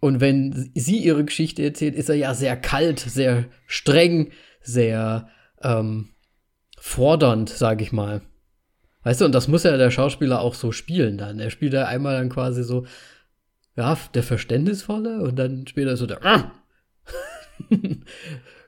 Und 0.00 0.20
wenn 0.20 0.70
sie 0.74 0.98
ihre 0.98 1.24
Geschichte 1.24 1.62
erzählt, 1.62 1.94
ist 1.94 2.08
er 2.08 2.14
ja 2.14 2.34
sehr 2.34 2.56
kalt, 2.56 3.00
sehr 3.00 3.46
streng, 3.66 4.30
sehr 4.62 5.28
ähm, 5.62 6.10
fordernd, 6.78 7.50
sag 7.50 7.82
ich 7.82 7.92
mal. 7.92 8.22
Weißt 9.02 9.20
du, 9.20 9.24
und 9.24 9.32
das 9.32 9.48
muss 9.48 9.64
ja 9.64 9.76
der 9.76 9.90
Schauspieler 9.90 10.40
auch 10.40 10.54
so 10.54 10.72
spielen 10.72 11.18
dann. 11.18 11.40
Er 11.40 11.50
spielt 11.50 11.72
ja 11.72 11.86
einmal 11.86 12.16
dann 12.16 12.28
quasi 12.28 12.62
so, 12.62 12.86
ja, 13.76 13.96
der 14.14 14.22
Verständnisvolle 14.22 15.20
und 15.20 15.36
dann 15.36 15.66
später 15.66 15.96
so 15.96 16.06
der! 16.06 16.52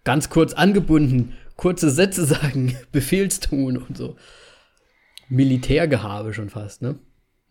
ganz 0.04 0.30
kurz 0.30 0.52
angebunden, 0.52 1.34
kurze 1.56 1.90
Sätze 1.90 2.24
sagen, 2.24 2.76
Befehlstun 2.92 3.76
und 3.76 3.96
so. 3.96 4.16
Militärgehabe 5.28 6.34
schon 6.34 6.50
fast, 6.50 6.82
ne? 6.82 6.98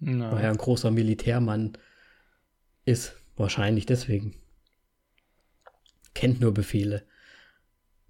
Ja. 0.02 0.32
Weil 0.32 0.44
er 0.44 0.50
ein 0.52 0.58
großer 0.58 0.92
Militärmann 0.92 1.74
ist. 2.86 3.16
Wahrscheinlich 3.38 3.86
deswegen. 3.86 4.36
Kennt 6.14 6.42
nur 6.42 6.54
Befehle. 6.54 7.04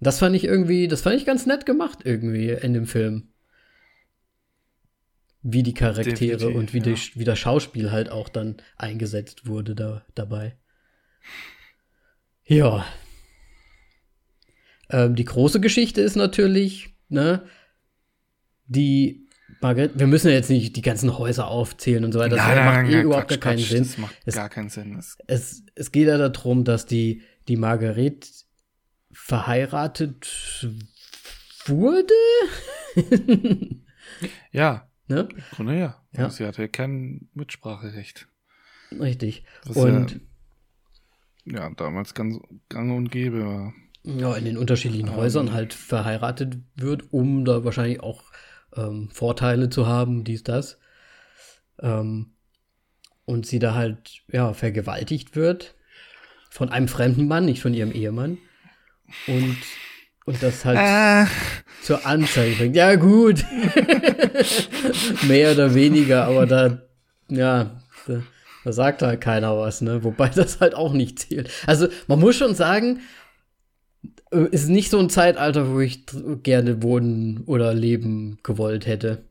Das 0.00 0.18
fand 0.18 0.34
ich 0.34 0.44
irgendwie, 0.44 0.88
das 0.88 1.02
fand 1.02 1.16
ich 1.16 1.26
ganz 1.26 1.46
nett 1.46 1.66
gemacht 1.66 2.00
irgendwie 2.04 2.50
in 2.50 2.72
dem 2.72 2.86
Film. 2.86 3.28
Wie 5.42 5.62
die 5.62 5.74
Charaktere 5.74 6.36
Definitiv, 6.36 6.54
und 6.56 6.74
wie, 6.74 6.78
ja. 6.78 6.94
die, 6.94 7.20
wie 7.20 7.24
das 7.24 7.38
Schauspiel 7.38 7.92
halt 7.92 8.10
auch 8.10 8.28
dann 8.28 8.56
eingesetzt 8.76 9.46
wurde 9.46 9.74
da, 9.74 10.04
dabei. 10.14 10.56
Ja. 12.44 12.84
Ähm, 14.90 15.14
die 15.14 15.24
große 15.24 15.60
Geschichte 15.60 16.00
ist 16.00 16.16
natürlich, 16.16 16.94
ne, 17.08 17.44
die 18.66 19.26
Margaret, 19.60 19.98
wir 19.98 20.06
müssen 20.06 20.28
ja 20.28 20.34
jetzt 20.34 20.48
nicht 20.50 20.76
die 20.76 20.82
ganzen 20.82 21.18
Häuser 21.18 21.48
aufzählen 21.48 22.04
und 22.04 22.12
so 22.12 22.18
weiter. 22.18 22.36
Das 22.36 22.46
macht 22.46 22.88
eh 22.88 23.00
überhaupt 23.02 23.28
Quatsch, 23.28 23.40
gar 23.40 23.52
keinen 23.52 23.58
Quatsch, 23.58 23.68
Sinn. 23.70 23.82
Das 23.84 23.98
macht 23.98 24.16
Es- 24.24 24.34
gar 24.34 24.48
keinen 24.48 24.68
Sinn. 24.70 24.98
Es, 25.26 25.64
es 25.74 25.92
geht 25.92 26.08
ja 26.08 26.16
darum, 26.16 26.64
dass 26.64 26.86
die, 26.86 27.22
die 27.48 27.56
Margaret 27.56 28.28
verheiratet 29.12 30.66
wurde. 31.66 32.14
ja, 34.52 34.88
ne? 35.08 35.28
im 35.34 35.42
Grunde 35.52 35.78
ja. 35.78 36.02
Ja. 36.12 36.30
Sie 36.30 36.44
hatte 36.46 36.68
kein 36.68 37.28
Mitspracherecht. 37.34 38.28
Richtig. 38.98 39.44
Was 39.64 39.76
Und 39.76 40.20
ja, 41.44 41.60
ja, 41.68 41.70
damals 41.74 42.14
ganz 42.14 42.38
gang 42.68 42.92
und 42.96 43.10
gäbe 43.10 43.44
war. 43.44 43.74
Ja, 44.02 44.34
in 44.34 44.44
den 44.44 44.58
unterschiedlichen 44.58 45.08
Ähm. 45.08 45.16
Häusern 45.16 45.52
halt 45.52 45.74
verheiratet 45.74 46.56
wird, 46.76 47.12
um 47.12 47.44
da 47.44 47.64
wahrscheinlich 47.64 48.00
auch 48.00 48.22
ähm, 48.76 49.10
Vorteile 49.12 49.68
zu 49.68 49.86
haben, 49.86 50.24
dies, 50.24 50.42
das. 50.42 50.78
Ähm, 51.80 52.34
und 53.24 53.46
sie 53.46 53.58
da 53.58 53.74
halt, 53.74 54.22
ja, 54.32 54.52
vergewaltigt 54.54 55.36
wird 55.36 55.74
von 56.50 56.68
einem 56.68 56.88
fremden 56.88 57.28
Mann, 57.28 57.44
nicht 57.44 57.62
von 57.62 57.74
ihrem 57.74 57.92
Ehemann. 57.92 58.38
Und, 59.26 59.56
und 60.24 60.42
das 60.42 60.64
halt 60.64 60.78
Äh, 60.78 61.30
zur 61.82 62.04
Anzeige 62.06 62.56
bringt. 62.56 62.76
Ja, 62.76 62.96
gut. 62.96 63.44
Mehr 65.28 65.52
oder 65.52 65.74
weniger, 65.74 66.24
aber 66.24 66.46
da, 66.46 66.82
ja, 67.28 67.82
da, 68.06 68.22
da 68.64 68.72
sagt 68.72 69.02
halt 69.02 69.20
keiner 69.20 69.56
was, 69.56 69.80
ne? 69.80 70.02
Wobei 70.04 70.28
das 70.28 70.60
halt 70.60 70.74
auch 70.74 70.92
nicht 70.92 71.20
zählt. 71.20 71.50
Also, 71.66 71.88
man 72.08 72.18
muss 72.20 72.36
schon 72.36 72.54
sagen, 72.54 73.00
ist 74.30 74.68
nicht 74.68 74.90
so 74.90 74.98
ein 74.98 75.10
Zeitalter, 75.10 75.72
wo 75.72 75.80
ich 75.80 76.04
gerne 76.42 76.82
wohnen 76.82 77.42
oder 77.46 77.74
leben 77.74 78.38
gewollt 78.42 78.86
hätte. 78.86 79.24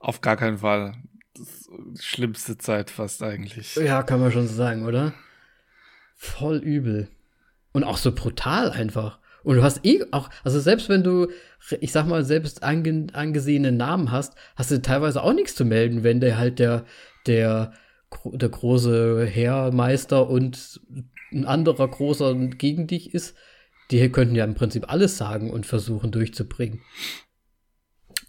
auf 0.00 0.20
gar 0.20 0.36
keinen 0.36 0.58
Fall. 0.58 0.94
Schlimmste 1.98 2.58
Zeit 2.58 2.90
fast 2.90 3.22
eigentlich. 3.22 3.76
Ja, 3.76 4.02
kann 4.02 4.20
man 4.20 4.32
schon 4.32 4.48
so 4.48 4.54
sagen, 4.54 4.84
oder? 4.84 5.14
Voll 6.16 6.58
übel. 6.58 7.08
Und 7.72 7.84
auch 7.84 7.96
so 7.96 8.12
brutal 8.12 8.70
einfach. 8.70 9.18
Und 9.44 9.56
du 9.56 9.62
hast 9.62 9.84
eh 9.84 10.04
auch, 10.10 10.30
also 10.44 10.60
selbst 10.60 10.88
wenn 10.88 11.02
du, 11.02 11.28
ich 11.80 11.90
sag 11.90 12.06
mal, 12.06 12.24
selbst 12.24 12.62
ange, 12.62 13.08
angesehene 13.12 13.72
Namen 13.72 14.12
hast, 14.12 14.34
hast 14.56 14.70
du 14.70 14.80
teilweise 14.82 15.22
auch 15.22 15.32
nichts 15.32 15.54
zu 15.54 15.64
melden, 15.64 16.04
wenn 16.04 16.20
der 16.20 16.38
halt 16.38 16.58
der, 16.58 16.84
der, 17.26 17.72
der 18.24 18.48
große 18.48 19.24
Herrmeister 19.24 20.28
und 20.28 20.80
ein 21.32 21.46
anderer 21.46 21.88
großer 21.88 22.34
gegen 22.34 22.86
dich 22.86 23.14
ist. 23.14 23.36
Die 23.92 24.10
könnten 24.10 24.34
ja 24.34 24.44
im 24.44 24.54
Prinzip 24.54 24.90
alles 24.90 25.16
sagen 25.16 25.50
und 25.50 25.66
versuchen 25.66 26.10
durchzubringen. 26.10 26.80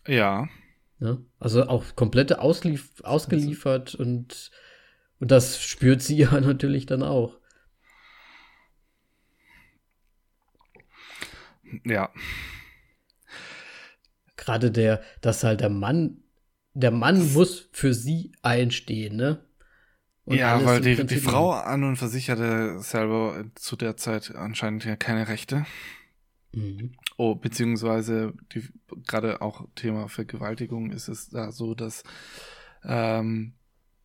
Ja, 0.05 0.47
Ne? 1.03 1.22
Also 1.38 1.68
auch 1.68 1.97
komplette 1.97 2.39
auslief 2.39 3.01
ausgeliefert 3.03 3.93
und, 3.93 4.51
und 5.20 5.32
das 5.32 5.61
spürt 5.61 6.01
sie 6.01 6.16
ja 6.20 6.39
natürlich 6.39 6.86
dann 6.86 7.03
auch. 7.03 7.38
ja. 11.84 12.09
Gerade 14.38 14.72
der, 14.72 15.01
dass 15.20 15.43
halt 15.43 15.59
der 15.59 15.70
Mann, 15.70 16.24
der 16.74 16.91
Mann 16.91 17.34
muss 17.34 17.68
für 17.74 17.93
sie 17.93 18.32
einstehen, 18.41 19.18
ne? 19.18 19.45
Ja, 20.26 20.63
weil 20.63 20.80
die, 20.80 21.05
die 21.05 21.17
Frau 21.17 21.51
an 21.51 21.84
und 21.84 21.97
für 21.97 22.07
sich 22.07 22.30
hatte 22.30 22.80
selber 22.80 23.43
zu 23.55 23.76
der 23.76 23.97
Zeit 23.97 24.34
anscheinend 24.36 24.86
ja 24.86 24.95
keine 24.95 25.28
Rechte. 25.28 25.65
Mhm. 26.53 26.93
Oh, 27.17 27.36
beziehungsweise 27.36 28.34
die, 28.53 28.63
gerade 29.05 29.41
auch 29.41 29.67
Thema 29.76 30.07
Vergewaltigung 30.07 30.91
ist 30.91 31.07
es 31.07 31.30
da 31.30 31.51
so, 31.51 31.74
dass 31.76 32.03
ähm, 32.84 33.53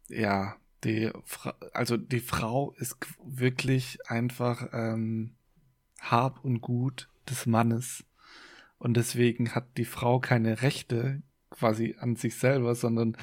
ja 0.09 0.57
die 0.85 1.11
Fra 1.25 1.55
also 1.73 1.97
die 1.97 2.21
Frau 2.21 2.73
ist 2.79 2.97
wirklich 3.25 3.99
einfach 4.07 4.69
ähm, 4.73 5.35
Hab 6.01 6.45
und 6.45 6.61
Gut 6.61 7.09
des 7.29 7.47
Mannes 7.47 8.05
und 8.79 8.97
deswegen 8.97 9.55
hat 9.55 9.77
die 9.77 9.85
Frau 9.85 10.19
keine 10.19 10.63
Rechte 10.63 11.23
quasi 11.51 11.97
an 11.99 12.17
sich 12.17 12.37
selber, 12.37 12.75
sondern 12.75 13.17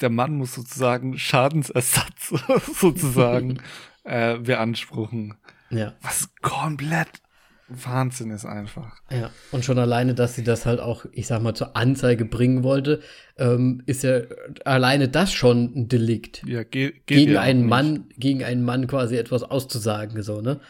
der 0.00 0.10
Mann 0.10 0.34
muss 0.34 0.54
sozusagen 0.54 1.18
Schadensersatz 1.18 2.34
sozusagen 2.74 3.60
äh, 4.04 4.38
beanspruchen. 4.38 5.34
Ja. 5.70 5.94
Was 6.02 6.30
komplett 6.40 7.22
Wahnsinn 7.70 8.30
ist 8.32 8.44
einfach. 8.44 8.96
Ja, 9.10 9.30
und 9.52 9.64
schon 9.64 9.78
alleine, 9.78 10.14
dass 10.14 10.34
sie 10.34 10.42
das 10.42 10.66
halt 10.66 10.80
auch, 10.80 11.06
ich 11.12 11.28
sag 11.28 11.40
mal, 11.40 11.54
zur 11.54 11.76
Anzeige 11.76 12.24
bringen 12.24 12.64
wollte, 12.64 13.00
ähm, 13.36 13.82
ist 13.86 14.02
ja 14.02 14.22
alleine 14.64 15.08
das 15.08 15.32
schon 15.32 15.72
ein 15.76 15.88
Delikt. 15.88 16.42
Ja, 16.46 16.64
ge 16.64 17.00
gegen 17.06 17.32
ja 17.32 17.40
einen. 17.40 17.66
Mann, 17.66 18.08
gegen 18.18 18.42
einen 18.42 18.64
Mann 18.64 18.88
quasi 18.88 19.16
etwas 19.16 19.44
auszusagen, 19.44 20.20
so, 20.22 20.40
ne? 20.40 20.60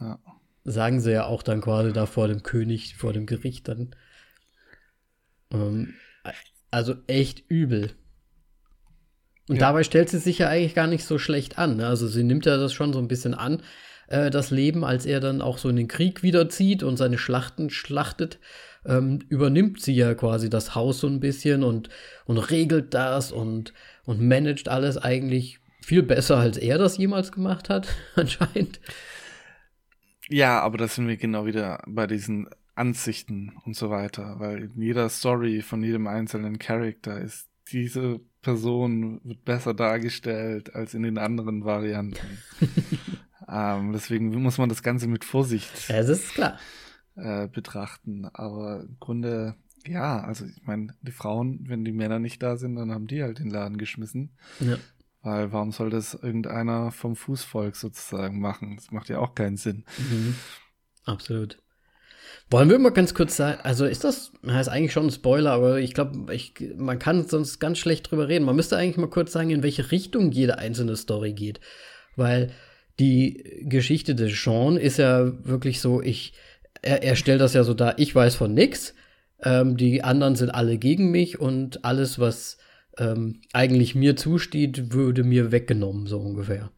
Ja. 0.00 0.18
Sagen 0.64 1.00
sie 1.00 1.12
ja 1.12 1.26
auch 1.26 1.42
dann 1.42 1.60
quasi 1.60 1.92
da 1.92 2.06
vor 2.06 2.28
dem 2.28 2.42
König, 2.42 2.96
vor 2.96 3.12
dem 3.12 3.26
Gericht 3.26 3.68
dann. 3.68 3.94
Ähm, 5.52 5.94
also 6.70 6.96
echt 7.06 7.44
übel. 7.48 7.92
Und 9.48 9.56
Ja. 9.56 9.60
dabei 9.68 9.82
stellt 9.82 10.08
sie 10.08 10.18
sich 10.18 10.38
ja 10.38 10.48
eigentlich 10.48 10.74
gar 10.74 10.86
nicht 10.86 11.04
so 11.04 11.18
schlecht 11.18 11.58
an. 11.58 11.76
Ne? 11.76 11.86
Also 11.86 12.06
sie 12.06 12.22
nimmt 12.24 12.46
ja 12.46 12.56
das 12.56 12.72
schon 12.72 12.92
so 12.92 12.98
ein 12.98 13.08
bisschen 13.08 13.34
an, 13.34 13.62
äh, 14.08 14.30
das 14.30 14.50
Leben, 14.50 14.84
als 14.84 15.04
er 15.06 15.20
dann 15.20 15.42
auch 15.42 15.58
so 15.58 15.68
in 15.68 15.76
den 15.76 15.88
Krieg 15.88 16.22
wieder 16.22 16.48
zieht 16.48 16.82
und 16.82 16.96
seine 16.96 17.18
Schlachten 17.18 17.70
schlachtet, 17.70 18.38
ähm, 18.84 19.20
übernimmt 19.28 19.80
sie 19.80 19.94
ja 19.94 20.14
quasi 20.14 20.48
das 20.50 20.74
Haus 20.74 21.00
so 21.00 21.06
ein 21.06 21.20
bisschen 21.20 21.62
und, 21.64 21.88
und 22.24 22.38
regelt 22.38 22.94
das 22.94 23.32
und, 23.32 23.72
und 24.04 24.20
managt 24.20 24.68
alles 24.68 24.96
eigentlich 24.96 25.58
viel 25.84 26.02
besser, 26.02 26.36
als 26.36 26.56
er 26.56 26.78
das 26.78 26.96
jemals 26.96 27.32
gemacht 27.32 27.68
hat, 27.68 27.88
anscheinend. 28.14 28.80
Ja, 30.28 30.60
aber 30.60 30.78
da 30.78 30.88
sind 30.88 31.08
wir 31.08 31.16
genau 31.16 31.46
wieder 31.46 31.82
bei 31.86 32.06
diesen 32.06 32.48
Ansichten 32.74 33.52
und 33.64 33.76
so 33.76 33.90
weiter, 33.90 34.36
weil 34.38 34.70
in 34.74 34.80
jeder 34.80 35.08
Story 35.08 35.60
von 35.62 35.82
jedem 35.82 36.06
einzelnen 36.06 36.58
Charakter 36.58 37.20
ist 37.20 37.48
diese 37.70 38.20
Person 38.42 39.20
wird 39.24 39.44
besser 39.44 39.72
dargestellt 39.72 40.74
als 40.74 40.94
in 40.94 41.04
den 41.04 41.16
anderen 41.16 41.64
Varianten. 41.64 42.38
ähm, 43.48 43.92
deswegen 43.92 44.30
muss 44.42 44.58
man 44.58 44.68
das 44.68 44.82
Ganze 44.82 45.06
mit 45.06 45.24
Vorsicht 45.24 45.88
das 45.88 46.08
ist 46.08 46.34
klar. 46.34 46.58
äh, 47.14 47.46
betrachten. 47.48 48.26
Aber 48.32 48.80
im 48.80 48.96
Grunde, 48.98 49.54
ja, 49.86 50.20
also 50.20 50.44
ich 50.44 50.62
meine, 50.64 50.94
die 51.02 51.12
Frauen, 51.12 51.60
wenn 51.68 51.84
die 51.84 51.92
Männer 51.92 52.18
nicht 52.18 52.42
da 52.42 52.56
sind, 52.56 52.76
dann 52.76 52.90
haben 52.90 53.06
die 53.06 53.22
halt 53.22 53.38
den 53.38 53.50
Laden 53.50 53.78
geschmissen. 53.78 54.36
Ja. 54.60 54.76
Weil 55.22 55.52
warum 55.52 55.70
soll 55.70 55.90
das 55.90 56.14
irgendeiner 56.14 56.90
vom 56.90 57.14
Fußvolk 57.14 57.76
sozusagen 57.76 58.40
machen? 58.40 58.74
Das 58.74 58.90
macht 58.90 59.08
ja 59.08 59.20
auch 59.20 59.36
keinen 59.36 59.56
Sinn. 59.56 59.84
Mhm. 59.98 60.34
Absolut. 61.04 61.62
Wollen 62.52 62.68
wir 62.68 62.78
mal 62.78 62.90
ganz 62.90 63.14
kurz 63.14 63.38
sagen, 63.38 63.60
also 63.62 63.86
ist 63.86 64.04
das, 64.04 64.30
ist 64.42 64.68
eigentlich 64.68 64.92
schon 64.92 65.06
ein 65.06 65.10
Spoiler, 65.10 65.52
aber 65.52 65.80
ich 65.80 65.94
glaube, 65.94 66.34
ich, 66.34 66.52
man 66.76 66.98
kann 66.98 67.26
sonst 67.26 67.60
ganz 67.60 67.78
schlecht 67.78 68.10
drüber 68.10 68.28
reden. 68.28 68.44
Man 68.44 68.56
müsste 68.56 68.76
eigentlich 68.76 68.98
mal 68.98 69.08
kurz 69.08 69.32
sagen, 69.32 69.48
in 69.48 69.62
welche 69.62 69.90
Richtung 69.90 70.30
jede 70.32 70.58
einzelne 70.58 70.96
Story 70.96 71.32
geht. 71.32 71.60
Weil 72.14 72.50
die 72.98 73.62
Geschichte 73.62 74.14
des 74.14 74.32
Jean 74.32 74.76
ist 74.76 74.98
ja 74.98 75.32
wirklich 75.46 75.80
so, 75.80 76.02
ich, 76.02 76.34
er, 76.82 77.02
er 77.02 77.16
stellt 77.16 77.40
das 77.40 77.54
ja 77.54 77.64
so 77.64 77.72
dar, 77.72 77.98
ich 77.98 78.14
weiß 78.14 78.34
von 78.34 78.52
nix, 78.52 78.94
ähm, 79.42 79.78
die 79.78 80.04
anderen 80.04 80.36
sind 80.36 80.50
alle 80.50 80.76
gegen 80.76 81.10
mich 81.10 81.40
und 81.40 81.86
alles, 81.86 82.18
was 82.18 82.58
ähm, 82.98 83.40
eigentlich 83.54 83.94
mir 83.94 84.14
zusteht, 84.14 84.92
würde 84.92 85.24
mir 85.24 85.52
weggenommen, 85.52 86.06
so 86.06 86.18
ungefähr. 86.18 86.70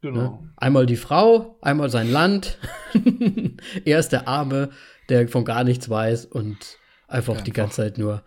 Genau. 0.00 0.20
Ne? 0.22 0.52
Einmal 0.56 0.86
die 0.86 0.96
Frau, 0.96 1.58
einmal 1.60 1.90
sein 1.90 2.10
Land. 2.10 2.56
er 3.84 3.98
ist 3.98 4.12
der 4.12 4.26
Arme, 4.26 4.70
der 5.10 5.28
von 5.28 5.44
gar 5.44 5.64
nichts 5.64 5.88
weiß 5.88 6.26
und 6.26 6.78
einfach 7.08 7.36
Ja, 7.36 7.42
die 7.42 7.52
ganze 7.52 7.76
Zeit 7.76 7.98
nur. 7.98 8.22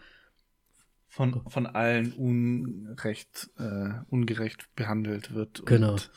Von, 1.07 1.41
von 1.47 1.67
allen 1.67 2.11
unrecht, 2.13 3.49
äh, 3.59 3.89
ungerecht 4.09 4.67
behandelt 4.75 5.33
wird 5.33 5.63
Genau. 5.65 5.91
und 5.93 6.11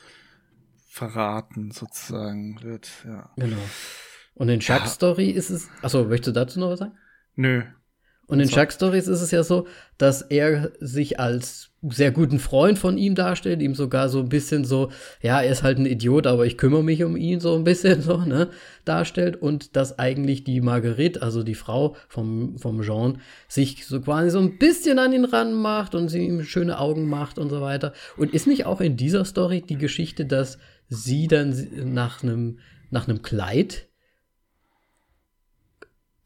verraten 0.89 1.71
sozusagen 1.71 2.61
wird. 2.63 2.89
Ja. 3.05 3.31
Genau. 3.37 3.57
Und 4.33 4.49
in 4.49 4.59
Ja. 4.59 4.85
Story 4.87 5.29
ist 5.29 5.49
es. 5.51 5.69
Achso, 5.81 6.03
möchtest 6.05 6.35
du 6.35 6.39
dazu 6.39 6.59
noch 6.59 6.69
was 6.71 6.79
sagen? 6.79 6.97
Nö. 7.35 7.63
Und 8.27 8.41
in. 8.41 8.49
Chuck 8.49 8.73
Stories 8.73 9.07
ist 9.07 9.21
es 9.21 9.31
ja 9.31 9.41
so, 9.41 9.67
dass 9.97 10.21
er 10.21 10.71
sich 10.79 11.17
als 11.17 11.69
sehr 11.81 12.11
guten 12.11 12.39
Freund 12.39 12.77
von 12.77 12.97
ihm 12.97 13.15
darstellt, 13.15 13.61
ihm 13.61 13.73
sogar 13.73 14.09
so 14.09 14.19
ein 14.19 14.27
bisschen 14.27 14.65
so, 14.65 14.91
ja, 15.21 15.41
er 15.41 15.49
ist 15.49 15.63
halt 15.63 15.77
ein 15.77 15.85
Idiot, 15.85 16.27
aber 16.27 16.45
ich 16.45 16.57
kümmere 16.57 16.83
mich 16.83 17.03
um 17.03 17.15
ihn 17.15 17.39
so 17.39 17.55
ein 17.55 17.63
bisschen 17.63 18.01
so, 18.01 18.17
ne, 18.17 18.49
darstellt 18.83 19.41
und 19.41 19.77
dass 19.77 19.97
eigentlich 19.97 20.43
die 20.43 20.59
Marguerite, 20.59 21.21
also 21.21 21.43
die 21.43 21.55
Frau 21.55 21.95
vom, 22.09 22.57
vom 22.57 22.81
Jean, 22.81 23.21
sich 23.47 23.85
so 23.85 24.01
quasi 24.01 24.29
so 24.31 24.39
ein 24.39 24.57
bisschen 24.57 24.99
an 24.99 25.13
ihn 25.13 25.25
ranmacht 25.25 25.95
und 25.95 26.09
sie 26.09 26.25
ihm 26.25 26.43
schöne 26.43 26.79
Augen 26.79 27.07
macht 27.07 27.39
und 27.39 27.49
so 27.49 27.61
weiter. 27.61 27.93
Und 28.17 28.33
ist 28.33 28.47
nicht 28.47 28.65
auch 28.65 28.81
in 28.81 28.97
dieser 28.97 29.23
Story 29.23 29.61
die 29.61 29.77
Geschichte, 29.77 30.25
dass 30.25 30.57
sie 30.89 31.27
dann 31.27 31.55
nach 31.93 32.23
einem, 32.23 32.59
nach 32.89 33.07
einem 33.07 33.21
Kleid 33.21 33.86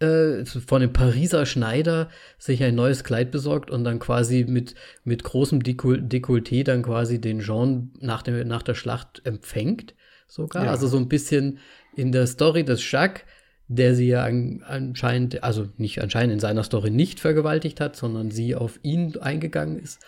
äh, 0.01 0.45
von 0.45 0.81
dem 0.81 0.93
Pariser 0.93 1.45
Schneider 1.45 2.09
sich 2.37 2.63
ein 2.63 2.75
neues 2.75 3.03
Kleid 3.03 3.31
besorgt 3.31 3.69
und 3.69 3.83
dann 3.83 3.99
quasi 3.99 4.45
mit, 4.47 4.75
mit 5.03 5.23
großem 5.23 5.63
Dekol 5.63 5.99
Dekolleté 5.99 6.63
dann 6.63 6.83
quasi 6.83 7.21
den 7.21 7.39
Jean 7.39 7.91
nach, 7.99 8.21
dem, 8.21 8.47
nach 8.47 8.63
der 8.63 8.75
Schlacht 8.75 9.21
empfängt. 9.25 9.93
Sogar. 10.27 10.65
Ja. 10.65 10.71
Also 10.71 10.87
so 10.87 10.97
ein 10.97 11.09
bisschen 11.09 11.59
in 11.95 12.11
der 12.11 12.25
Story 12.25 12.63
des 12.63 12.89
Jacques, 12.89 13.23
der 13.67 13.95
sie 13.95 14.07
ja 14.07 14.23
an, 14.23 14.63
anscheinend, 14.65 15.43
also 15.43 15.69
nicht 15.77 16.01
anscheinend 16.01 16.33
in 16.33 16.39
seiner 16.39 16.63
Story 16.63 16.89
nicht 16.89 17.19
vergewaltigt 17.19 17.79
hat, 17.79 17.95
sondern 17.95 18.31
sie 18.31 18.55
auf 18.55 18.79
ihn 18.81 19.17
eingegangen 19.17 19.79
ist 19.79 20.01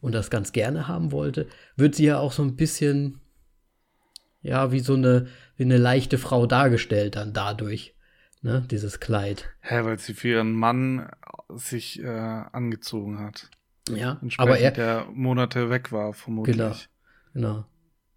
und 0.00 0.12
das 0.14 0.30
ganz 0.30 0.52
gerne 0.52 0.88
haben 0.88 1.12
wollte, 1.12 1.46
wird 1.76 1.94
sie 1.94 2.06
ja 2.06 2.18
auch 2.18 2.32
so 2.32 2.42
ein 2.42 2.56
bisschen, 2.56 3.20
ja, 4.42 4.72
wie 4.72 4.80
so 4.80 4.94
eine, 4.94 5.26
wie 5.56 5.64
eine 5.64 5.78
leichte 5.78 6.18
Frau 6.18 6.46
dargestellt 6.46 7.16
dann 7.16 7.32
dadurch. 7.32 7.94
Ne, 8.42 8.64
dieses 8.70 9.00
Kleid. 9.00 9.50
Hä, 9.60 9.80
weil 9.84 9.98
sie 9.98 10.14
für 10.14 10.28
ihren 10.28 10.52
Mann 10.52 11.10
sich 11.54 12.02
äh, 12.02 12.06
angezogen 12.08 13.18
hat. 13.18 13.50
Ja, 13.88 14.18
Entsprechend 14.22 14.40
aber 14.40 14.58
er, 14.58 14.70
der 14.70 15.06
Monate 15.12 15.68
weg 15.68 15.92
war, 15.92 16.12
vermutlich. 16.14 16.56
Genau. 16.56 16.74
genau. 17.34 17.64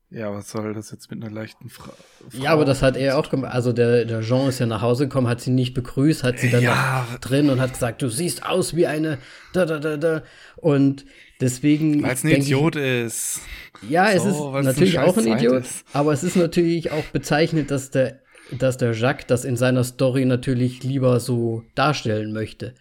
Ja, 0.09 0.31
was 0.31 0.51
soll 0.51 0.75
das 0.75 0.91
jetzt 0.91 1.09
mit 1.09 1.23
einer 1.23 1.33
leichten 1.33 1.69
Fra 1.69 1.91
Frau? 2.29 2.37
Ja, 2.43 2.51
aber 2.51 2.65
das 2.65 2.83
hat 2.83 2.95
er 2.95 3.17
auch 3.17 3.29
gemacht. 3.31 3.51
Also 3.51 3.73
der, 3.73 4.05
der 4.05 4.21
Jean 4.21 4.47
ist 4.47 4.59
ja 4.59 4.67
nach 4.67 4.81
Hause 4.83 5.07
gekommen, 5.07 5.27
hat 5.27 5.41
sie 5.41 5.49
nicht 5.49 5.73
begrüßt, 5.73 6.23
hat 6.23 6.37
sie 6.37 6.51
dann 6.51 6.61
Ja. 6.61 7.07
noch 7.11 7.17
drin 7.19 7.49
und 7.49 7.59
hat 7.59 7.73
gesagt, 7.73 8.03
du 8.03 8.09
siehst 8.09 8.45
aus 8.45 8.75
wie 8.75 8.85
eine 8.85 9.17
da 9.53 9.65
da 9.65 9.79
da 9.79 9.97
da. 9.97 10.21
Und 10.55 11.05
deswegen. 11.41 12.03
Weil 12.03 12.11
es 12.13 12.23
ein 12.23 12.27
denk 12.29 12.43
ich- 12.43 12.51
Idiot 12.51 12.75
ist. 12.75 13.41
Ja, 13.89 14.11
es 14.11 14.21
So, 14.23 14.55
ist 14.55 14.59
es 14.59 14.65
natürlich 14.67 14.99
eine 14.99 15.07
auch 15.09 15.17
ein 15.17 15.25
Idiot, 15.27 15.63
ist. 15.63 15.83
aber 15.93 16.13
es 16.13 16.23
ist 16.23 16.35
natürlich 16.35 16.91
auch 16.91 17.05
bezeichnet, 17.05 17.71
dass 17.71 17.89
der, 17.89 18.19
dass 18.51 18.77
der 18.77 18.93
Jacques 18.93 19.25
das 19.27 19.45
in 19.45 19.57
seiner 19.57 19.83
Story 19.83 20.25
natürlich 20.25 20.83
lieber 20.83 21.19
so 21.19 21.63
darstellen 21.75 22.33
möchte. 22.33 22.75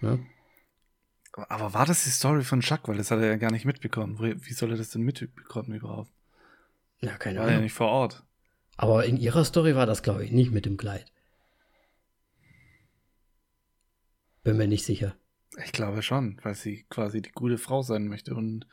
Ne? 0.00 0.24
Aber 1.32 1.74
war 1.74 1.86
das 1.86 2.04
die 2.04 2.10
Story 2.10 2.42
von 2.44 2.60
Chuck? 2.60 2.86
Weil 2.88 2.96
das 2.96 3.10
hat 3.10 3.18
er 3.20 3.26
ja 3.26 3.36
gar 3.36 3.50
nicht 3.50 3.64
mitbekommen. 3.64 4.18
Wie 4.20 4.52
soll 4.52 4.70
er 4.70 4.76
das 4.76 4.90
denn 4.90 5.02
mitbekommen 5.02 5.74
überhaupt? 5.74 6.10
Ja, 7.00 7.16
keine 7.18 7.38
War 7.40 7.44
er 7.46 7.50
ja 7.50 7.54
Ahnung. 7.56 7.64
nicht 7.64 7.72
vor 7.72 7.88
Ort. 7.88 8.22
Aber 8.76 9.04
in 9.04 9.16
ihrer 9.16 9.44
Story 9.44 9.74
war 9.74 9.86
das, 9.86 10.02
glaube 10.02 10.24
ich, 10.24 10.32
nicht 10.32 10.52
mit 10.52 10.64
dem 10.64 10.76
Kleid. 10.76 11.06
Bin 14.42 14.56
mir 14.56 14.68
nicht 14.68 14.84
sicher. 14.84 15.16
Ich 15.64 15.72
glaube 15.72 16.02
schon, 16.02 16.40
weil 16.42 16.54
sie 16.54 16.84
quasi 16.90 17.22
die 17.22 17.30
gute 17.30 17.58
Frau 17.58 17.82
sein 17.82 18.08
möchte 18.08 18.34
und 18.34 18.66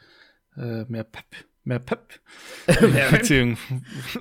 äh, 0.57 0.83
mehr 0.85 1.03
Pep, 1.03 1.25
mehr 1.63 1.79
Pep 1.79 2.19
in 2.81 2.93
der 2.93 3.09
Beziehung 3.11 3.57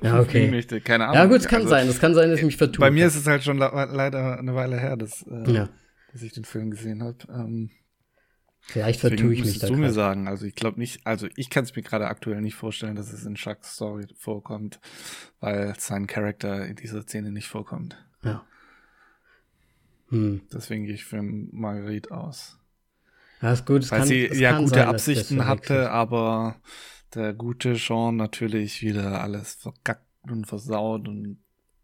Ja, 0.01 0.19
okay. 0.19 0.49
möchte. 0.49 0.81
Keine 0.81 1.05
Ahnung. 1.05 1.15
Ja, 1.15 1.25
gut, 1.25 1.37
es 1.37 1.47
kann 1.47 1.61
Also, 1.61 1.69
sein. 1.69 1.87
Es 1.87 1.99
kann 1.99 2.13
sein, 2.13 2.29
dass 2.29 2.39
ich 2.39 2.45
mich 2.45 2.57
vertue. 2.57 2.81
Bei 2.81 2.91
mir 2.91 3.07
ist 3.07 3.15
es 3.15 3.27
halt 3.27 3.43
schon 3.43 3.57
le 3.57 3.69
leider 3.91 4.37
eine 4.37 4.55
Weile 4.55 4.79
her, 4.79 4.97
dass, 4.97 5.23
äh, 5.23 5.51
Ja, 5.51 5.69
dass 6.11 6.21
ich 6.21 6.33
den 6.33 6.45
Film 6.45 6.71
gesehen 6.71 7.01
habe. 7.03 7.17
Ähm, 7.29 7.71
vielleicht 8.61 8.99
vertue 8.99 9.33
ich 9.33 9.43
mich 9.43 9.59
da 9.59 9.67
du 9.67 9.75
mir 9.75 9.91
sagen. 9.91 10.27
Also 10.27 10.45
ich 10.45 10.55
glaube 10.55 10.79
nicht, 10.79 11.05
also 11.05 11.27
ich 11.35 11.49
kann 11.49 11.63
es 11.63 11.75
mir 11.75 11.81
gerade 11.81 12.07
aktuell 12.07 12.41
nicht 12.41 12.55
vorstellen, 12.55 12.95
dass 12.95 13.11
es 13.11 13.25
in 13.25 13.35
Chucks 13.35 13.73
Story 13.75 14.05
vorkommt, 14.17 14.79
weil 15.39 15.73
sein 15.79 16.05
Charakter 16.07 16.65
in 16.65 16.75
dieser 16.75 17.01
Szene 17.01 17.31
nicht 17.31 17.47
vorkommt. 17.47 17.97
Ja. 18.23 18.45
Hm. 20.09 20.41
Deswegen 20.53 20.85
gehe 20.85 20.93
ich 20.95 21.05
für 21.05 21.21
Marguerite 21.23 22.11
aus. 22.11 22.57
Ja, 23.41 23.53
ist 23.53 23.65
gut. 23.65 23.83
Es 23.83 23.91
Weil 23.91 23.99
kann, 23.99 24.07
sie 24.07 24.27
ja 24.27 24.57
gute 24.57 24.69
sein, 24.75 24.87
Absichten 24.87 25.45
hatte, 25.47 25.89
aber 25.89 26.57
der 27.15 27.33
gute 27.33 27.73
Jean 27.75 28.15
natürlich 28.15 28.81
wieder 28.81 29.21
alles 29.21 29.55
verkackt 29.55 30.05
und 30.29 30.45
versaut 30.47 31.07
und 31.07 31.37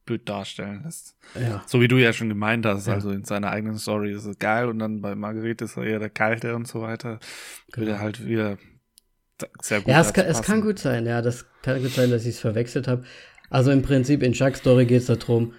blöd 0.05 0.27
darstellen 0.29 0.83
lässt. 0.85 1.15
Ja. 1.39 1.63
So 1.67 1.81
wie 1.81 1.87
du 1.89 1.97
ja 1.97 2.13
schon 2.13 2.29
gemeint 2.29 2.65
hast, 2.65 2.87
Ja. 2.87 2.93
also 2.93 3.11
in 3.11 3.25
seiner 3.25 3.49
eigenen 3.51 3.77
Story 3.77 4.13
ist 4.13 4.25
es 4.25 4.39
geil 4.39 4.69
und 4.69 4.79
dann 4.79 5.01
bei 5.01 5.15
Marguerite 5.15 5.65
ist 5.65 5.75
er 5.77 5.83
eher 5.83 5.99
der 5.99 6.09
Kalte 6.09 6.55
und 6.55 6.67
so 6.67 6.81
weiter. 6.81 7.19
Würde 7.73 7.91
Genau. 7.91 7.99
halt 8.03 8.25
wieder 8.25 8.57
sehr 9.61 9.81
gut 9.81 9.89
Ja, 9.89 9.99
es 10.01 10.13
kann, 10.13 10.25
es 10.25 10.41
kann 10.41 10.61
gut 10.61 10.79
sein, 10.79 11.05
ja, 11.05 11.21
das 11.21 11.45
kann 11.61 11.81
gut 11.81 11.91
sein, 11.91 12.09
dass 12.09 12.23
ich 12.23 12.35
es 12.35 12.39
verwechselt 12.39 12.87
habe. 12.87 13.03
Also 13.49 13.71
im 13.71 13.81
Prinzip 13.81 14.23
in 14.23 14.33
Chuck's 14.33 14.59
Story 14.59 14.85
geht 14.85 15.01
es 15.01 15.07
darum, 15.07 15.53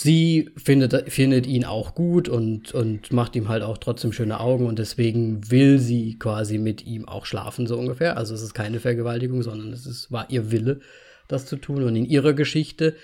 sie 0.00 0.50
findet, 0.56 1.10
findet 1.12 1.44
ihn 1.44 1.64
auch 1.64 1.96
gut 1.96 2.28
und, 2.28 2.72
und 2.72 3.12
macht 3.12 3.34
ihm 3.34 3.48
halt 3.48 3.64
auch 3.64 3.78
trotzdem 3.78 4.12
schöne 4.12 4.38
Augen 4.38 4.66
und 4.66 4.78
deswegen 4.78 5.50
will 5.50 5.80
sie 5.80 6.16
quasi 6.20 6.56
mit 6.56 6.86
ihm 6.86 7.08
auch 7.08 7.26
schlafen, 7.26 7.66
so 7.66 7.76
ungefähr. 7.76 8.16
Also 8.16 8.32
es 8.32 8.42
ist 8.42 8.54
keine 8.54 8.78
Vergewaltigung, 8.78 9.42
sondern 9.42 9.72
es 9.72 9.86
ist, 9.86 10.12
war 10.12 10.30
ihr 10.30 10.52
Wille, 10.52 10.78
das 11.26 11.46
zu 11.46 11.56
tun. 11.56 11.82
Und 11.82 11.96
in 11.96 12.04
ihrer 12.04 12.32
Geschichte 12.32 12.94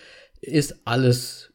ist 0.40 0.82
alles, 0.84 1.52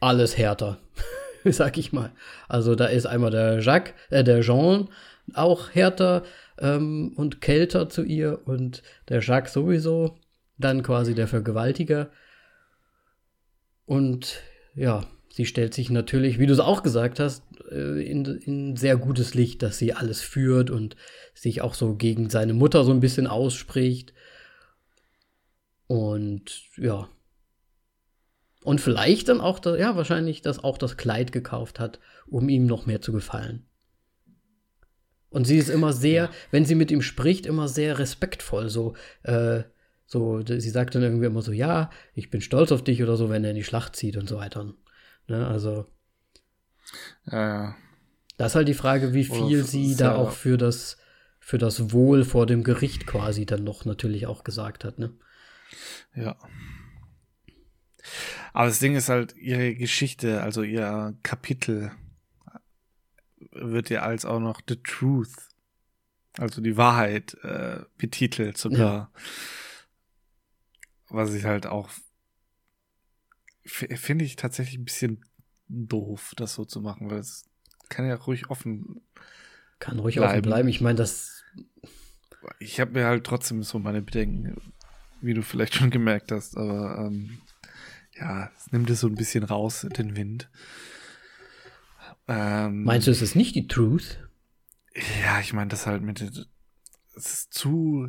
alles 0.00 0.36
härter, 0.36 0.76
sag 1.46 1.78
ich 1.78 1.94
mal. 1.94 2.12
Also 2.46 2.74
da 2.74 2.84
ist 2.84 3.06
einmal 3.06 3.30
der 3.30 3.60
Jacques, 3.60 3.94
äh, 4.10 4.24
der 4.24 4.42
Jean 4.42 4.90
auch 5.32 5.70
härter 5.70 6.22
ähm, 6.58 7.14
und 7.16 7.40
kälter 7.40 7.88
zu 7.88 8.02
ihr 8.02 8.42
und 8.44 8.82
der 9.08 9.22
Jacques 9.22 9.54
sowieso, 9.54 10.18
dann 10.58 10.82
quasi 10.82 11.14
der 11.14 11.28
Vergewaltiger. 11.28 12.10
Und 13.86 14.42
ja, 14.76 15.06
sie 15.30 15.46
stellt 15.46 15.74
sich 15.74 15.90
natürlich, 15.90 16.38
wie 16.38 16.46
du 16.46 16.52
es 16.52 16.60
auch 16.60 16.82
gesagt 16.82 17.18
hast, 17.18 17.42
äh, 17.70 18.02
in, 18.02 18.24
in 18.24 18.76
sehr 18.76 18.96
gutes 18.96 19.34
Licht, 19.34 19.62
dass 19.62 19.78
sie 19.78 19.92
alles 19.92 20.20
führt 20.20 20.70
und 20.70 20.96
sich 21.34 21.62
auch 21.62 21.74
so 21.74 21.94
gegen 21.94 22.30
seine 22.30 22.54
Mutter 22.54 22.84
so 22.84 22.92
ein 22.92 23.00
bisschen 23.00 23.26
ausspricht. 23.26 24.12
Und 25.86 26.62
ja. 26.76 27.08
Und 28.62 28.80
vielleicht 28.80 29.28
dann 29.28 29.40
auch, 29.40 29.64
ja, 29.64 29.96
wahrscheinlich, 29.96 30.42
dass 30.42 30.62
auch 30.62 30.76
das 30.76 30.96
Kleid 30.96 31.32
gekauft 31.32 31.80
hat, 31.80 32.00
um 32.26 32.48
ihm 32.48 32.66
noch 32.66 32.86
mehr 32.86 33.00
zu 33.00 33.12
gefallen. 33.12 33.66
Und 35.30 35.46
sie 35.46 35.58
ist 35.58 35.68
immer 35.68 35.92
sehr, 35.92 36.24
ja. 36.24 36.30
wenn 36.50 36.64
sie 36.64 36.74
mit 36.74 36.90
ihm 36.90 37.02
spricht, 37.02 37.46
immer 37.46 37.68
sehr 37.68 37.98
respektvoll. 37.98 38.68
So, 38.68 38.94
äh, 39.22 39.62
so, 40.06 40.40
sie 40.46 40.70
sagt 40.70 40.94
dann 40.94 41.02
irgendwie 41.02 41.26
immer 41.26 41.42
so, 41.42 41.52
ja, 41.52 41.90
ich 42.14 42.30
bin 42.30 42.40
stolz 42.40 42.70
auf 42.70 42.84
dich 42.84 43.02
oder 43.02 43.16
so, 43.16 43.28
wenn 43.28 43.44
er 43.44 43.50
in 43.50 43.56
die 43.56 43.64
Schlacht 43.64 43.96
zieht 43.96 44.16
und 44.16 44.28
so 44.28 44.36
weiter. 44.36 44.72
Ne, 45.26 45.46
also. 45.46 45.86
Ja, 47.30 47.48
ja. 47.48 47.76
Das 48.36 48.52
ist 48.52 48.56
halt 48.56 48.68
die 48.68 48.74
Frage, 48.74 49.14
wie 49.14 49.24
viel 49.24 49.64
sie 49.64 49.96
da 49.96 50.14
auch 50.14 50.30
für 50.30 50.56
das, 50.56 50.98
für 51.40 51.58
das 51.58 51.92
Wohl 51.92 52.24
vor 52.24 52.46
dem 52.46 52.62
Gericht 52.62 53.06
quasi 53.06 53.46
dann 53.46 53.64
noch 53.64 53.84
natürlich 53.84 54.26
auch 54.26 54.44
gesagt 54.44 54.84
hat, 54.84 54.98
ne? 54.98 55.12
Ja. 56.14 56.36
Aber 58.52 58.66
das 58.66 58.78
Ding 58.78 58.94
ist 58.94 59.08
halt, 59.08 59.34
ihre 59.36 59.74
Geschichte, 59.74 60.42
also 60.42 60.62
ihr 60.62 61.16
Kapitel, 61.22 61.92
wird 63.50 63.90
ja 63.90 64.02
als 64.02 64.24
auch 64.24 64.40
noch 64.40 64.60
The 64.68 64.76
Truth, 64.76 65.32
also 66.38 66.60
die 66.60 66.76
Wahrheit, 66.76 67.36
äh, 67.42 67.80
betitelt 67.96 68.58
sogar. 68.58 68.78
Ja. 68.78 69.10
Was 71.08 71.32
ich 71.32 71.44
halt 71.44 71.66
auch 71.66 71.90
finde 73.64 74.24
ich 74.24 74.36
tatsächlich 74.36 74.78
ein 74.78 74.84
bisschen 74.84 75.24
doof, 75.68 76.32
das 76.36 76.54
so 76.54 76.64
zu 76.64 76.80
machen, 76.80 77.10
weil 77.10 77.18
es 77.18 77.44
kann 77.88 78.06
ja 78.06 78.14
ruhig 78.14 78.48
offen 78.50 79.00
kann 79.78 79.98
ruhig 79.98 80.16
bleiben. 80.16 80.30
offen 80.32 80.42
bleiben. 80.42 80.68
Ich 80.68 80.80
meine, 80.80 80.96
das 80.96 81.42
ich 82.58 82.80
habe 82.80 82.92
mir 82.92 83.06
halt 83.06 83.24
trotzdem 83.24 83.62
so 83.62 83.78
meine 83.78 84.02
Bedenken, 84.02 84.56
wie 85.20 85.34
du 85.34 85.42
vielleicht 85.42 85.74
schon 85.74 85.90
gemerkt 85.90 86.30
hast, 86.30 86.56
aber 86.56 87.06
ähm, 87.06 87.38
ja, 88.14 88.50
es 88.56 88.72
nimmt 88.72 88.88
es 88.90 89.00
so 89.00 89.08
ein 89.08 89.14
bisschen 89.14 89.44
raus, 89.44 89.86
den 89.96 90.16
Wind. 90.16 90.48
Ähm, 92.28 92.84
Meinst 92.84 93.06
du, 93.06 93.10
es 93.10 93.22
ist 93.22 93.36
nicht 93.36 93.54
die 93.54 93.66
Truth? 93.68 94.20
Ja, 95.22 95.40
ich 95.40 95.52
meine, 95.52 95.68
das 95.68 95.86
halt 95.86 96.02
mit, 96.02 96.20
es 96.20 96.46
ist 97.14 97.52
zu 97.52 98.08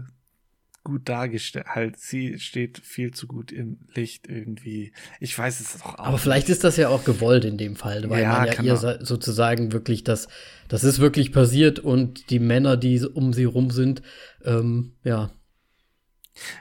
gut 0.88 1.10
dargestellt. 1.10 1.66
Halt, 1.68 2.00
sie 2.00 2.40
steht 2.40 2.80
viel 2.80 3.12
zu 3.12 3.28
gut 3.28 3.52
im 3.52 3.78
Licht 3.94 4.30
irgendwie. 4.30 4.94
Ich 5.20 5.38
weiß 5.38 5.60
es 5.60 5.82
auch. 5.82 6.00
Aber 6.00 6.18
vielleicht 6.18 6.48
ist 6.48 6.64
das 6.64 6.78
ja 6.78 6.88
auch 6.88 7.04
gewollt 7.04 7.44
in 7.44 7.58
dem 7.58 7.76
Fall, 7.76 8.10
weil 8.10 8.22
ja, 8.22 8.40
man 8.40 8.48
ja 8.48 8.64
ihr 8.64 8.78
sozusagen 9.02 9.74
wirklich 9.74 10.06
das, 10.06 10.30
das 10.70 10.86
ist 10.86 11.00
wirklich 11.00 11.34
passiert 11.34 11.80
und 11.80 12.30
die 12.30 12.40
Männer, 12.40 12.78
die 12.78 13.02
um 13.02 13.34
sie 13.34 13.44
rum 13.44 13.70
sind, 13.70 14.02
ähm, 14.46 14.94
ja, 15.04 15.30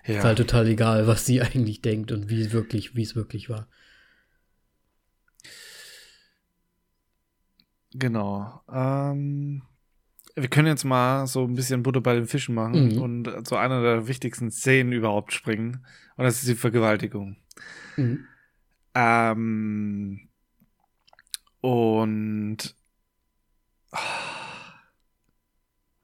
ja. 0.05 0.17
Ist 0.17 0.25
halt 0.25 0.39
total 0.39 0.67
egal, 0.67 1.07
was 1.07 1.25
sie 1.25 1.41
eigentlich 1.43 1.81
denkt 1.81 2.11
und 2.11 2.29
wie 2.29 2.41
es 2.41 2.51
wirklich, 2.51 2.97
wie 2.97 3.03
es 3.03 3.15
wirklich 3.15 3.49
war. 3.49 3.69
Genau. 7.95 8.61
Ähm, 8.73 9.63
wir 10.37 10.49
können 10.49 10.69
jetzt 10.69 10.85
mal 10.85 11.27
so 11.27 11.45
ein 11.45 11.55
bisschen 11.55 11.83
Butter 11.83 12.03
bei 12.03 12.15
den 12.15 12.27
Fischen 12.27 12.55
machen 12.55 12.95
mhm. 12.95 13.03
und 13.03 13.49
zu 13.49 13.57
einer 13.57 13.81
der 13.83 14.07
wichtigsten 14.07 14.51
Szenen 14.51 14.93
überhaupt 14.93 15.33
springen. 15.33 15.87
Und 16.17 16.25
das 16.25 16.37
ist 16.37 16.49
die 16.49 16.55
Vergewaltigung. 16.55 17.37
Mhm. 17.97 18.27
Ähm, 18.95 20.29
und 21.63 22.77
was 23.91 24.03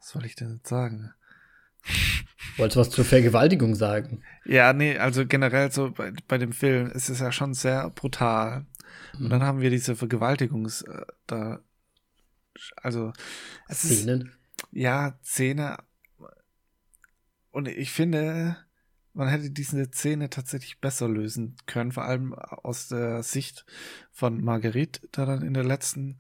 soll 0.01 0.25
ich 0.25 0.35
denn 0.35 0.55
jetzt 0.55 0.69
sagen? 0.69 1.13
Wolltest 2.57 2.77
du 2.77 2.81
was 2.81 2.91
zur 2.91 3.05
Vergewaltigung 3.05 3.75
sagen? 3.75 4.23
Ja, 4.47 4.73
nee, 4.73 4.97
also 4.97 5.27
generell 5.27 5.71
so 5.71 5.91
bei, 5.91 6.13
bei 6.27 6.39
dem 6.39 6.53
Film 6.53 6.91
ist 6.91 7.11
es 7.11 7.21
ja 7.21 7.33
schon 7.33 7.53
sehr 7.53 7.91
brutal. 7.91 8.65
Und 9.19 9.29
dann 9.31 9.41
mhm. 9.41 9.45
haben 9.45 9.61
wir 9.61 9.71
diese 9.71 9.95
Vergewaltigungs, 9.95 10.83
äh, 10.83 11.05
da 11.27 11.61
also 12.77 13.13
es 13.69 13.83
Szenen. 13.83 14.23
Ist, 14.23 14.39
ja, 14.73 15.19
Szene. 15.23 15.79
Und 17.51 17.69
ich 17.69 17.91
finde, 17.91 18.57
man 19.15 19.29
hätte 19.29 19.51
diese 19.51 19.91
Szene 19.91 20.31
tatsächlich 20.31 20.81
besser 20.81 21.09
lösen 21.09 21.57
können, 21.67 21.93
vor 21.93 22.05
allem 22.05 22.35
aus 22.35 22.89
der 22.89 23.23
Sicht 23.23 23.67
von 24.11 24.43
Marguerite, 24.43 25.07
da 25.13 25.27
dann 25.27 25.43
in 25.43 25.55
der 25.55 25.65
letzten, 25.65 26.19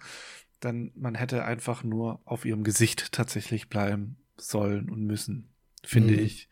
dann 0.60 0.92
man 0.94 1.14
hätte 1.14 1.44
einfach 1.44 1.84
nur 1.84 2.20
auf 2.24 2.44
ihrem 2.44 2.64
Gesicht 2.64 3.12
tatsächlich 3.12 3.68
bleiben 3.68 4.16
sollen 4.36 4.90
und 4.90 5.04
müssen, 5.04 5.48
finde 5.84 6.14
mhm. 6.14 6.20
ich, 6.20 6.48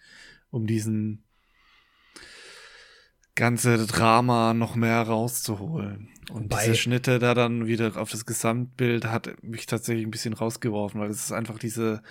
um 0.51 0.67
diesen 0.67 1.25
ganze 3.35 3.87
Drama 3.87 4.55
noch 4.55 4.75
mehr 4.77 5.03
rauszuholen. 5.03 6.09
Und 6.33 6.45
Wobei, 6.45 6.65
diese 6.65 6.77
Schnitte 6.77 7.19
da 7.19 7.35
dann 7.35 7.67
wieder 7.67 7.97
auf 7.97 8.11
das 8.11 8.27
Gesamtbild 8.27 9.07
hat 9.07 9.43
mich 9.43 9.67
tatsächlich 9.67 10.07
ein 10.07 10.11
bisschen 10.11 10.35
rausgeworfen, 10.35 11.01
weil 11.01 11.11
es 11.11 11.25
ist 11.25 11.33
einfach 11.33 11.59
diese, 11.59 12.03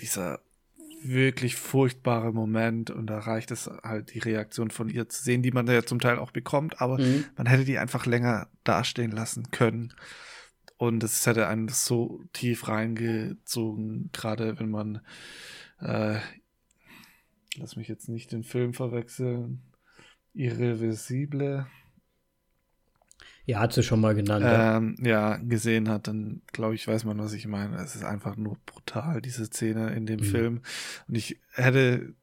dieser 0.00 0.40
wirklich 1.02 1.56
furchtbare 1.56 2.32
Moment 2.32 2.90
und 2.90 3.06
da 3.06 3.18
reicht 3.18 3.50
es 3.50 3.70
halt 3.82 4.14
die 4.14 4.18
Reaktion 4.18 4.70
von 4.70 4.88
ihr 4.88 5.08
zu 5.08 5.22
sehen, 5.22 5.42
die 5.42 5.52
man 5.52 5.66
ja 5.66 5.84
zum 5.84 6.00
Teil 6.00 6.18
auch 6.18 6.30
bekommt, 6.30 6.80
aber 6.80 6.98
mhm. 6.98 7.24
man 7.36 7.46
hätte 7.46 7.64
die 7.64 7.78
einfach 7.78 8.06
länger 8.06 8.48
dastehen 8.64 9.12
lassen 9.12 9.50
können. 9.50 9.92
Und 10.78 11.02
es 11.02 11.26
hätte 11.26 11.46
einen 11.46 11.68
so 11.68 12.22
tief 12.32 12.68
reingezogen, 12.68 14.10
gerade 14.12 14.58
wenn 14.58 14.70
man, 14.70 15.00
äh, 15.80 16.18
lass 17.56 17.76
mich 17.76 17.88
jetzt 17.88 18.08
nicht 18.08 18.32
den 18.32 18.44
Film 18.44 18.74
verwechseln, 18.74 19.62
Irreversible. 20.34 21.66
Ja, 23.46 23.60
hat 23.60 23.72
sie 23.72 23.84
schon 23.84 24.00
mal 24.00 24.14
genannt. 24.14 24.44
Ähm, 24.46 24.96
ja. 25.00 25.30
ja. 25.30 25.36
gesehen 25.36 25.88
hat, 25.88 26.08
dann 26.08 26.42
glaube 26.52 26.74
ich, 26.74 26.86
weiß 26.86 27.04
man, 27.04 27.18
was 27.18 27.32
ich 27.32 27.46
meine. 27.46 27.76
Es 27.76 27.94
ist 27.94 28.04
einfach 28.04 28.36
nur 28.36 28.58
brutal, 28.66 29.22
diese 29.22 29.46
Szene 29.46 29.94
in 29.94 30.04
dem 30.04 30.20
mhm. 30.20 30.24
Film. 30.24 30.62
Und 31.06 31.14
ich 31.14 31.38
hätte, 31.52 32.14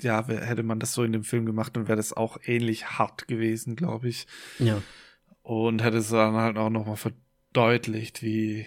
ja, 0.00 0.26
hätte 0.26 0.62
man 0.62 0.80
das 0.80 0.94
so 0.94 1.04
in 1.04 1.12
dem 1.12 1.24
Film 1.24 1.44
gemacht, 1.44 1.76
dann 1.76 1.88
wäre 1.88 1.96
das 1.96 2.14
auch 2.14 2.38
ähnlich 2.44 2.98
hart 2.98 3.28
gewesen, 3.28 3.76
glaube 3.76 4.08
ich. 4.08 4.26
Ja. 4.58 4.82
Und 5.42 5.84
hätte 5.84 5.98
es 5.98 6.08
dann 6.08 6.34
halt 6.34 6.56
auch 6.56 6.70
nochmal 6.70 6.96
verdeutlicht, 6.96 8.22
wie 8.22 8.66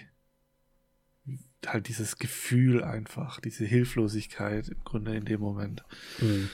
halt 1.66 1.88
dieses 1.88 2.18
Gefühl 2.18 2.84
einfach, 2.84 3.40
diese 3.40 3.64
Hilflosigkeit 3.64 4.68
im 4.68 4.82
Grunde 4.84 5.16
in 5.16 5.24
dem 5.24 5.40
Moment. 5.40 5.84
Mhm. 6.20 6.50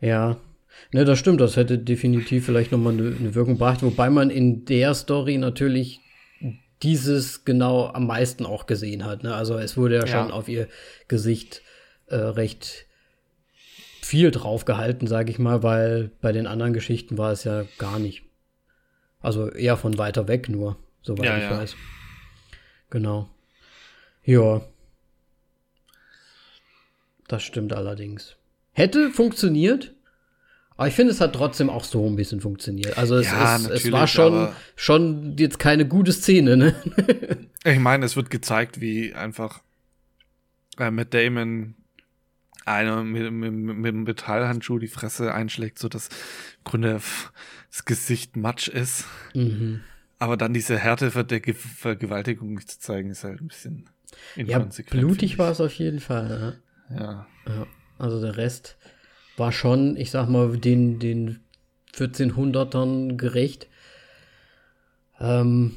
Ja, 0.00 0.40
Ne, 0.92 1.04
das 1.04 1.18
stimmt, 1.18 1.40
das 1.40 1.56
hätte 1.56 1.78
definitiv 1.78 2.46
vielleicht 2.46 2.72
nochmal 2.72 2.94
eine, 2.94 3.14
eine 3.14 3.34
Wirkung 3.34 3.54
gebracht, 3.54 3.82
wobei 3.82 4.10
man 4.10 4.30
in 4.30 4.64
der 4.64 4.94
Story 4.94 5.38
natürlich 5.38 6.00
dieses 6.82 7.44
genau 7.44 7.88
am 7.88 8.06
meisten 8.06 8.46
auch 8.46 8.66
gesehen 8.66 9.04
hat. 9.04 9.22
Ne? 9.22 9.34
Also 9.34 9.58
es 9.58 9.76
wurde 9.76 9.96
ja, 9.96 10.04
ja. 10.04 10.06
schon 10.06 10.30
auf 10.30 10.48
ihr 10.48 10.68
Gesicht 11.08 11.62
äh, 12.06 12.16
recht 12.16 12.86
viel 14.00 14.30
drauf 14.30 14.64
gehalten, 14.64 15.06
sage 15.06 15.30
ich 15.30 15.38
mal, 15.38 15.62
weil 15.62 16.10
bei 16.20 16.32
den 16.32 16.46
anderen 16.46 16.72
Geschichten 16.72 17.18
war 17.18 17.32
es 17.32 17.44
ja 17.44 17.64
gar 17.78 17.98
nicht. 17.98 18.22
Also 19.20 19.50
eher 19.50 19.76
von 19.76 19.98
weiter 19.98 20.28
weg 20.28 20.48
nur, 20.48 20.76
soweit 21.02 21.26
ja, 21.26 21.36
ich 21.36 21.44
ja. 21.44 21.50
weiß. 21.50 21.76
Genau. 22.90 23.28
Ja. 24.24 24.62
Das 27.26 27.42
stimmt 27.42 27.74
allerdings. 27.74 28.36
Hätte 28.72 29.10
funktioniert, 29.10 29.92
aber 30.78 30.86
ich 30.86 30.94
finde, 30.94 31.10
es 31.10 31.20
hat 31.20 31.34
trotzdem 31.34 31.70
auch 31.70 31.82
so 31.82 32.06
ein 32.06 32.14
bisschen 32.14 32.40
funktioniert. 32.40 32.96
Also 32.96 33.16
es, 33.16 33.26
ja, 33.26 33.56
es, 33.56 33.66
es 33.66 33.90
war 33.90 34.06
schon, 34.06 34.48
schon 34.76 35.36
jetzt 35.36 35.58
keine 35.58 35.88
gute 35.88 36.12
Szene, 36.12 36.56
ne? 36.56 36.74
ich 37.64 37.80
meine, 37.80 38.06
es 38.06 38.14
wird 38.14 38.30
gezeigt, 38.30 38.80
wie 38.80 39.12
einfach 39.12 39.60
äh, 40.78 40.92
mit 40.92 41.14
Damon 41.14 41.74
einer 42.64 43.02
mit, 43.02 43.32
mit, 43.32 43.52
mit 43.52 43.88
einem 43.88 44.04
Metallhandschuh 44.04 44.78
die 44.78 44.86
Fresse 44.86 45.34
einschlägt, 45.34 45.80
so 45.80 45.88
dass 45.88 46.08
im 46.08 46.64
Grunde 46.64 47.00
das 47.70 47.84
Gesicht 47.84 48.36
matsch 48.36 48.68
ist. 48.68 49.04
Mhm. 49.34 49.80
Aber 50.20 50.36
dann 50.36 50.54
diese 50.54 50.78
Härte 50.78 51.10
der 51.10 51.54
Vergewaltigung 51.54 52.54
nicht 52.54 52.70
zu 52.70 52.78
zeigen, 52.78 53.10
ist 53.10 53.24
halt 53.24 53.40
ein 53.40 53.48
bisschen 53.48 53.90
inkonsequent. 54.36 55.02
Ja, 55.02 55.08
blutig 55.08 55.38
war 55.38 55.50
es 55.50 55.60
auf 55.60 55.72
jeden 55.74 55.98
Fall. 55.98 56.28
Ne? 56.28 56.62
Ja. 56.90 57.26
ja. 57.48 57.66
Also 57.98 58.20
der 58.20 58.36
Rest 58.36 58.77
war 59.38 59.52
schon, 59.52 59.96
ich 59.96 60.10
sag 60.10 60.28
mal, 60.28 60.56
den, 60.58 60.98
den 60.98 61.40
1400ern 61.94 63.16
gerecht. 63.16 63.68
Ähm, 65.20 65.76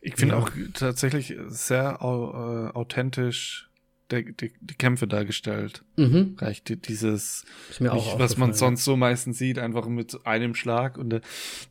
Ich 0.00 0.14
finde 0.16 0.34
Ja. 0.36 0.40
auch 0.40 0.50
tatsächlich 0.74 1.34
sehr 1.48 2.00
au- 2.02 2.68
äh, 2.68 2.70
authentisch 2.74 3.68
der, 4.10 4.22
die, 4.22 4.52
die 4.60 4.74
Kämpfe 4.74 5.08
dargestellt. 5.08 5.82
mhm, 5.96 6.36
Reicht 6.38 6.68
die- 6.68 6.76
dieses, 6.80 7.44
nicht, 7.80 7.90
was 8.18 8.36
man 8.36 8.52
sonst 8.52 8.84
so 8.84 8.96
meistens 8.96 9.38
sieht, 9.38 9.58
einfach 9.58 9.88
mit 9.88 10.24
einem 10.24 10.54
Schlag 10.54 10.96
und 10.96 11.10
der, 11.10 11.20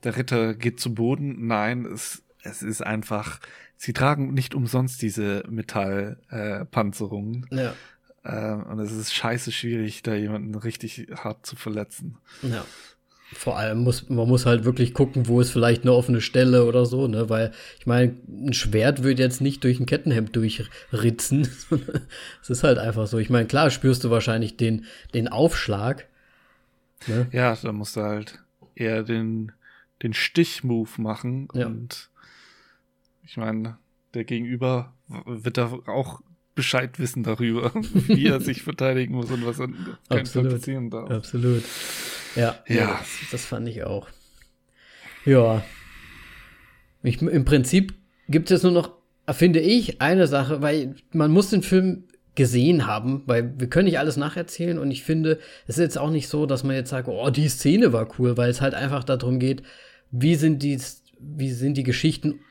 der 0.03 0.17
Ritter 0.17 0.53
geht 0.53 0.81
zu 0.81 0.93
Boden. 0.93 1.47
Nein, 1.47 1.85
es, 1.85 2.23
es 2.43 2.61
ist 2.61 2.81
einfach, 2.85 3.39
sie 3.77 3.93
tragen 3.93 4.33
nicht 4.33 4.53
umsonst 4.53 5.01
diese 5.01 5.43
Metallpanzerungen. 5.49 7.47
Äh. 7.51 7.63
Ja, 7.63 7.73
äh, 8.25 8.53
und 8.53 8.79
es 8.79 8.91
ist 8.91 9.13
scheiße 9.13 9.51
schwierig, 9.51 10.01
da 10.01 10.15
jemanden 10.15 10.55
richtig 10.55 11.07
hart 11.15 11.45
zu 11.45 11.55
verletzen. 11.55 12.17
ja. 12.41 12.65
Vor 13.33 13.57
allem 13.57 13.79
muss 13.79 14.07
man 14.07 14.27
muss 14.27 14.45
halt 14.45 14.65
wirklich 14.65 14.93
gucken, 14.93 15.27
wo 15.27 15.41
ist 15.41 15.49
vielleicht 15.49 15.81
eine 15.81 15.93
offene 15.93 16.21
Stelle 16.21 16.65
oder 16.65 16.85
so, 16.85 17.07
ne? 17.07 17.27
Weil 17.27 17.51
ich 17.79 17.87
meine, 17.87 18.15
ein 18.27 18.53
Schwert 18.53 19.01
würde 19.01 19.23
jetzt 19.23 19.41
nicht 19.41 19.63
durch 19.63 19.79
ein 19.79 19.87
Kettenhemd 19.87 20.35
durchritzen. 20.35 21.49
Es 22.41 22.49
ist 22.51 22.63
halt 22.63 22.77
einfach 22.77 23.07
so. 23.07 23.17
Ich 23.17 23.31
meine, 23.31 23.47
klar 23.47 23.71
spürst 23.71 24.03
du 24.03 24.11
wahrscheinlich 24.11 24.57
den, 24.57 24.85
den 25.15 25.27
Aufschlag. 25.27 26.07
Ne? 27.07 27.27
Ja, 27.31 27.55
da 27.55 27.71
musst 27.71 27.95
du 27.95 28.01
halt 28.01 28.43
eher 28.75 29.01
den, 29.01 29.51
den 30.03 30.13
Stich-Move 30.13 30.89
machen. 30.97 31.47
Ja. 31.55 31.65
Und 31.65 32.11
ich 33.23 33.37
meine, 33.37 33.79
der 34.13 34.23
Gegenüber 34.23 34.93
wird 35.25 35.57
da 35.57 35.73
auch 35.87 36.21
Bescheid 36.55 36.99
wissen 36.99 37.23
darüber, 37.23 37.71
wie 38.07 38.25
er 38.27 38.41
sich 38.41 38.63
verteidigen 38.63 39.13
muss 39.13 39.29
und 39.29 39.45
was 39.45 39.59
er 39.59 39.69
Absolut. 40.09 40.53
passieren 40.53 40.89
darf. 40.89 41.11
Absolut. 41.11 41.63
Ja, 42.35 42.57
Ja. 42.67 42.99
Das, 42.99 43.29
das 43.31 43.45
fand 43.45 43.67
ich 43.67 43.83
auch. 43.83 44.07
Ja. 45.25 45.63
Ich, 47.03 47.21
Im 47.21 47.45
Prinzip 47.45 47.93
gibt 48.29 48.51
es 48.51 48.63
nur 48.63 48.71
noch, 48.71 48.91
finde 49.31 49.59
ich, 49.59 50.01
eine 50.01 50.27
Sache, 50.27 50.61
weil 50.61 50.95
man 51.11 51.31
muss 51.31 51.49
den 51.49 51.61
Film 51.61 52.05
gesehen 52.35 52.85
haben, 52.85 53.23
weil 53.25 53.57
wir 53.57 53.69
können 53.69 53.85
nicht 53.85 53.99
alles 53.99 54.17
nacherzählen 54.17 54.77
und 54.77 54.91
ich 54.91 55.03
finde, 55.03 55.39
es 55.67 55.77
ist 55.77 55.83
jetzt 55.83 55.97
auch 55.97 56.09
nicht 56.09 56.27
so, 56.27 56.45
dass 56.45 56.63
man 56.63 56.75
jetzt 56.75 56.89
sagt, 56.89 57.07
oh, 57.07 57.29
die 57.29 57.47
Szene 57.47 57.93
war 57.93 58.07
cool, 58.19 58.35
weil 58.37 58.49
es 58.49 58.61
halt 58.61 58.73
einfach 58.73 59.03
darum 59.03 59.39
geht, 59.39 59.63
wie 60.11 60.35
sind 60.35 60.61
die, 60.61 60.77
wie 61.19 61.51
sind 61.51 61.77
die 61.77 61.83
Geschichten 61.83 62.41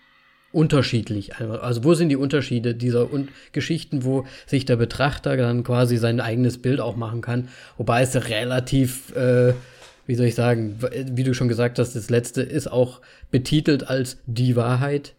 unterschiedlich. 0.55 1.37
Also 1.37 1.85
wo 1.85 1.95
sind 1.95 2.09
die 2.09 2.17
Unterschiede 2.17 2.75
dieser 2.75 3.13
Un 3.13 3.29
Geschichten, 3.53 4.05
wo 4.05 4.25
sich 4.47 4.65
der 4.65 4.77
Betrachter 4.77 5.37
dann 5.37 5.65
quasi 5.65 5.97
sein 5.97 6.21
eigenes 6.21 6.61
Bild 6.61 6.81
auch 6.81 6.97
machen 6.97 7.21
kann. 7.21 7.49
Wobei 7.77 8.03
es 8.03 8.15
relativ, 8.29 9.15
äh, 9.17 9.55
wie 10.07 10.15
soll 10.15 10.27
ich 10.27 10.35
sagen, 10.35 10.79
wie 11.13 11.25
du 11.25 11.35
schon 11.35 11.49
gesagt 11.49 11.79
hast, 11.79 11.95
das 11.95 12.11
letzte 12.11 12.43
ist 12.43 12.71
auch 12.71 13.01
betitelt 13.31 13.89
als 13.89 14.19
die 14.27 14.57
Wahrheit. 14.57 15.15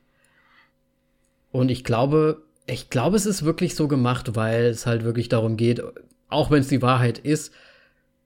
Und 1.51 1.69
ich 1.69 1.83
glaube, 1.83 2.41
ich 2.65 2.89
glaube, 2.89 3.17
es 3.17 3.25
ist 3.25 3.43
wirklich 3.43 3.75
so 3.75 3.87
gemacht, 3.87 4.35
weil 4.35 4.65
es 4.65 4.85
halt 4.85 5.03
wirklich 5.03 5.29
darum 5.29 5.57
geht, 5.57 5.81
auch 6.29 6.49
wenn 6.49 6.61
es 6.61 6.67
die 6.67 6.81
Wahrheit 6.81 7.19
ist, 7.19 7.51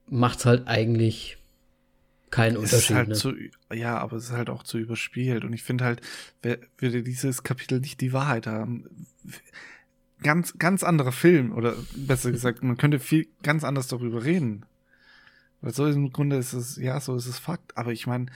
macht 0.08 0.40
es 0.40 0.46
halt 0.46 0.68
eigentlich 0.68 1.39
keinen 2.32 2.58
Es 2.58 2.74
ist 2.74 2.74
Unterschied. 2.74 2.96
halt 2.96 3.08
ne? 3.10 3.16
zu, 3.16 3.34
ja, 3.74 3.98
aber 3.98 4.18
es 4.18 4.26
ist 4.26 4.32
halt 4.32 4.50
auch 4.50 4.64
zu 4.64 4.78
überspielt. 4.78 5.44
Und 5.44 5.54
ich 5.54 5.64
finde 5.64 5.86
halt, 5.86 6.02
wer, 6.42 6.60
würde 6.78 7.04
dieses 7.04 7.44
Kapitel 7.44 7.80
nicht 7.80 8.02
die 8.02 8.14
Wahrheit 8.14 8.48
haben, 8.48 8.86
ganz, 10.22 10.58
ganz 10.58 10.84
anderer 10.84 11.12
Film, 11.12 11.54
oder 11.54 11.76
besser 11.96 12.32
gesagt, 12.32 12.64
man 12.64 12.78
könnte 12.78 13.00
viel 13.00 13.28
ganz 13.44 13.64
anders 13.64 13.88
darüber 13.88 14.24
reden. 14.24 14.66
Weil 15.62 15.74
so 15.74 15.86
im 15.88 16.12
Grunde 16.12 16.38
ist 16.38 16.54
es, 16.54 16.78
ja, 16.78 17.00
so 17.00 17.16
ist 17.16 17.28
es 17.28 17.40
Fakt. 17.40 17.78
Aber 17.78 17.92
ich 17.92 18.08
meine, 18.08 18.28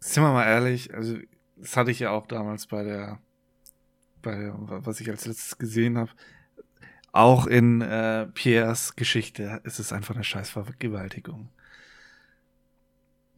sind 0.00 0.22
wir 0.22 0.32
mal 0.32 0.46
ehrlich, 0.46 0.94
also, 0.94 1.18
das 1.56 1.76
hatte 1.76 1.90
ich 1.90 2.00
ja 2.00 2.10
auch 2.10 2.26
damals 2.26 2.66
bei 2.66 2.82
der, 2.82 3.18
bei 4.22 4.36
der, 4.36 4.54
was 4.58 5.00
ich 5.00 5.08
als 5.08 5.26
letztes 5.26 5.58
gesehen 5.58 5.98
habe. 5.98 6.10
Auch 7.12 7.46
in 7.46 7.80
äh, 7.80 8.26
Pierres 8.26 8.94
Geschichte 8.94 9.60
ist 9.64 9.78
es 9.78 9.92
einfach 9.92 10.14
eine 10.14 10.24
scheiß 10.24 10.50
Vergewaltigung 10.50 11.48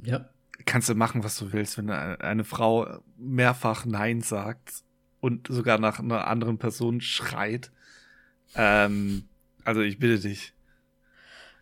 ja. 0.03 0.29
kannst 0.67 0.89
du 0.89 0.95
machen, 0.95 1.25
was 1.25 1.39
du 1.39 1.53
willst, 1.53 1.79
wenn 1.79 1.91
eine, 1.91 2.45
Frau 2.45 3.01
mehrfach 3.17 3.85
Nein 3.85 4.21
sagt 4.21 4.83
und 5.21 5.49
sogar 5.49 5.79
nach 5.79 5.99
einer 5.99 6.27
anderen 6.27 6.59
Person 6.59 7.01
schreit. 7.01 7.71
Ähm, 8.55 9.25
also 9.65 9.81
ich 9.83 9.99
bitte 9.99 10.21
dich. 10.21 10.55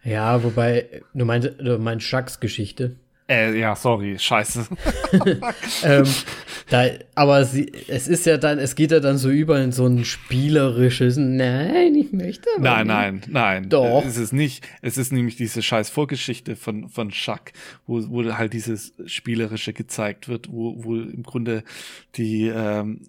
Ja, 0.03 0.45
wobei, 0.45 1.03
du 1.15 1.25
meinst, 1.25 1.51
du 1.59 1.79
meinst 1.79 2.07
Schacks 2.07 2.39
Geschichte. 2.39 2.97
Äh, 3.29 3.59
ja, 3.59 3.75
sorry, 3.75 4.19
scheiße. 4.19 4.67
ähm, 5.83 6.05
da, 6.69 6.87
aber 7.17 7.45
sie, 7.45 7.73
es 7.89 8.07
ist 8.07 8.25
ja 8.25 8.37
dann, 8.37 8.59
es 8.59 8.77
geht 8.77 8.93
ja 8.93 9.01
dann 9.01 9.19
so 9.19 9.31
über 9.31 9.61
in 9.61 9.73
so 9.73 9.87
ein 9.87 10.05
spielerisches, 10.05 11.17
nein, 11.17 11.97
ich 11.97 12.13
möchte 12.13 12.49
aber 12.57 12.85
Nein, 12.85 13.15
nicht. 13.15 13.29
nein, 13.29 13.63
nein. 13.63 13.69
Doch. 13.69 14.05
Es 14.05 14.17
ist 14.17 14.33
nicht. 14.33 14.67
Es 14.81 14.97
ist 14.97 15.13
nämlich 15.13 15.35
diese 15.37 15.61
scheiß 15.61 15.91
Vorgeschichte 15.91 16.55
von, 16.55 16.89
von 16.89 17.11
Chuck, 17.11 17.53
wo, 17.87 18.09
wo 18.09 18.25
halt 18.33 18.53
dieses 18.53 18.93
Spielerische 19.07 19.73
gezeigt 19.73 20.29
wird, 20.29 20.51
wo, 20.51 20.85
wo 20.85 20.95
im 20.97 21.25
Grunde 21.25 21.65
die 22.15 22.47
ähm, 22.47 23.01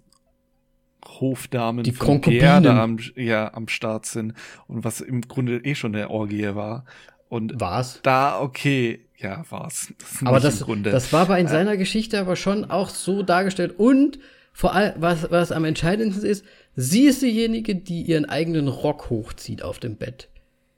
Hofdamen 1.05 1.83
Die 1.83 1.91
von 1.91 2.21
da 2.21 2.83
am, 2.83 2.97
ja, 3.15 3.53
am 3.53 3.67
Start 3.67 4.05
sind 4.05 4.33
und 4.67 4.83
was 4.83 5.01
im 5.01 5.21
Grunde 5.21 5.57
eh 5.63 5.75
schon 5.75 5.95
eine 5.95 6.09
Orgie 6.09 6.55
war. 6.55 6.85
Und 7.29 7.59
War's. 7.59 7.99
da, 8.03 8.39
okay, 8.39 9.01
ja, 9.17 9.43
war's. 9.49 9.93
Das 9.97 10.25
Aber 10.25 10.39
das, 10.39 10.63
das 10.83 11.13
war 11.13 11.21
aber 11.21 11.39
in 11.39 11.47
seiner 11.47 11.75
Geschichte 11.75 12.19
aber 12.19 12.35
schon 12.35 12.65
auch 12.65 12.89
so 12.89 13.23
dargestellt. 13.23 13.75
Und 13.77 14.19
vor 14.53 14.73
allem, 14.73 14.93
was, 14.97 15.29
was 15.29 15.51
am 15.51 15.65
entscheidendsten 15.65 16.27
ist, 16.27 16.45
sie 16.75 17.03
ist 17.03 17.21
diejenige, 17.21 17.75
die 17.75 18.03
ihren 18.03 18.25
eigenen 18.25 18.67
Rock 18.67 19.09
hochzieht 19.09 19.61
auf 19.61 19.79
dem 19.79 19.97
Bett. 19.97 20.29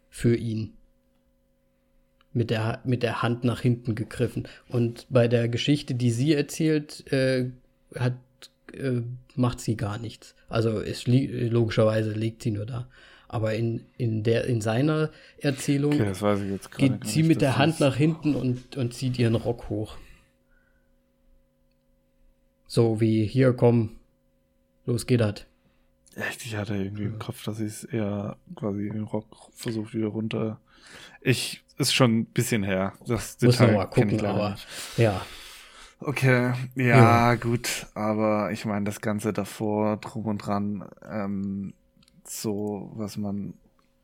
Für 0.09 0.35
ihn. 0.35 0.73
Mit 2.33 2.49
der, 2.49 2.81
mit 2.83 3.03
der 3.03 3.21
Hand 3.21 3.43
nach 3.43 3.61
hinten 3.61 3.95
gegriffen. 3.95 4.47
Und 4.67 5.05
bei 5.09 5.27
der 5.27 5.49
Geschichte, 5.49 5.95
die 5.95 6.11
sie 6.11 6.33
erzählt, 6.33 7.11
äh, 7.11 7.51
hat, 7.95 8.17
äh, 8.73 9.01
macht 9.35 9.59
sie 9.59 9.77
gar 9.77 9.97
nichts. 9.97 10.35
Also 10.47 10.81
es 10.81 11.07
li 11.07 11.47
logischerweise 11.47 12.11
liegt 12.11 12.43
sie 12.43 12.51
nur 12.51 12.65
da. 12.65 12.87
Aber 13.29 13.53
in, 13.53 13.85
in, 13.95 14.23
der, 14.23 14.45
in 14.45 14.59
seiner 14.59 15.11
Erzählung 15.37 15.93
okay, 15.93 16.11
gerade 16.13 16.59
geht 16.77 17.05
sie 17.05 17.21
mit 17.21 17.41
der 17.41 17.57
Hand 17.59 17.79
nach 17.79 17.95
hinten 17.95 18.35
und, 18.35 18.75
und 18.75 18.93
zieht 18.93 19.19
ihren 19.19 19.35
Rock 19.35 19.69
hoch. 19.69 19.97
So 22.65 22.99
wie, 22.99 23.25
hier, 23.25 23.53
komm, 23.53 23.97
los 24.85 25.05
geht 25.05 25.21
das. 25.21 25.45
Echt, 26.15 26.43
ich 26.43 26.55
hatte 26.55 26.75
irgendwie 26.75 27.03
im 27.03 27.19
Kopf, 27.19 27.43
dass 27.43 27.59
ich 27.59 27.67
es 27.67 27.83
eher 27.83 28.37
quasi 28.55 28.89
den 28.89 29.03
Rock 29.03 29.27
versucht 29.53 29.93
wieder 29.93 30.07
runter. 30.07 30.59
Ich, 31.21 31.63
ist 31.77 31.93
schon 31.93 32.19
ein 32.19 32.25
bisschen 32.25 32.63
her. 32.63 32.93
Das 33.05 33.37
Muss 33.41 33.57
Detail 33.57 33.75
mal 33.75 33.85
gucken, 33.85 34.25
aber 34.25 34.51
nicht. 34.51 34.67
ja. 34.97 35.21
Okay, 36.01 36.53
ja, 36.75 37.35
gut, 37.35 37.87
aber 37.93 38.51
ich 38.51 38.63
meine, 38.65 38.85
das 38.85 39.01
Ganze 39.01 39.33
davor, 39.33 39.97
drum 39.97 40.25
und 40.25 40.37
dran, 40.37 40.89
ähm, 41.07 41.73
so, 42.29 42.91
was 42.95 43.17
man 43.17 43.53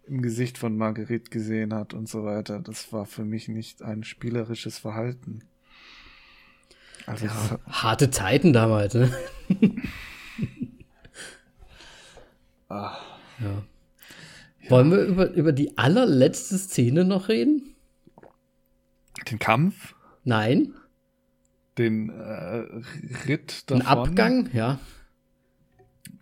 im 0.07 0.21
Gesicht 0.21 0.57
von 0.57 0.78
Marguerite 0.78 1.30
gesehen 1.32 1.73
hat 1.73 1.93
und 1.93 2.07
so 2.07 2.23
weiter, 2.26 2.59
das 2.59 2.91
war 2.93 3.05
für 3.05 3.23
mich 3.26 3.47
nicht 3.47 3.82
ein 3.82 4.03
spielerisches 4.03 4.78
Verhalten. 4.78 5.43
Also, 7.07 7.28
hat- 7.30 7.59
Harte 7.67 8.09
Zeiten 8.11 8.53
damals, 8.53 8.93
ne? 8.93 9.11
ah, 12.69 12.97
Ja. 13.39 13.63
Wollen 14.69 14.89
wir 14.89 15.03
über, 15.03 15.30
über 15.32 15.51
die 15.53 15.78
allerletzte 15.78 16.57
Szene 16.57 17.05
noch 17.05 17.30
reden? 17.30 17.76
den 19.30 19.39
Kampf, 19.39 19.95
Nein? 20.23 20.73
den 21.78 22.09
äh, 22.09 22.63
Ritt 23.28 23.69
davon, 23.71 23.86
Abgang? 23.86 24.49
Ja. 24.53 24.80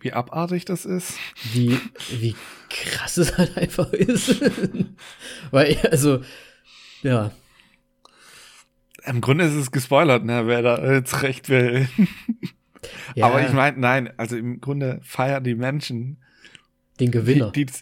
Wie 0.00 0.12
abartig 0.12 0.64
das 0.64 0.84
ist. 0.84 1.14
Wie, 1.52 1.78
wie 2.10 2.34
krass 2.70 3.16
es 3.16 3.36
halt 3.36 3.56
einfach 3.56 3.92
ist. 3.92 4.40
Weil, 5.50 5.78
also, 5.90 6.20
ja. 7.02 7.30
Im 9.04 9.20
Grunde 9.20 9.44
ist 9.44 9.54
es 9.54 9.70
gespoilert, 9.70 10.24
ne, 10.24 10.46
wer 10.46 10.62
da 10.62 10.92
jetzt 10.92 11.22
recht 11.22 11.48
will. 11.48 11.88
ja 13.14 13.26
Aber 13.26 13.46
ich 13.46 13.52
meine, 13.52 13.78
nein, 13.78 14.12
also 14.16 14.36
im 14.36 14.60
Grunde 14.60 15.00
feiern 15.02 15.44
die 15.44 15.54
Menschen 15.54 16.22
den 17.00 17.10
Gewinner. 17.10 17.50
Die, 17.50 17.66
die, 17.66 17.72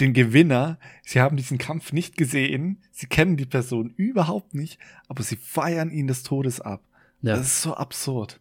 den 0.00 0.12
Gewinner. 0.14 0.78
Sie 1.04 1.20
haben 1.20 1.36
diesen 1.36 1.58
Kampf 1.58 1.92
nicht 1.92 2.16
gesehen, 2.16 2.82
sie 2.92 3.06
kennen 3.06 3.36
die 3.36 3.46
Person 3.46 3.90
überhaupt 3.96 4.54
nicht, 4.54 4.78
aber 5.08 5.22
sie 5.22 5.36
feiern 5.36 5.90
ihn 5.90 6.06
des 6.06 6.22
Todes 6.22 6.60
ab. 6.60 6.82
Ja. 7.22 7.36
Das 7.36 7.46
ist 7.46 7.62
so 7.62 7.74
absurd. 7.74 8.39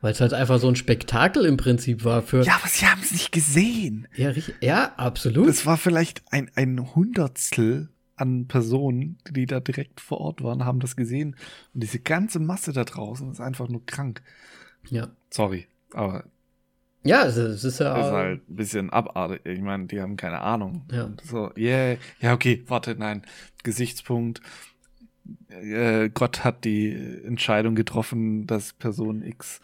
Weil 0.00 0.12
es 0.12 0.20
halt 0.20 0.32
einfach 0.32 0.60
so 0.60 0.68
ein 0.68 0.76
Spektakel 0.76 1.44
im 1.44 1.56
Prinzip 1.56 2.04
war 2.04 2.22
für. 2.22 2.42
Ja, 2.42 2.56
aber 2.56 2.68
sie 2.68 2.86
haben 2.86 3.00
es 3.02 3.10
nicht 3.10 3.32
gesehen. 3.32 4.06
Ja, 4.14 4.30
richtig, 4.30 4.54
ja 4.60 4.92
absolut. 4.96 5.48
Das 5.48 5.66
war 5.66 5.76
vielleicht 5.76 6.22
ein, 6.30 6.50
ein 6.54 6.94
Hundertstel 6.94 7.88
an 8.14 8.46
Personen, 8.46 9.18
die 9.30 9.46
da 9.46 9.60
direkt 9.60 10.00
vor 10.00 10.20
Ort 10.20 10.42
waren, 10.42 10.64
haben 10.64 10.80
das 10.80 10.96
gesehen. 10.96 11.36
Und 11.74 11.82
diese 11.82 12.00
ganze 12.00 12.38
Masse 12.38 12.72
da 12.72 12.84
draußen 12.84 13.30
ist 13.30 13.40
einfach 13.40 13.68
nur 13.68 13.84
krank. 13.86 14.22
Ja. 14.90 15.08
Sorry, 15.30 15.66
aber 15.92 16.24
Ja, 17.04 17.24
es 17.24 17.36
ist, 17.36 17.56
es 17.56 17.64
ist 17.64 17.80
ja. 17.80 17.94
das 17.96 18.06
ist 18.06 18.12
halt 18.12 18.48
ein 18.48 18.56
bisschen 18.56 18.90
abartig. 18.90 19.40
Ich 19.44 19.60
meine, 19.60 19.86
die 19.86 20.00
haben 20.00 20.16
keine 20.16 20.40
Ahnung. 20.40 20.84
Ja. 20.90 21.10
So, 21.24 21.52
yeah, 21.56 21.96
ja, 22.20 22.34
okay, 22.34 22.64
warte, 22.66 22.94
nein. 22.96 23.22
Gesichtspunkt. 23.62 24.40
Äh, 25.50 26.08
Gott 26.10 26.44
hat 26.44 26.64
die 26.64 26.92
Entscheidung 27.24 27.74
getroffen, 27.74 28.46
dass 28.46 28.72
Person 28.72 29.22
X 29.22 29.60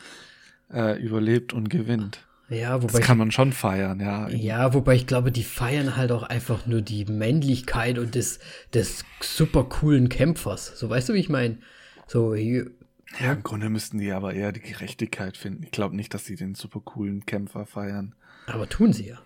äh, 0.73 1.01
überlebt 1.01 1.53
und 1.53 1.69
gewinnt. 1.71 2.27
ja, 2.49 2.79
Das 2.79 2.93
wobei 2.93 3.01
kann 3.05 3.19
man 3.19 3.31
schon 3.31 3.53
feiern, 3.53 4.01
ja. 4.01 4.29
ja, 4.29 4.75
wobei 4.75 4.95
ich 4.95 5.07
glaube, 5.07 5.33
die 5.33 5.45
feiern 5.45 5.97
halt 5.97 6.12
auch 6.12 6.23
einfach 6.23 6.67
nur 6.67 6.83
die 6.83 7.05
Männlichkeit 7.05 7.99
und 7.99 8.15
des, 8.15 8.39
des 8.73 9.05
super 9.21 9.65
coolen 9.65 10.09
Kämpfers. 10.09 10.79
So, 10.79 10.89
weißt 10.91 11.09
du, 11.09 11.15
wie 11.15 11.19
ich 11.21 11.29
meine? 11.29 11.59
So, 12.07 12.35
Ja, 12.35 13.33
im 13.33 13.43
Grunde 13.43 13.69
müssten 13.71 13.99
die 13.99 14.12
aber 14.12 14.35
eher 14.35 14.53
die 14.53 14.61
Gerechtigkeit 14.61 15.37
finden. 15.37 15.62
Ich 15.62 15.71
glaube 15.71 15.97
nicht, 15.97 16.12
dass 16.12 16.25
sie 16.25 16.37
den 16.37 16.55
super 16.55 16.81
coolen 16.81 17.25
Kämpfer 17.25 17.67
feiern. 17.67 18.15
aber 18.47 18.69
tun 18.69 18.93
sie 18.93 19.09
ja. 19.09 19.19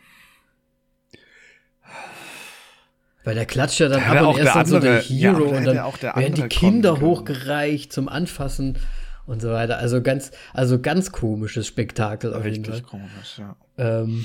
Weil 3.29 3.35
der 3.35 3.45
klatscht 3.45 3.79
ja 3.79 3.89
dann 3.91 4.01
Da 4.01 4.07
ab 4.13 4.23
auch 4.25 4.35
und 4.39 4.41
erst 4.41 4.55
der 4.55 4.63
dann 4.63 4.67
so 4.67 4.79
der 4.79 4.91
andere- 5.01 5.13
ja, 5.13 5.31
Hero 5.33 5.51
da 5.51 5.57
und 5.59 5.67
dann 5.67 5.77
werden 5.77 6.15
die 6.17 6.23
andere 6.25 6.49
Kinder 6.49 6.95
können. 6.95 7.07
hochgereicht 7.07 7.93
zum 7.93 8.09
Anfassen 8.09 8.79
und 9.27 9.43
so 9.43 9.51
weiter. 9.51 9.77
Also 9.77 10.01
ganz, 10.01 10.31
also 10.55 10.81
ganz 10.81 11.13
komisches 11.13 11.67
Spektakel 11.67 12.33
auf 12.33 12.47
jeden 12.47 12.65
Fall. 12.65 12.73
Richtig 12.77 12.89
komisch, 12.89 13.39
ja. 13.39 13.55
Ähm, 13.77 14.25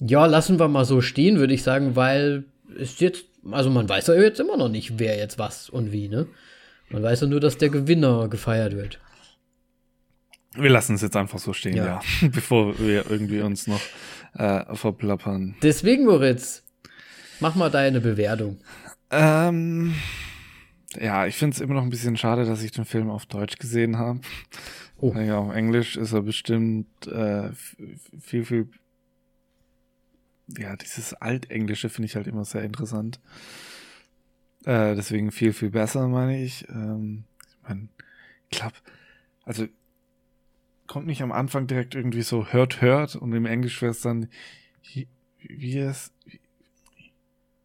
ja, 0.00 0.26
lassen 0.26 0.58
wir 0.58 0.68
mal 0.68 0.84
so 0.84 1.00
stehen, 1.00 1.38
würde 1.38 1.54
ich 1.54 1.62
sagen, 1.62 1.96
weil 1.96 2.44
es 2.78 3.00
jetzt, 3.00 3.24
also 3.50 3.70
man 3.70 3.88
weiß 3.88 4.08
ja 4.08 4.14
jetzt 4.14 4.38
immer 4.38 4.58
noch 4.58 4.68
nicht, 4.68 4.98
wer 4.98 5.16
jetzt 5.16 5.38
was 5.38 5.70
und 5.70 5.90
wie, 5.90 6.08
ne? 6.10 6.26
Man 6.90 7.02
weiß 7.02 7.22
ja 7.22 7.26
nur, 7.28 7.40
dass 7.40 7.56
der 7.56 7.70
Gewinner 7.70 8.28
gefeiert 8.28 8.76
wird. 8.76 8.98
Wir 10.54 10.68
lassen 10.68 10.96
es 10.96 11.00
jetzt 11.00 11.16
einfach 11.16 11.38
so 11.38 11.54
stehen, 11.54 11.76
Ja. 11.76 11.86
ja. 11.86 12.00
Bevor 12.28 12.78
wir 12.78 13.10
irgendwie 13.10 13.40
uns 13.40 13.66
noch 13.66 13.80
äh, 14.34 14.74
verplappern. 14.76 15.54
Deswegen, 15.62 16.04
Moritz, 16.04 16.62
mach 17.42 17.56
mal 17.56 17.70
deine 17.70 18.00
Bewertung. 18.00 18.58
Ähm, 19.10 19.94
ja, 20.98 21.26
ich 21.26 21.36
finde 21.36 21.54
es 21.54 21.60
immer 21.60 21.74
noch 21.74 21.82
ein 21.82 21.90
bisschen 21.90 22.16
schade, 22.16 22.46
dass 22.46 22.62
ich 22.62 22.70
den 22.70 22.86
Film 22.86 23.10
auf 23.10 23.26
Deutsch 23.26 23.58
gesehen 23.58 23.98
habe. 23.98 24.20
Oh. 24.96 25.12
Ja, 25.14 25.38
auf 25.38 25.54
Englisch 25.54 25.96
ist 25.96 26.12
er 26.12 26.22
bestimmt 26.22 27.06
äh, 27.08 27.50
viel, 28.20 28.44
viel. 28.44 28.70
Ja, 30.56 30.76
dieses 30.76 31.14
Altenglische 31.14 31.88
finde 31.88 32.06
ich 32.06 32.16
halt 32.16 32.28
immer 32.28 32.44
sehr 32.44 32.62
interessant. 32.62 33.20
Äh, 34.64 34.94
deswegen 34.94 35.32
viel, 35.32 35.52
viel 35.52 35.70
besser, 35.70 36.06
meine 36.08 36.42
ich. 36.42 36.68
Ähm, 36.68 37.24
ich 37.48 37.68
meine, 37.68 37.88
ich 38.48 38.58
glaube, 38.58 38.76
also 39.44 39.66
kommt 40.86 41.06
nicht 41.06 41.22
am 41.22 41.32
Anfang 41.32 41.66
direkt 41.66 41.94
irgendwie 41.94 42.22
so 42.22 42.46
hört, 42.46 42.80
hört 42.80 43.16
und 43.16 43.32
im 43.32 43.46
Englisch 43.46 43.82
wäre 43.82 43.92
es 43.92 44.02
dann 44.02 44.28
wie 45.48 45.78
es. 45.78 46.12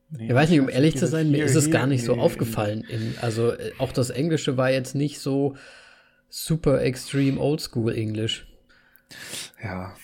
Nee, 0.09 0.27
Ich 0.27 0.33
weiß 0.33 0.49
nicht, 0.49 0.61
um 0.61 0.69
ehrlich 0.69 0.97
zu 0.97 1.05
sein, 1.05 1.31
mir 1.31 1.43
ist 1.43 1.55
es 1.55 1.69
gar 1.69 1.85
nicht 1.85 2.05
so 2.05 2.15
nee, 2.15 2.21
aufgefallen. 2.21 2.81
In, 2.81 3.15
also 3.21 3.51
äh, 3.51 3.71
auch 3.77 3.91
das 3.91 4.09
Englische 4.09 4.55
war 4.55 4.71
jetzt 4.71 4.95
nicht 4.95 5.19
so 5.19 5.55
super 6.29 6.81
extreme 6.81 7.39
oldschool 7.39 7.93
Englisch. 7.93 8.47
Ja. 9.61 9.95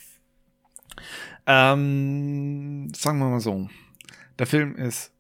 Ähm, 1.46 2.92
sagen 2.94 3.20
wir 3.20 3.30
mal 3.30 3.40
so. 3.40 3.70
Der 4.40 4.48
Film 4.48 4.76
ist 4.76 5.13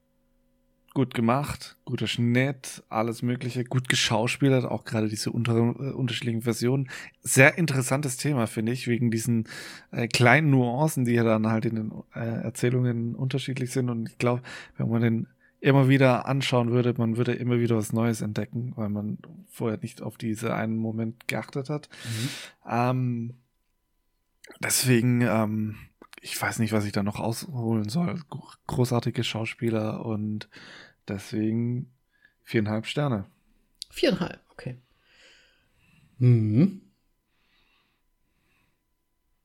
gut 0.94 1.14
gemacht, 1.14 1.78
guter 1.86 2.08
Schnitt, 2.08 2.84
alles 2.90 3.22
Mögliche, 3.22 3.64
gut 3.64 3.90
geschauspielert, 3.90 4.66
auch 4.66 4.86
gerade 4.86 5.10
diese 5.10 5.32
unter, 5.32 5.56
äh, 5.56 5.92
unterschiedlichen 5.92 6.44
Versionen. 6.44 6.90
Sehr 7.22 7.58
interessantes 7.58 8.18
Thema, 8.18 8.48
finde 8.48 8.72
ich, 8.72 8.88
wegen 8.88 9.10
diesen 9.10 9.48
äh, 9.92 10.08
kleinen 10.08 10.52
Nuancen, 10.52 11.06
die 11.06 11.14
ja 11.14 11.24
dann 11.24 11.48
halt 11.48 11.66
in 11.66 11.76
den 11.76 11.92
äh, 12.14 12.20
Erzählungen 12.20 13.16
unterschiedlich 13.16 13.72
sind. 13.72 13.90
Und 13.90 14.10
ich 14.10 14.18
glaube, 14.18 14.44
wenn 14.78 14.90
man 14.90 15.02
den 15.02 15.28
immer 15.60 15.88
wieder 15.88 16.28
anschauen 16.28 16.72
würde, 16.72 16.94
man 16.98 17.18
würde 17.18 17.34
immer 17.34 17.58
wieder 17.58 17.78
was 17.78 17.94
Neues 17.94 18.22
entdecken, 18.22 18.74
weil 18.76 18.90
man 18.90 19.18
vorher 19.50 19.80
nicht 19.82 20.02
auf 20.02 20.18
diese 20.18 20.54
einen 20.54 20.76
Moment 20.76 21.28
geachtet 21.28 21.70
hat. 21.70 21.88
Ähm, 22.70 23.36
deswegen, 24.60 25.22
ähm, 25.22 25.76
ich 26.24 26.42
weiß 26.42 26.60
nicht, 26.60 26.72
was 26.72 26.86
ich 26.86 26.94
da 26.94 27.04
noch 27.04 27.20
ausholen 27.20 27.90
soll. 27.90 28.16
Gro- 28.30 28.48
Großartige 28.68 29.24
Schauspieler 29.24 30.06
und 30.06 30.48
deswegen 31.08 31.92
viereinhalb 32.44 32.86
Sterne. 32.86 33.26
Viereinhalb, 33.90 34.40
okay. 34.52 34.78
Mhm. 36.18 36.82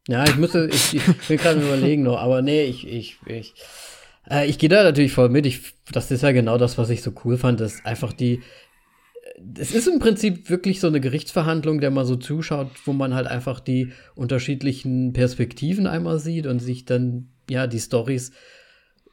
Ja, 0.07 0.25
ich 0.25 0.37
müsste, 0.37 0.69
ich, 0.73 0.95
ich 0.95 1.29
will 1.29 1.37
gerade 1.37 1.61
überlegen 1.61 2.05
noch, 2.05 2.19
aber 2.19 2.41
nee, 2.41 2.63
ich, 2.63 2.87
ich, 2.87 3.19
ich, 3.27 3.55
äh, 4.31 4.47
ich 4.49 4.59
gehe 4.59 4.69
da 4.71 4.83
natürlich 4.83 5.13
voll 5.13 5.29
mit. 5.29 5.45
Ich, 5.45 5.75
das 5.93 6.11
ist 6.11 6.23
ja 6.23 6.33
genau 6.33 6.57
das, 6.57 6.79
was 6.79 6.89
ich 6.91 7.03
so 7.03 7.13
cool 7.25 7.37
fand, 7.37 7.61
dass 7.61 7.85
einfach 7.85 8.13
die, 8.13 8.43
es 9.59 9.73
ist 9.73 9.89
im 9.89 9.99
Prinzip 9.99 10.51
wirklich 10.51 10.81
so 10.81 10.87
eine 10.87 11.01
Gerichtsverhandlung, 11.01 11.81
der 11.81 11.91
man 11.91 12.07
so 12.07 12.17
zuschaut, 12.17 12.71
wo 12.85 12.93
man 12.93 13.15
halt 13.15 13.27
einfach 13.27 13.61
die 13.61 13.93
unterschiedlichen 14.15 15.13
Perspektiven 15.13 15.87
einmal 15.87 16.19
sieht 16.19 16.47
und 16.47 16.61
sich 16.61 16.85
dann, 16.85 17.29
ja, 17.49 17.67
die 17.67 17.81
Stories 17.81 18.33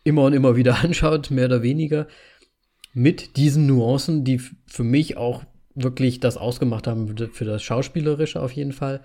immer 0.03 0.23
und 0.23 0.33
immer 0.33 0.55
wieder 0.55 0.79
anschaut, 0.83 1.31
mehr 1.31 1.45
oder 1.45 1.63
weniger 1.63 2.07
mit 2.93 3.35
diesen 3.35 3.67
Nuancen, 3.67 4.23
die 4.23 4.39
für 4.39 4.83
mich 4.83 5.17
auch 5.17 5.43
wirklich 5.75 6.21
das 6.21 6.37
ausgemacht 6.37 6.87
haben 6.87 7.13
für 7.33 7.43
das 7.43 7.61
Schauspielerische 7.61 8.41
auf 8.41 8.53
jeden 8.53 8.71
Fall. 8.71 9.01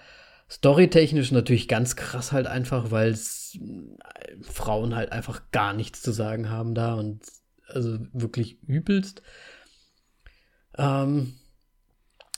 Storytechnisch 0.49 1.33
natürlich 1.33 1.67
ganz 1.67 1.97
krass 1.97 2.31
halt 2.31 2.47
einfach, 2.47 2.93
weil 2.93 3.13
äh, 3.13 3.17
Frauen 4.43 4.95
halt 4.95 5.11
einfach 5.11 5.43
gar 5.51 5.75
nichts 5.75 6.03
zu 6.03 6.13
sagen 6.13 6.51
haben 6.51 6.75
da 6.75 6.95
und 6.95 7.21
also 7.67 7.99
wirklich 8.13 8.63
übelst. 8.63 9.23
Ähm, 10.79 11.35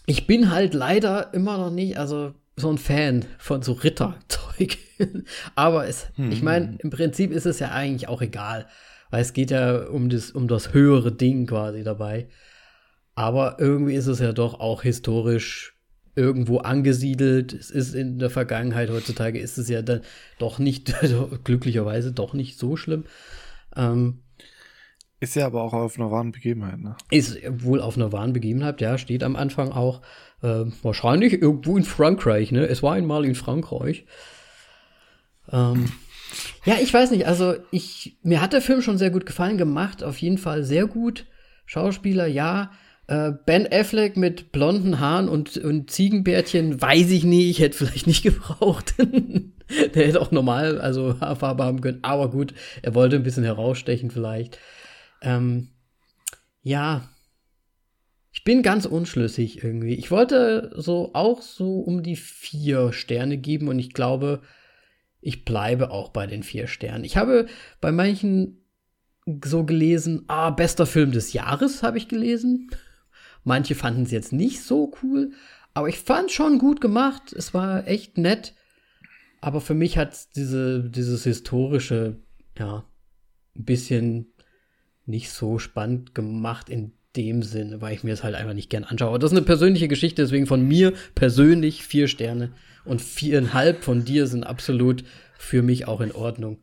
ich 0.07 0.27
bin 0.27 0.51
halt 0.51 0.75
leider 0.75 1.33
immer 1.35 1.59
noch 1.59 1.71
nicht, 1.71 1.99
also 1.99 2.35
so 2.57 2.71
ein 2.71 2.79
Fan 2.79 3.25
von 3.39 3.63
so 3.63 3.73
Ritterzeug. 3.73 4.79
Aber 5.55 5.87
es, 5.87 6.09
ich 6.17 6.43
meine, 6.43 6.77
im 6.79 6.91
Prinzip 6.91 7.33
ist 7.33 7.47
es 7.47 7.59
ja 7.59 7.71
eigentlich 7.71 8.09
auch 8.09 8.23
egal, 8.23 8.67
weil 9.11 9.23
es 9.23 9.33
geht 9.33 9.51
ja 9.51 9.87
um 9.87 10.09
das, 10.09 10.31
um 10.31 10.49
das 10.49 10.73
höhere 10.73 11.13
Ding 11.13 11.47
quasi 11.47 11.83
dabei. 11.83 12.29
Aber 13.15 13.57
irgendwie 13.59 13.95
ist 13.95 14.07
es 14.07 14.21
ja 14.21 14.33
doch 14.33 14.61
auch 14.61 14.83
historisch 14.83 15.75
irgendwo 16.15 16.59
angesiedelt. 16.59 17.53
Es 17.53 17.71
ist 17.71 17.95
in 17.95 18.19
der 18.19 18.31
Vergangenheit, 18.31 18.91
heutzutage 18.91 19.39
ist 19.39 19.59
es 19.59 19.69
ja 19.69 19.83
dann 19.83 20.03
doch 20.39 20.59
nicht, 20.59 20.95
glücklicherweise 21.45 22.13
doch 22.13 22.35
nicht 22.35 22.59
so 22.59 22.77
schlimm. 22.77 23.05
Ähm, 23.77 24.23
Ist 25.23 25.37
ja 25.37 25.47
aber 25.47 25.63
auch 25.63 25.73
auf 25.73 26.01
einer 26.01 26.11
wahren 26.11 26.33
Begebenheit, 26.33 26.81
ne? 26.81 26.97
ist 27.09 27.39
wohl 27.63 27.81
auf 27.81 27.97
einer 27.97 28.11
wahren 28.11 28.33
Begebenheit, 28.33 28.81
ja, 28.81 28.99
steht 28.99 29.23
am 29.23 29.37
Anfang 29.37 29.71
auch. 29.71 30.03
Äh, 30.43 30.65
wahrscheinlich 30.83 31.41
irgendwo 31.41 31.77
in 31.77 31.85
Frankreich, 31.85 32.51
ne? 32.51 32.67
Es 32.67 32.83
war 32.83 32.95
einmal 32.95 33.25
in 33.25 33.37
Frankreich. 33.37 34.05
Ähm, 35.53 35.93
ja, 36.65 36.75
ich 36.83 36.93
weiß 36.93 37.13
nicht, 37.13 37.29
also 37.29 37.55
ich, 37.71 38.17
mir 38.25 38.41
hat 38.41 38.53
der 38.53 38.63
Film 38.63 38.83
schon 38.83 38.99
sehr 38.99 39.11
gut 39.11 39.25
gefallen, 39.25 39.59
gemacht, 39.59 40.03
auf 40.03 40.19
jeden 40.19 40.39
Fall 40.39 40.65
sehr 40.65 40.87
gut. 40.87 41.27
Schauspieler, 41.67 42.27
ja. 42.27 42.73
Äh, 43.07 43.31
ben 43.47 43.69
Affleck 43.71 44.17
mit 44.17 44.51
blonden 44.51 44.99
Haaren 44.99 45.29
und, 45.29 45.57
und 45.57 45.89
Ziegenbärtchen, 45.89 46.83
weiß 46.83 47.13
ich 47.13 47.23
nicht, 47.23 47.61
hätte 47.61 47.79
vielleicht 47.79 48.09
nicht 48.09 48.23
gebraucht. 48.25 48.95
Der 48.99 50.05
hätte 50.05 50.21
auch 50.21 50.33
normal, 50.33 50.81
also 50.81 51.21
Haarfarbe 51.21 51.63
haben 51.63 51.81
können, 51.81 52.01
aber 52.03 52.29
gut, 52.29 52.55
er 52.83 52.97
wollte 52.97 53.15
ein 53.15 53.23
bisschen 53.23 53.45
herausstechen 53.45 54.11
vielleicht. 54.11 54.59
Ähm, 55.23 55.69
ja, 56.63 57.09
ich 58.33 58.45
bin 58.45 58.63
ganz 58.63 58.87
unschlüssig 58.87 59.63
irgendwie. 59.63 59.95
Ich 59.95 60.11
wollte 60.11 60.73
so 60.77 61.11
auch 61.15 61.43
so 61.43 61.81
um 61.81 62.03
die 62.03 62.17
vier 62.17 62.93
Sterne 62.93 63.39
geben 63.39 63.69
und 63.69 63.79
ich 63.79 63.93
glaube, 63.93 64.43
ich 65.21 65.45
bleibe 65.45 65.91
auch 65.91 66.11
bei 66.11 66.27
den 66.27 66.43
vier 66.43 66.67
Sternen. 66.67 67.05
Ich 67.05 67.17
habe 67.17 67.47
bei 67.81 67.93
manchen 67.93 68.65
so 69.45 69.65
gelesen, 69.65 70.25
ah, 70.27 70.51
bester 70.51 70.87
Film 70.87 71.13
des 71.13 71.33
Jahres 71.33 71.83
habe 71.83 71.99
ich 71.99 72.09
gelesen. 72.09 72.71
Manche 73.45 73.75
fanden 73.75 74.03
es 74.03 74.11
jetzt 74.11 74.33
nicht 74.33 74.63
so 74.63 74.93
cool, 75.03 75.33
aber 75.75 75.89
ich 75.89 75.99
fand 75.99 76.27
es 76.27 76.33
schon 76.33 76.59
gut 76.59 76.81
gemacht. 76.81 77.33
Es 77.33 77.55
war 77.55 77.87
echt 77.87 78.19
nett. 78.19 78.55
Aber 79.41 79.61
für 79.61 79.75
mich 79.75 79.99
hat 79.99 80.37
diese, 80.37 80.89
dieses 80.89 81.25
historische, 81.25 82.21
ja, 82.59 82.85
ein 83.57 83.65
bisschen 83.65 84.32
nicht 85.07 85.31
so 85.31 85.59
spannend 85.59 86.15
gemacht 86.15 86.69
in 86.69 86.93
dem 87.17 87.43
Sinne, 87.43 87.81
weil 87.81 87.95
ich 87.95 88.05
mir 88.05 88.11
das 88.11 88.25
halt 88.25 88.35
einfach 88.35 88.55
nicht 88.55 88.71
gern 88.71 88.85
anschaue. 88.85 89.09
Aber 89.09 89.19
das 89.19 89.33
ist 89.33 89.37
eine 89.37 89.47
persönliche 89.47 89.89
Geschichte, 89.89 90.23
deswegen 90.23 90.47
von 90.47 90.67
mir 90.67 90.93
persönlich 91.15 91.85
vier 91.85 92.09
Sterne 92.09 92.53
und 92.85 93.03
viereinhalb 93.03 93.85
von 93.85 94.05
dir 94.05 94.27
sind 94.27 94.45
absolut 94.45 95.05
für 95.39 95.63
mich 95.63 95.87
auch 95.87 96.01
in 96.01 96.13
Ordnung. 96.13 96.59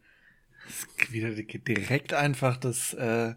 wieder 1.12 1.30
direkt 1.30 2.14
einfach 2.14 2.58
das 2.58 2.94
äh, 2.94 3.34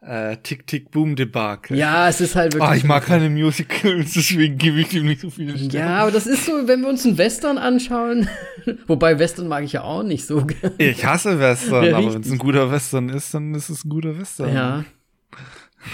äh, 0.00 0.36
Tick-Tick-Boom-Debakel. 0.36 1.76
Ja, 1.76 2.08
es 2.08 2.20
ist 2.20 2.36
halt 2.36 2.54
wirklich. 2.54 2.70
Ah, 2.70 2.74
ich 2.74 2.84
mag 2.84 3.04
keine 3.04 3.30
Musicals, 3.30 4.12
deswegen 4.14 4.58
gebe 4.58 4.80
ich 4.80 4.92
ihm 4.92 5.06
nicht 5.06 5.20
so 5.20 5.30
viele 5.30 5.56
Sterne. 5.56 5.72
Ja, 5.72 5.98
aber 5.98 6.10
das 6.10 6.26
ist 6.26 6.44
so, 6.46 6.66
wenn 6.66 6.82
wir 6.82 6.88
uns 6.88 7.04
einen 7.04 7.18
Western 7.18 7.58
anschauen. 7.58 8.28
Wobei 8.86 9.18
Western 9.18 9.48
mag 9.48 9.64
ich 9.64 9.72
ja 9.72 9.82
auch 9.82 10.02
nicht 10.02 10.26
so 10.26 10.44
gerne. 10.44 10.74
Ich 10.78 11.04
hasse 11.04 11.38
Western, 11.38 11.84
ja, 11.84 11.96
aber 11.96 12.14
wenn 12.14 12.22
es 12.22 12.30
ein 12.30 12.38
guter 12.38 12.70
Western 12.70 13.08
ist, 13.08 13.32
dann 13.34 13.54
ist 13.54 13.68
es 13.68 13.84
ein 13.84 13.88
guter 13.88 14.18
Western. 14.18 14.54
Ja. 14.54 14.84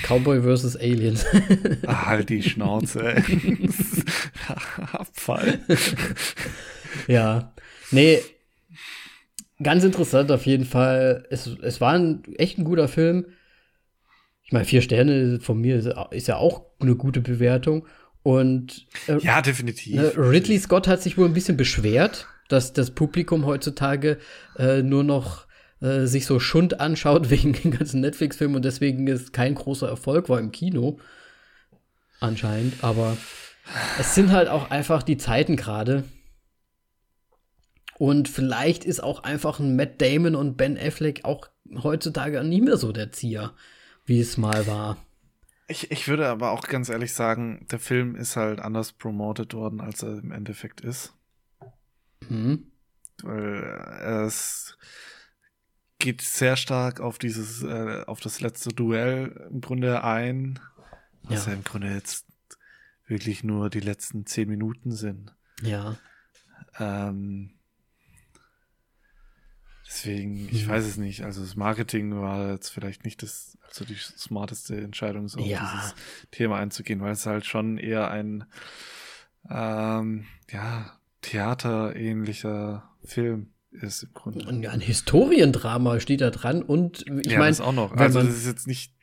Cowboy 0.02 0.40
vs. 0.40 0.76
Aliens. 0.76 1.26
Ah, 1.86 2.06
halt 2.06 2.30
die 2.30 2.42
Schnauze, 2.42 3.14
ey. 3.14 3.68
Abfall. 4.92 5.60
ja. 7.06 7.52
Nee, 7.90 8.22
ganz 9.62 9.84
interessant 9.84 10.30
auf 10.30 10.46
jeden 10.46 10.64
Fall. 10.64 11.26
Es, 11.30 11.46
es 11.46 11.80
war 11.80 11.92
ein 11.92 12.22
echt 12.36 12.58
ein 12.58 12.64
guter 12.64 12.88
Film. 12.88 13.26
Ich 14.44 14.52
meine, 14.52 14.64
vier 14.64 14.82
Sterne 14.82 15.40
von 15.40 15.60
mir 15.60 15.76
ist, 15.76 15.88
ist 16.10 16.28
ja 16.28 16.36
auch 16.36 16.64
eine 16.80 16.94
gute 16.94 17.20
Bewertung. 17.20 17.86
Und 18.22 18.86
äh, 19.08 19.18
ja, 19.18 19.42
definitiv. 19.42 19.96
Ne, 19.96 20.12
Ridley 20.16 20.58
Scott 20.58 20.86
hat 20.86 21.02
sich 21.02 21.18
wohl 21.18 21.26
ein 21.26 21.34
bisschen 21.34 21.56
beschwert, 21.56 22.26
dass 22.48 22.72
das 22.72 22.92
Publikum 22.92 23.46
heutzutage 23.46 24.18
äh, 24.58 24.82
nur 24.82 25.04
noch 25.04 25.46
äh, 25.80 26.06
sich 26.06 26.26
so 26.26 26.38
Schund 26.38 26.80
anschaut 26.80 27.30
wegen 27.30 27.52
den 27.52 27.72
ganzen 27.72 28.00
Netflix-Filmen 28.00 28.56
und 28.56 28.64
deswegen 28.64 29.06
ist 29.06 29.32
kein 29.32 29.54
großer 29.54 29.88
Erfolg 29.88 30.28
war 30.28 30.38
im 30.38 30.52
Kino. 30.52 30.98
Anscheinend. 32.20 32.84
Aber 32.84 33.16
es 33.98 34.14
sind 34.14 34.30
halt 34.30 34.48
auch 34.48 34.70
einfach 34.70 35.02
die 35.02 35.16
Zeiten 35.16 35.56
gerade. 35.56 36.04
Und 38.02 38.28
vielleicht 38.28 38.84
ist 38.84 39.00
auch 39.00 39.22
einfach 39.22 39.60
ein 39.60 39.76
Matt 39.76 40.02
Damon 40.02 40.34
und 40.34 40.56
Ben 40.56 40.76
Affleck 40.76 41.24
auch 41.24 41.46
heutzutage 41.84 42.42
nicht 42.42 42.64
mehr 42.64 42.76
so 42.76 42.90
der 42.90 43.12
Zieher, 43.12 43.54
wie 44.06 44.18
es 44.18 44.36
mal 44.36 44.66
war. 44.66 44.96
Ich, 45.68 45.92
ich 45.92 46.08
würde 46.08 46.26
aber 46.26 46.50
auch 46.50 46.62
ganz 46.62 46.88
ehrlich 46.88 47.12
sagen, 47.12 47.64
der 47.70 47.78
Film 47.78 48.16
ist 48.16 48.34
halt 48.34 48.58
anders 48.58 48.90
promoted 48.90 49.54
worden, 49.54 49.80
als 49.80 50.02
er 50.02 50.18
im 50.18 50.32
Endeffekt 50.32 50.80
ist. 50.80 51.14
Mhm. 52.28 52.72
Weil 53.22 54.24
es 54.26 54.76
geht 56.00 56.22
sehr 56.22 56.56
stark 56.56 56.98
auf 56.98 57.18
dieses, 57.18 57.62
äh, 57.62 58.02
auf 58.08 58.18
das 58.18 58.40
letzte 58.40 58.70
Duell 58.70 59.48
im 59.48 59.60
Grunde 59.60 60.02
ein, 60.02 60.58
was 61.22 61.46
ja. 61.46 61.52
ja 61.52 61.56
im 61.56 61.62
Grunde 61.62 61.94
jetzt 61.94 62.26
wirklich 63.06 63.44
nur 63.44 63.70
die 63.70 63.78
letzten 63.78 64.26
zehn 64.26 64.48
Minuten 64.48 64.90
sind. 64.90 65.36
Ja. 65.62 65.98
Ähm, 66.80 67.52
Deswegen, 69.92 70.48
ich 70.50 70.66
mhm. 70.66 70.70
weiß 70.70 70.86
es 70.86 70.96
nicht. 70.96 71.22
Also 71.22 71.42
das 71.42 71.54
Marketing 71.54 72.18
war 72.18 72.52
jetzt 72.52 72.70
vielleicht 72.70 73.04
nicht 73.04 73.22
das, 73.22 73.58
also 73.68 73.84
die 73.84 73.96
smarteste 73.96 74.80
Entscheidung, 74.80 75.28
so 75.28 75.38
ja. 75.40 75.62
auf 75.62 75.70
dieses 75.70 75.94
Thema 76.30 76.56
einzugehen, 76.56 77.00
weil 77.02 77.12
es 77.12 77.26
halt 77.26 77.44
schon 77.44 77.76
eher 77.76 78.10
ein 78.10 78.44
ähm, 79.50 80.24
ja, 80.50 80.98
theaterähnlicher 81.20 82.88
Film 83.04 83.48
ist 83.70 84.04
im 84.04 84.14
Grunde. 84.14 84.70
Ein 84.70 84.80
Historiendrama 84.80 86.00
steht 86.00 86.22
da 86.22 86.30
dran 86.30 86.62
und 86.62 87.04
ich 87.24 87.32
ja, 87.32 87.38
meine. 87.38 87.60
auch 87.60 87.72
noch. 87.72 87.92
Also 87.92 88.22
das 88.22 88.34
ist 88.34 88.46
jetzt 88.46 88.66
nicht 88.66 88.94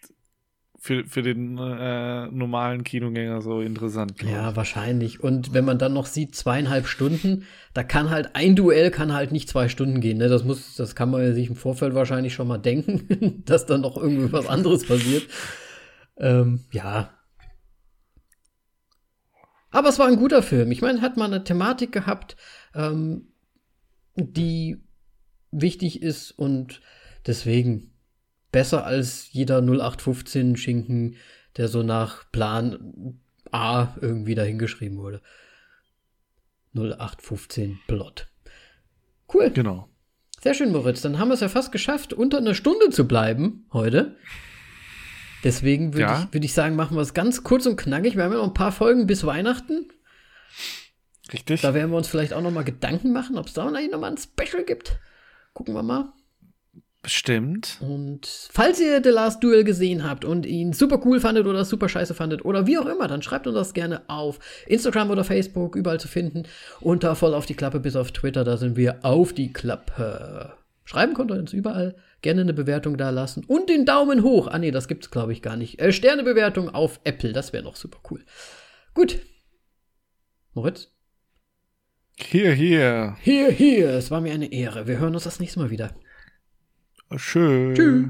für, 0.80 1.06
für 1.06 1.22
den 1.22 1.58
äh, 1.58 2.28
normalen 2.28 2.84
Kinogänger 2.84 3.42
so 3.42 3.62
interessant. 3.62 4.24
Ja, 4.24 4.56
wahrscheinlich. 4.56 5.22
Und 5.22 5.54
wenn 5.54 5.66
man 5.66 5.78
dann 5.78 5.94
noch 5.94 6.06
sieht, 6.06 6.36
zweieinhalb 6.36 6.88
Stunden, 6.88 7.46
da 7.74 7.84
kann 7.84 8.10
halt 8.10 8.36
ein 8.36 8.56
Duell 8.56 8.90
kann 8.90 9.14
halt 9.14 9.34
nicht 9.34 9.50
zwei 9.50 9.68
Stunden 9.68 10.00
gehen. 10.00 10.18
Ne? 10.18 10.30
Das 10.30 10.46
muss, 10.46 10.76
das 10.76 10.96
kann 10.96 11.12
man 11.12 11.34
sich 11.34 11.50
im 11.50 11.56
Vorfeld 11.58 11.94
wahrscheinlich 11.96 12.34
schon 12.34 12.48
mal 12.48 12.58
denken, 12.58 13.44
dass 13.46 13.66
dann 13.66 13.82
noch 13.82 13.98
irgendwie 13.98 14.32
was 14.32 14.48
anderes 14.48 14.88
passiert. 14.88 15.28
Ähm, 16.18 16.66
ja. 16.72 17.14
Aber 19.72 19.90
es 19.90 20.00
war 20.00 20.08
ein 20.08 20.18
guter 20.18 20.42
Film. 20.42 20.72
Ich 20.72 20.82
meine, 20.82 21.02
hat 21.02 21.18
man 21.18 21.34
eine 21.34 21.44
Thematik 21.44 21.92
gehabt, 21.92 22.38
ähm, 22.74 23.34
die 24.16 24.82
wichtig 25.52 26.02
ist 26.02 26.32
und 26.32 26.82
deswegen 27.28 27.89
besser 28.52 28.86
als 28.86 29.32
jeder 29.32 29.62
0815 29.62 30.58
Schinken, 30.58 31.16
der 31.58 31.68
so 31.68 31.84
nach 31.84 32.32
Plan 32.32 33.20
A 33.52 33.96
irgendwie 34.02 34.36
dahingeschrieben 34.36 34.98
wurde. 34.98 35.22
0815 36.74 37.80
Plot. 37.88 38.28
Cool. 39.34 39.50
Genau. 39.52 39.90
Sehr 40.42 40.54
schön, 40.54 40.72
Moritz. 40.72 41.02
Dann 41.02 41.20
haben 41.20 41.30
wir 41.30 41.34
es 41.34 41.42
ja 41.42 41.50
fast 41.50 41.72
geschafft, 41.72 42.14
unter 42.14 42.38
einer 42.38 42.56
Stunde 42.56 42.90
zu 42.90 43.08
bleiben 43.08 43.66
heute. 43.74 44.16
Deswegen 45.44 45.94
würde 45.94 46.02
ja. 46.02 46.24
ich, 46.24 46.34
würd 46.34 46.46
ich 46.46 46.54
sagen, 46.54 46.76
machen 46.76 46.96
wir 46.96 47.02
es 47.02 47.14
ganz 47.14 47.44
kurz 47.44 47.66
und 47.66 47.78
knackig. 47.78 48.16
Wir 48.16 48.24
haben 48.24 48.32
ja 48.32 48.40
noch 48.40 48.48
ein 48.48 48.54
paar 48.54 48.72
Folgen 48.72 49.08
bis 49.08 49.26
Weihnachten. 49.26 49.90
Richtig. 51.32 51.62
Da 51.62 51.74
werden 51.74 51.92
wir 51.92 51.98
uns 51.98 52.08
vielleicht 52.08 52.34
auch 52.34 52.42
noch 52.42 52.52
mal 52.52 52.64
Gedanken 52.64 53.14
machen, 53.14 53.38
ob 53.38 53.48
es 53.48 53.54
da 53.54 53.66
noch 53.66 54.00
mal 54.00 54.12
ein 54.12 54.18
Special 54.18 54.64
gibt. 54.64 55.00
Gucken 55.54 55.74
wir 55.74 55.84
mal. 55.84 56.12
Bestimmt. 57.02 57.78
Und 57.80 58.28
falls 58.52 58.80
ihr 58.82 59.02
The 59.02 59.10
Last 59.10 59.42
Duel 59.42 59.64
gesehen 59.64 60.04
habt 60.04 60.26
und 60.26 60.46
ihn 60.46 60.74
super 60.74 61.02
cool 61.06 61.22
fandet 61.22 61.48
oder 61.48 61.64
super 61.64 61.88
scheiße 61.88 62.14
fandet 62.14 62.44
oder 62.44 62.68
wie 62.68 62.78
auch 62.78 62.88
immer, 62.88 63.08
dann 63.08 63.22
schreibt 63.22 63.48
uns 63.48 63.56
das 63.56 63.74
gerne 63.74 64.02
auf 64.08 64.40
Instagram 64.68 65.10
oder 65.10 65.24
Facebook, 65.24 65.78
überall 65.78 66.00
zu 66.00 66.10
finden. 66.10 66.44
Unter 66.82 67.16
voll 67.16 67.34
auf 67.34 67.46
die 67.46 67.56
Klappe 67.56 67.80
bis 67.80 67.96
auf 67.96 68.12
Twitter, 68.12 68.44
da 68.44 68.58
sind 68.58 68.76
wir 68.76 69.00
auf 69.04 69.32
die 69.32 69.54
Klappe. 69.54 70.54
Schreiben 70.84 71.14
könnt 71.14 71.32
ihr 71.32 71.38
uns 71.38 71.54
überall. 71.54 71.96
Gerne 72.22 72.42
eine 72.42 72.54
Bewertung 72.54 72.98
da 72.98 73.12
lassen. 73.12 73.46
Und 73.46 73.70
den 73.70 73.86
Daumen 73.86 74.24
hoch. 74.24 74.48
Ah, 74.48 74.58
nee, 74.58 74.72
das 74.72 74.88
gibt's, 74.88 75.12
glaube 75.12 75.32
ich, 75.32 75.44
gar 75.44 75.56
nicht. 75.56 75.80
Äh, 75.80 75.94
Sternebewertung 75.94 76.68
auf 76.70 77.00
Apple, 77.04 77.32
das 77.32 77.54
wäre 77.54 77.64
noch 77.64 77.76
super 77.76 78.00
cool. 78.10 78.26
Gut. 78.96 79.20
Moritz? 80.54 80.92
Hier, 82.18 82.52
hier. 82.54 83.16
Hier, 83.22 83.52
hier. 83.52 83.90
Es 83.92 84.10
war 84.10 84.20
mir 84.20 84.34
eine 84.34 84.52
Ehre. 84.52 84.88
Wir 84.88 84.98
hören 84.98 85.14
uns 85.14 85.26
das 85.26 85.40
nächste 85.40 85.60
Mal 85.60 85.70
wieder. 85.70 85.94
Schön. 87.16 87.76
Tschüss. 87.76 88.06